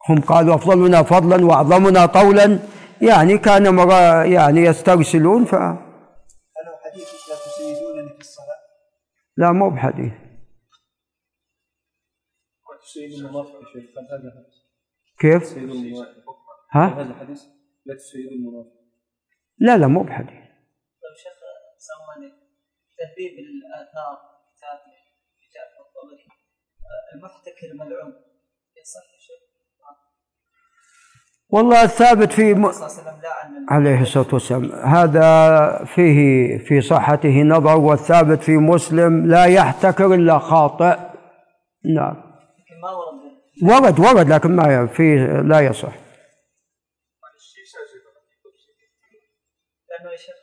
هم 0.10 0.22
قالوا 0.22 0.56
أفضلنا 0.56 1.04
فضلا 1.04 1.46
وأعظمنا 1.46 2.06
طولا. 2.06 2.60
يعني 3.02 3.38
كان 3.38 3.76
مرا 3.76 4.24
يعني 4.24 4.60
يسترسلون 4.60 5.46
ف 5.46 5.56
هل 5.56 5.78
حديث 6.86 7.10
لا 7.30 7.36
تسيدونني 7.36 8.14
في 8.14 8.22
الصلاة؟ 8.22 8.60
لا 9.38 9.52
مو 9.52 9.70
بحديث. 9.70 10.25
سيد 12.96 13.14
المنافق 13.14 13.56
يا 13.56 13.66
شيخ 13.74 13.90
هل 13.98 14.22
هذا 14.22 14.46
كيف؟ 15.20 15.58
المنافق 15.58 16.38
ها؟ 16.72 16.86
هذا 17.02 17.14
حديث؟ 17.14 17.44
لا 17.86 17.96
المنافق 18.16 18.72
لا 19.58 19.78
لا 19.78 19.88
مو 19.88 20.04
بحديث. 20.04 20.30
طيب 20.30 21.16
شيخ 21.24 21.38
سمعني. 21.88 22.30
تهذيب 22.98 23.34
الآثار 23.40 24.16
كتاب 24.52 24.80
جعفر 25.54 25.82
الطبري. 25.86 26.26
المحتكر 27.16 27.70
ملعون. 27.74 28.14
يصح 28.82 29.06
يا 29.14 29.20
شيخ؟ 29.20 29.42
والله 31.50 31.84
الثابت 31.84 32.34
في 32.34 32.54
م... 32.54 32.72
عليه 33.70 34.02
الصلاة 34.02 34.34
والسلام. 34.34 34.72
هذا 34.72 35.86
فيه 35.86 36.58
في 36.58 36.82
صحته 36.82 37.42
نظر 37.44 37.78
والثابت 37.78 38.44
في 38.44 38.58
مسلم 38.58 39.28
لا 39.28 39.46
يحتكر 39.46 40.14
إلا 40.14 40.40
خاطئ. 40.40 40.98
نعم. 41.86 42.35
ورد 43.64 44.00
ورد 44.00 44.30
لكن 44.30 44.56
ما 44.56 44.88
في 44.88 45.18
لا 45.48 45.60
يصح. 45.60 45.94
لأنه 49.90 50.12
يا 50.12 50.18
شيخ. 50.18 50.36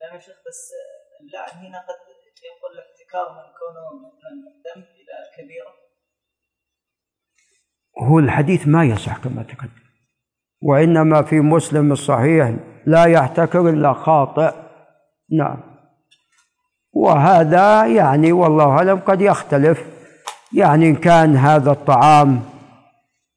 لأنه 0.00 0.14
يا 0.14 0.20
شيخ 0.20 0.36
بس 0.46 0.72
اللعن 1.20 1.66
هنا 1.66 1.78
قد 1.78 1.94
ينقل 2.44 2.78
الاحتكار 2.78 3.32
من 3.32 3.52
كونه 3.58 4.06
مثلا 4.06 4.32
ذنب 4.66 4.84
إلى 4.84 5.16
كبيرة. 5.36 5.74
هو 8.10 8.18
الحديث 8.18 8.66
ما 8.66 8.84
يصح 8.84 9.24
كما 9.24 9.42
تقدم 9.42 9.84
وإنما 10.62 11.22
في 11.22 11.40
مسلم 11.40 11.92
الصحيح 11.92 12.54
لا 12.86 13.04
يحتكر 13.04 13.68
إلا 13.68 13.92
خاطئ. 13.92 14.54
نعم. 15.30 15.74
وهذا 16.92 17.86
يعني 17.86 18.32
والله 18.32 18.68
أعلم 18.70 19.00
قد 19.00 19.20
يختلف. 19.20 19.93
يعني 20.54 20.88
إن 20.88 20.96
كان 20.96 21.36
هذا 21.36 21.70
الطعام 21.70 22.42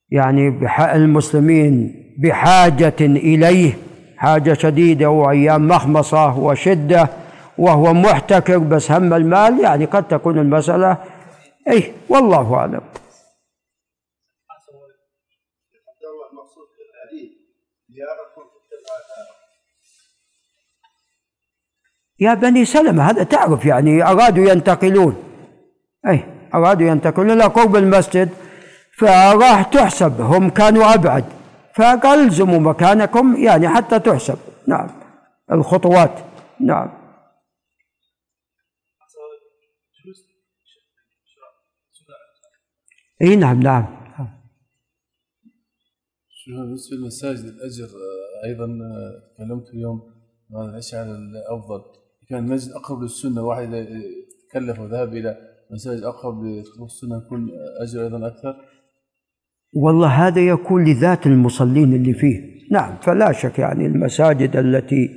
يعني 0.09 0.47
المسلمين 0.80 2.03
بحاجة 2.18 2.95
إليه 2.99 3.78
حاجة 4.18 4.53
شديدة 4.53 5.09
وأيام 5.09 5.68
مخمصة 5.68 6.38
وشدة 6.38 7.09
وهو 7.57 7.93
محتكر 7.93 8.57
بس 8.57 8.91
هم 8.91 9.13
المال 9.13 9.59
يعني 9.59 9.86
قد 9.86 10.07
تكون 10.07 10.39
المسألة 10.39 10.97
أي 11.70 11.93
والله 12.09 12.55
أعلم. 12.55 12.82
يا 22.20 22.34
بني 22.34 22.65
سلمة 22.65 23.03
هذا 23.09 23.24
تعرف 23.24 23.65
يعني 23.65 24.03
أرادوا 24.03 24.49
ينتقلون. 24.51 25.24
أي 26.07 26.36
أرادوا 26.54 26.88
ينتقلون 26.88 27.32
إلى 27.32 27.43
قرب 27.43 27.76
المسجد 27.76 28.30
فراح 28.98 29.62
تحسب. 29.62 30.22
هم 30.22 30.50
كانوا 30.50 30.93
أبعد 30.93 31.26
فقال 31.76 32.20
الزموا 32.20 32.60
مكانكم 32.60 33.36
يعني 33.36 33.70
حتى 33.70 34.00
تحسب. 34.00 34.38
نعم. 34.68 34.89
الخطوات. 35.52 36.20
نعم. 36.60 36.89
إي 43.22 43.36
نعم 43.36 43.60
نعم. 43.60 43.86
شو 46.30 46.52
بالنسبة 46.52 46.98
للمساجد؟ 46.98 47.45
الأجر 47.45 47.86
آه، 47.86 48.48
أيضا 48.48 48.66
آه، 48.66 49.34
تكلمت 49.36 49.70
اليوم 49.74 50.02
عن 50.54 50.70
الاشعر 50.70 51.06
الأفضل. 51.06 51.82
كان 52.30 52.39
المسجد 52.39 52.72
أقرب 52.72 53.02
للسنة 53.02 53.41
واحد 53.41 53.74
إذا 53.74 54.02
تكلف 54.50 54.80
وذهب 54.80 55.14
إلى 55.14 55.47
مساجد 55.72 56.03
أقرب 56.03 56.43
السنة 56.86 57.18
يكون 57.26 57.47
أجر 57.82 58.03
أيضا 58.03 58.28
أكثر. 58.28 58.55
والله 59.76 60.07
هذا 60.07 60.41
يكون 60.41 60.86
لذات 60.86 61.26
المصلين 61.28 61.93
اللي 61.93 62.13
فيه. 62.13 62.39
نعم 62.72 62.97
فلا 63.01 63.32
شك 63.32 63.59
يعني 63.59 63.86
المساجد 63.86 64.55
التي 64.55 65.09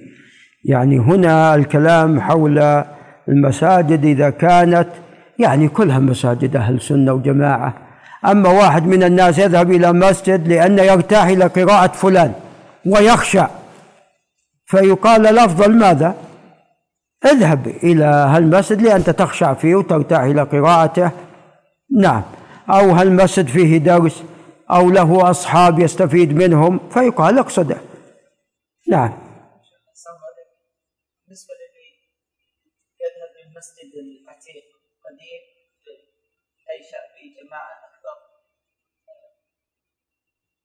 يعني 0.64 0.98
هنا 0.98 1.55
الكلام 1.55 2.20
حول 2.20 2.59
المساجد 3.28 4.05
إذا 4.05 4.30
كانت 4.30 4.88
يعني 5.38 5.68
كلها 5.68 5.98
مساجد 5.98 6.57
أهل 6.57 6.80
سنة 6.80 7.12
وجماعة. 7.12 7.74
أما 8.24 8.48
واحد 8.48 8.86
من 8.86 9.03
الناس 9.03 9.38
يذهب 9.38 9.70
إلى 9.70 9.92
مسجد 9.92 10.48
لأنه 10.48 10.82
يرتاح 10.82 11.26
إلى 11.26 11.44
قراءة 11.44 11.92
فلان 11.92 12.32
ويخشى. 12.86 13.44
فيقال 14.66 15.26
الأفضل 15.26 15.78
ماذا؟ 15.78 16.30
اذهب 17.24 17.66
إلى 17.66 18.04
هالمسجد 18.04 18.82
لأنت 18.82 19.10
تخشع 19.10 19.54
فيه 19.54 19.74
وترتاح 19.74 20.20
إلى 20.20 20.42
قراءته. 20.42 21.10
نعم. 21.98 22.22
أو 22.68 22.90
هالمسجد 22.90 23.46
فيه 23.46 23.78
درس 23.78 24.22
أو 24.70 24.90
له 24.90 25.30
أصحاب 25.30 25.78
يستفيد 25.78 26.32
منهم 26.32 26.88
فيقال 26.88 27.38
اقصده. 27.38 27.78
نعم. 28.88 29.30
بالنسبة 31.30 31.54
للي 31.60 31.88
يذهب 33.02 33.32
للمسجد 33.38 33.90
العتيق 33.94 34.66
قديم 35.04 35.42
ينشأ 36.70 37.02
في 37.14 37.22
جماعة 37.38 37.74
أكبر 37.88 38.16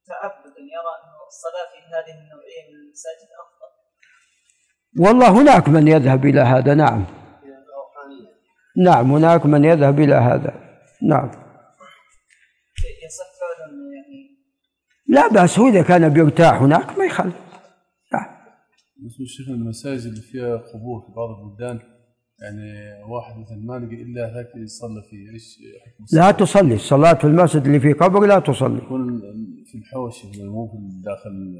تعبدا 0.07 0.61
يرى 0.75 0.93
أن 1.03 1.13
الصلاة 1.27 1.67
في 1.71 1.79
هذه 1.95 2.13
النوعية 2.19 2.61
من 2.69 2.75
المساجد 2.75 3.29
أفضل. 3.43 3.54
والله 4.99 5.41
هناك 5.41 5.69
من 5.69 5.87
يذهب 5.87 6.25
إلى 6.25 6.41
هذا 6.41 6.73
نعم. 6.73 7.05
نعم 8.77 9.11
هناك 9.11 9.45
من 9.45 9.65
يذهب 9.65 9.99
إلى 9.99 10.15
هذا. 10.15 10.53
نعم. 11.09 11.31
لا 15.07 15.27
بأس 15.27 15.59
هو 15.59 15.67
إذا 15.67 15.81
كان 15.81 16.09
بيرتاح 16.09 16.61
هناك 16.61 16.97
ما 16.97 17.05
يخالف 17.05 17.35
نعم. 18.13 18.25
بالنسبة 18.97 19.21
للشيخ 19.21 19.49
المساجد 19.49 20.05
اللي 20.05 20.21
فيها 20.21 20.57
قبور 20.57 21.01
في 21.01 21.13
بعض 21.15 21.29
البلدان؟ 21.29 21.79
يعني 22.41 23.03
واحد 23.09 23.33
مثلا 23.39 23.57
ما 23.57 23.85
لقى 23.85 23.95
إلا 23.95 24.33
ذاك 24.33 24.63
يصلى 24.63 25.01
فيه 25.09 25.33
إيش 25.33 25.59
لا؟ 26.13 26.31
تصلي 26.31 26.75
الصلاة 26.75 27.13
في 27.13 27.23
المسجد 27.23 27.65
اللي 27.65 27.79
في 27.79 27.93
قبر 27.93 28.25
لا 28.25 28.39
تصلي. 28.39 28.77
يكون 28.77 29.21
في 29.71 29.77
الحوش 29.77 30.23
يعني 30.23 30.49
مو 30.49 30.67
في 30.67 31.01
داخل 31.03 31.55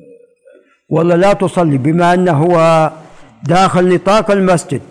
والله 0.89 1.15
لا 1.15 1.33
تصلي 1.33 1.77
بما 1.77 2.13
أنه 2.13 2.31
هو 2.31 2.91
داخل 3.47 3.95
نطاق 3.95 4.31
المسجد. 4.31 4.81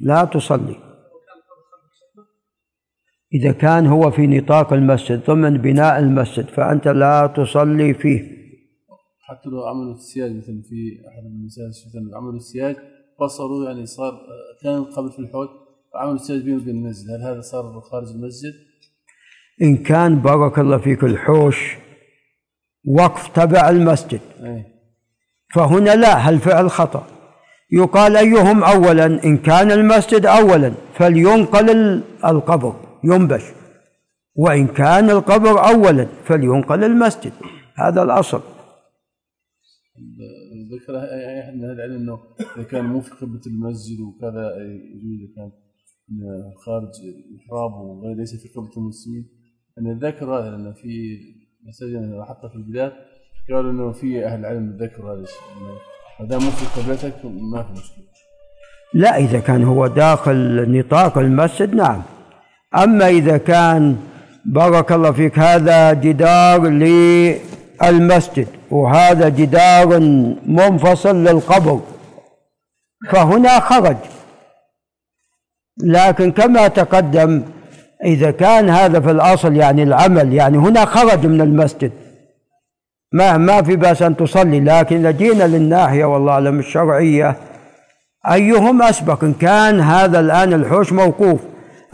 لا 0.00 0.24
تصلي. 0.24 0.76
إذا 3.34 3.52
كان 3.52 3.86
هو 3.86 4.10
في 4.10 4.26
نطاق 4.26 4.72
المسجد 4.72 5.24
ضمن 5.24 5.58
بناء 5.58 5.98
المسجد 5.98 6.44
فأنت 6.44 6.88
لا 6.88 7.26
تصلي 7.26 7.94
فيه. 7.94 8.42
حتى 9.20 9.48
لو 9.48 9.64
عملوا 9.64 9.94
السياج 9.94 10.30
مثلا 10.30 10.62
في 10.68 11.00
أحد 11.08 11.24
المساجد 11.26 11.88
مثلا 11.88 12.16
عملوا 12.16 12.36
السياج؟ 12.36 12.76
فصلوا 13.20 13.68
يعني 13.68 13.86
صار 13.86 14.12
كان 14.62 14.84
قبل 14.84 15.12
في 15.12 15.18
الحوش 15.18 15.48
عملوا 15.94 16.14
السياج 16.14 16.42
بينه 16.42 16.56
وبين 16.56 16.76
المسجد. 16.76 17.10
هل 17.10 17.22
هذا 17.22 17.40
صار 17.40 17.80
خارج 17.80 18.08
المسجد؟ 18.08 18.52
إن 19.62 19.76
كان 19.76 20.16
بارك 20.16 20.58
الله 20.58 20.78
فيك 20.78 21.04
الحوش 21.04 21.76
وقف 22.86 23.28
تبع 23.28 23.70
المسجد. 23.70 24.20
إيه. 24.40 24.66
فهنا 25.54 25.96
لا 25.96 26.28
هالفعل 26.28 26.70
خطأ؟ 26.70 27.21
يقال 27.72 28.16
أيهم 28.16 28.64
أولا 28.64 29.06
إن 29.24 29.36
كان 29.36 29.70
المسجد 29.72 30.26
أولا 30.26 30.72
فلينقل 30.94 31.70
ال- 31.70 32.02
القبر 32.24 32.74
ينبش. 33.04 33.42
وإن 34.34 34.66
كان 34.66 35.10
القبر 35.10 35.54
أولا 35.68 36.04
فلينقل 36.24 36.84
المسجد. 36.84 37.32
هذا 37.76 38.02
الأصل. 38.02 38.40
ذكر 40.72 40.92
من 41.54 41.64
أهل 41.64 41.72
العلم 41.72 41.94
إنه 42.02 42.18
إذا 42.56 42.62
كان 42.64 42.84
مو 42.84 43.00
في 43.00 43.10
قبه 43.10 43.40
المسجد 43.46 44.00
وكذا 44.00 44.46
إذا 44.56 45.28
كان 45.36 45.50
خارج 46.66 46.90
المحراب 47.30 47.72
وغير 47.72 48.16
ليس 48.16 48.42
في 48.42 48.48
قبه 48.48 48.70
المسلمين. 48.76 49.28
أن 49.78 49.98
ذكر 49.98 50.38
هذا 50.38 50.50
لأن 50.50 50.72
في 50.74 51.18
مساجد 51.68 52.20
حتى 52.28 52.48
في 52.48 52.54
البلاد 52.56 52.92
قالوا 53.50 53.70
إنه 53.70 53.92
في 53.92 54.26
أهل 54.26 54.40
العلم 54.40 54.76
ذكر 54.80 55.12
هذا 55.12 55.20
الشيء 55.22 55.91
مو 56.20 56.50
في 56.50 56.80
قبلتك 56.80 57.14
ما 57.24 57.62
في 57.62 57.72
مشكلة. 57.72 58.04
لا 58.94 59.16
إذا 59.16 59.40
كان 59.40 59.64
هو 59.64 59.86
داخل 59.86 60.64
نطاق 60.78 61.18
المسجد 61.18 61.74
نعم. 61.74 62.02
أما 62.74 63.08
إذا 63.08 63.36
كان 63.36 63.96
بارك 64.44 64.92
الله 64.92 65.12
فيك 65.12 65.38
هذا 65.38 65.92
جدار 65.92 66.66
للمسجد 66.68 68.46
وهذا 68.70 69.28
جدار 69.28 70.00
منفصل 70.46 71.16
للقبر 71.24 71.80
فهنا 73.10 73.60
خرج. 73.60 73.96
لكن 75.84 76.32
كما 76.32 76.68
تقدم 76.68 77.42
إذا 78.04 78.30
كان 78.30 78.70
هذا 78.70 79.00
في 79.00 79.10
الأصل 79.10 79.56
يعني 79.56 79.82
العمل 79.82 80.32
يعني 80.32 80.58
هنا 80.58 80.84
خرج 80.84 81.26
من 81.26 81.40
المسجد. 81.40 81.92
ما 83.12 83.36
ما 83.36 83.62
في 83.62 83.76
بأس 83.76 84.02
أن 84.02 84.16
تصلي 84.16 84.60
لكن 84.60 84.96
إذا 84.96 85.10
جينا 85.10 85.44
للناحية 85.44 86.04
والله 86.04 86.32
أعلم 86.32 86.58
الشرعية 86.58 87.36
أيهم 88.30 88.82
أسبق؟ 88.82 89.24
إن 89.24 89.34
كان 89.34 89.80
هذا 89.80 90.20
الآن 90.20 90.52
الحوش 90.52 90.92
موقوف. 90.92 91.40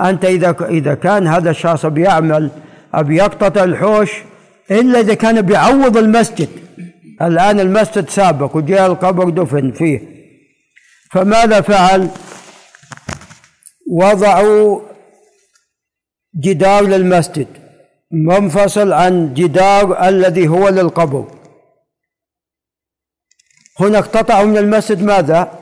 أنت 0.00 0.24
إذا 0.24 0.56
إذا 0.68 0.94
كان 0.94 1.26
هذا 1.26 1.50
الشخص 1.50 1.86
بيعمل 1.86 2.50
أبي 2.94 3.16
يقتطع 3.16 3.64
الحوش 3.64 4.10
إلا 4.70 5.00
إذا 5.00 5.14
كان 5.14 5.42
بيعوض 5.42 5.96
المسجد. 5.96 6.48
الآن 7.22 7.60
المسجد 7.60 8.08
سابق 8.08 8.56
وجاء 8.56 8.86
القبر 8.86 9.30
دفن 9.30 9.72
فيه. 9.72 10.00
فماذا 11.12 11.60
فعل؟ 11.60 12.08
وضعوا 13.92 14.80
جدار 16.44 16.82
للمسجد. 16.82 17.46
منفصل 18.12 18.92
عن 18.92 19.34
جدار 19.34 20.08
الذي 20.08 20.48
هو 20.48 20.68
للقبر 20.68 21.24
هنا 23.80 23.98
اقتطعوا 23.98 24.44
من 24.44 24.56
المسجد 24.58 25.02
ماذا؟ 25.02 25.52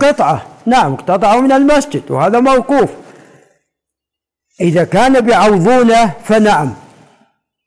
قطعة. 0.00 0.46
نعم 0.66 0.92
اقتطعوا 0.92 1.40
من 1.40 1.52
المسجد 1.52 2.10
وهذا 2.10 2.40
موقوف. 2.40 2.90
إذا 4.60 4.84
كان 4.84 5.20
بيعوضونه 5.20 6.10
فنعم. 6.24 6.74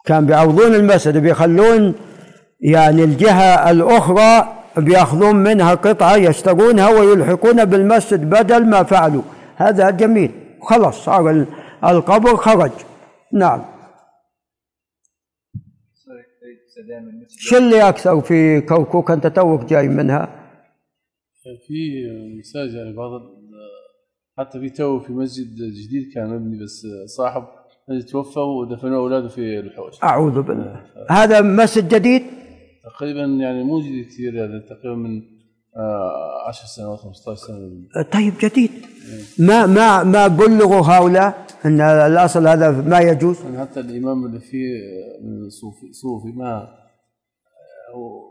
كان 0.06 0.26
بيعوضون 0.26 0.76
المسجد 0.76 1.18
بيخلون 1.18 1.96
يعني 2.62 3.04
الجهة 3.04 3.72
الأخرى 3.72 4.58
بيأخذون 4.78 5.36
منها 5.36 5.74
قطعة 5.74 6.16
يشترونها 6.16 6.90
ويلحقون 6.90 7.66
بالمسجد 7.66 8.30
بدل 8.30 8.66
ما 8.66 8.84
فعلوا. 8.84 9.22
هذا 9.56 9.90
جميل. 9.90 10.32
خلاص 10.62 10.96
صار 11.06 11.30
ال- 11.30 11.48
القبر 11.84 12.36
خرج. 12.36 12.72
نعم. 13.34 13.66
شو 17.38 17.58
اللي 17.58 17.90
أكثر 17.90 18.22
في 18.22 18.62
كوكوك؟ 18.62 19.12
أنت 19.12 19.28
توك 19.28 19.66
جاي 19.66 19.88
منها. 19.88 20.44
في 21.68 22.08
مساجد 22.40 22.74
يعني 22.74 22.94
بعض 22.94 23.22
حتى 24.38 24.60
في 24.60 24.70
تو 24.70 25.00
في 25.00 25.14
مسجد 25.14 25.56
جديد 25.56 26.14
كان 26.14 26.30
مبني 26.30 26.64
بس 26.64 26.88
صاحب 27.06 27.48
توفى 28.12 28.40
ودفنوا 28.40 28.98
أولاده 28.98 29.28
في 29.28 29.60
الحوش. 29.60 30.04
أعوذ 30.04 30.42
بالله. 30.42 30.86
هذا 31.10 31.42
مسجد 31.42 31.96
جديد؟ 31.96 32.24
تقريبا 32.84 33.22
يعني 33.22 33.64
مو 33.64 33.80
جديد 33.80 34.06
كثير 34.06 34.46
هذا 34.46 34.60
تقريبا 34.60 34.96
من 34.96 35.37
10 36.48 36.68
سنوات 36.68 37.00
15 37.00 37.36
سنة 37.48 38.04
طيب 38.14 38.34
جديد. 38.42 38.72
ما 39.40 39.66
ما 39.66 40.04
ما 40.04 40.28
بلغوا 40.28 40.82
هؤلاء؟ 40.82 41.48
إن 41.66 41.82
الأصل 41.82 42.48
هذا 42.48 42.72
ما 42.72 43.00
يجوز؟ 43.00 43.42
يعني 43.42 43.60
حتى 43.60 43.80
الإمام 43.80 44.26
اللي 44.26 44.40
فيه 44.40 44.74
من 45.24 45.50
صوفي 45.50 45.94
صوفي 45.94 46.28
ما 46.28 46.68
هو 47.96 48.22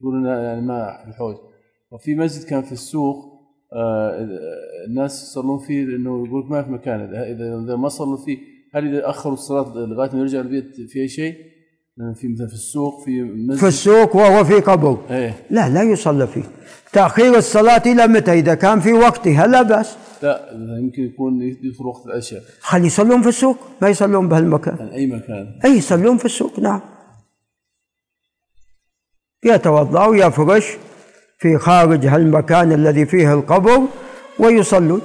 يقول 0.00 0.26
يعني 0.26 0.60
ما 0.60 1.12
في 1.18 1.34
وفي 1.90 2.14
مسجد 2.14 2.48
كان 2.48 2.62
في 2.62 2.72
السوق 2.72 3.16
آه 3.72 4.28
الناس 4.86 5.22
يصلون 5.22 5.58
فيه 5.58 5.84
لأنه 5.84 6.26
يقول 6.26 6.46
ما 6.46 6.62
في 6.62 6.70
مكان. 6.70 7.00
اذا 7.00 7.64
إذا 7.64 7.76
ما 7.76 7.88
صلوا 7.88 8.16
فيه 8.16 8.38
هل 8.74 8.88
إذا 8.88 9.10
أخروا 9.10 9.34
الصلاة 9.34 9.74
لغاية 9.76 10.10
ما 10.12 10.18
يرجع 10.20 10.40
البيت 10.40 10.80
في 10.80 11.00
أي 11.00 11.08
شيء؟ 11.08 11.49
في 12.14 12.28
مثلا 12.28 12.46
في 12.46 12.54
السوق 12.54 13.04
في 13.04 13.22
مسجد. 13.22 13.60
في 13.60 13.68
السوق 13.68 14.16
وهو 14.16 14.44
في 14.44 14.54
قبر. 14.54 14.98
إيه. 15.10 15.34
لا 15.50 15.68
لا 15.68 15.82
يصلى 15.82 16.26
فيه. 16.26 16.42
تأخير 16.92 17.36
الصلاة 17.36 17.82
إلى 17.86 18.06
متى؟ 18.06 18.32
إذا 18.32 18.54
كان 18.54 18.80
في 18.80 18.92
وقتها 18.92 19.46
لا 19.46 19.62
بأس. 19.62 19.96
لا 20.22 20.50
يمكن 20.78 21.02
يكون 21.02 21.42
يدخل 21.42 21.86
وقت 21.86 22.06
العشاء. 22.06 22.42
خلي 22.60 22.86
يصلون 22.86 23.22
في 23.22 23.28
السوق 23.28 23.56
ما 23.82 23.88
يصلون 23.88 24.28
بهالمكان. 24.28 24.76
يعني 24.78 24.94
أي 24.94 25.06
مكان. 25.06 25.60
أي 25.64 25.70
يصلون 25.70 26.16
في 26.16 26.24
السوق 26.24 26.58
نعم. 26.58 26.80
يتوضأ 29.44 30.06
ويفرش 30.06 30.76
في 31.38 31.58
خارج 31.58 32.06
هالمكان 32.06 32.72
الذي 32.72 33.06
فيه 33.06 33.34
القبر 33.34 33.80
ويصلون. 34.38 35.00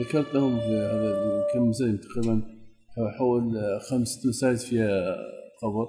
ذكرت 0.00 0.34
لهم 0.34 0.58
في 0.58 0.66
هذا 0.66 1.12
كم 1.54 1.68
مساجد 1.68 2.00
تقريبا 2.00 2.42
حول 3.18 3.52
خمس 3.90 4.08
ست 4.08 4.26
مساجد 4.26 4.58
فيها 4.58 5.16
قبر. 5.62 5.86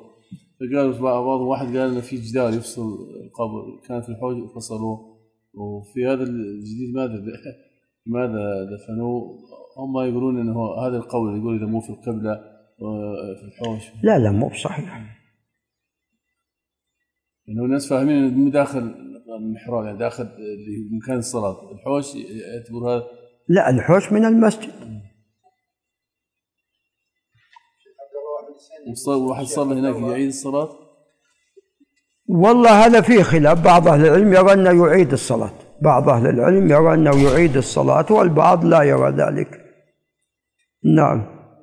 فقالوا 0.60 1.00
بعض 1.00 1.24
بعض 1.24 1.40
واحد 1.42 1.66
قال 1.66 1.92
إنه 1.92 2.02
في 2.02 2.16
جدار 2.16 2.54
يفصل 2.54 2.82
القبر. 3.24 3.88
كان 3.88 4.02
في 4.02 4.10
الحوش 4.10 4.52
فصلوه. 4.56 5.16
وفي 5.54 6.08
هذا 6.08 6.24
الجديد 6.24 6.96
ماذا 6.96 7.24
ماذا 8.16 8.64
دفنوه؟ 8.64 9.40
هم 9.78 9.98
يقولون 10.10 10.40
إنه 10.40 10.74
هذا 10.88 10.98
القول 10.98 11.38
يقول 11.40 11.58
إذا 11.58 11.66
مو 11.66 11.80
في 11.82 11.90
القبلة 11.90 12.32
آه، 12.82 13.36
في 13.40 13.46
الحوش. 13.46 13.84
لا 14.04 14.20
لا 14.20 14.32
مو 14.32 14.48
بصحيح. 14.48 15.16
إنه 17.50 17.66
الناس 17.66 17.90
فاهمين 17.90 18.24
إنه 18.24 18.52
داخل 18.52 18.96
المحراب 19.40 19.86
يعني 19.86 19.98
داخل 19.98 20.30
مكان 20.92 21.18
الصلاة. 21.18 21.72
الحوش 21.72 22.16
يعتبر 22.16 22.96
هذا 22.96 23.04
لا 23.50 23.70
الحوش 23.70 24.12
من 24.12 24.26
المسجد. 24.26 24.72
وصل- 28.92 29.24
واحد 29.24 29.46
صلى 29.46 29.80
هناك 29.80 29.96
يعيد 29.96 30.28
الصلاة. 30.28 30.70
والله 32.30 32.86
هذا 32.86 33.02
فيه 33.02 33.24
خلاف. 33.24 33.62
بعض 33.62 33.88
أهل 33.88 34.06
العلم 34.06 34.34
يرى 34.34 34.54
أنه 34.54 34.88
يعيد 34.88 35.12
الصلاة. 35.14 35.52
بعض 35.82 36.10
أهل 36.10 36.28
العلم 36.28 36.72
يرى 36.72 36.94
أنه 36.94 37.24
يعيد 37.30 37.58
الصلاة 37.58 38.06
والبعض 38.10 38.66
لا 38.66 38.82
يرى 38.82 39.10
ذلك. 39.10 39.62
نعم. 40.96 41.35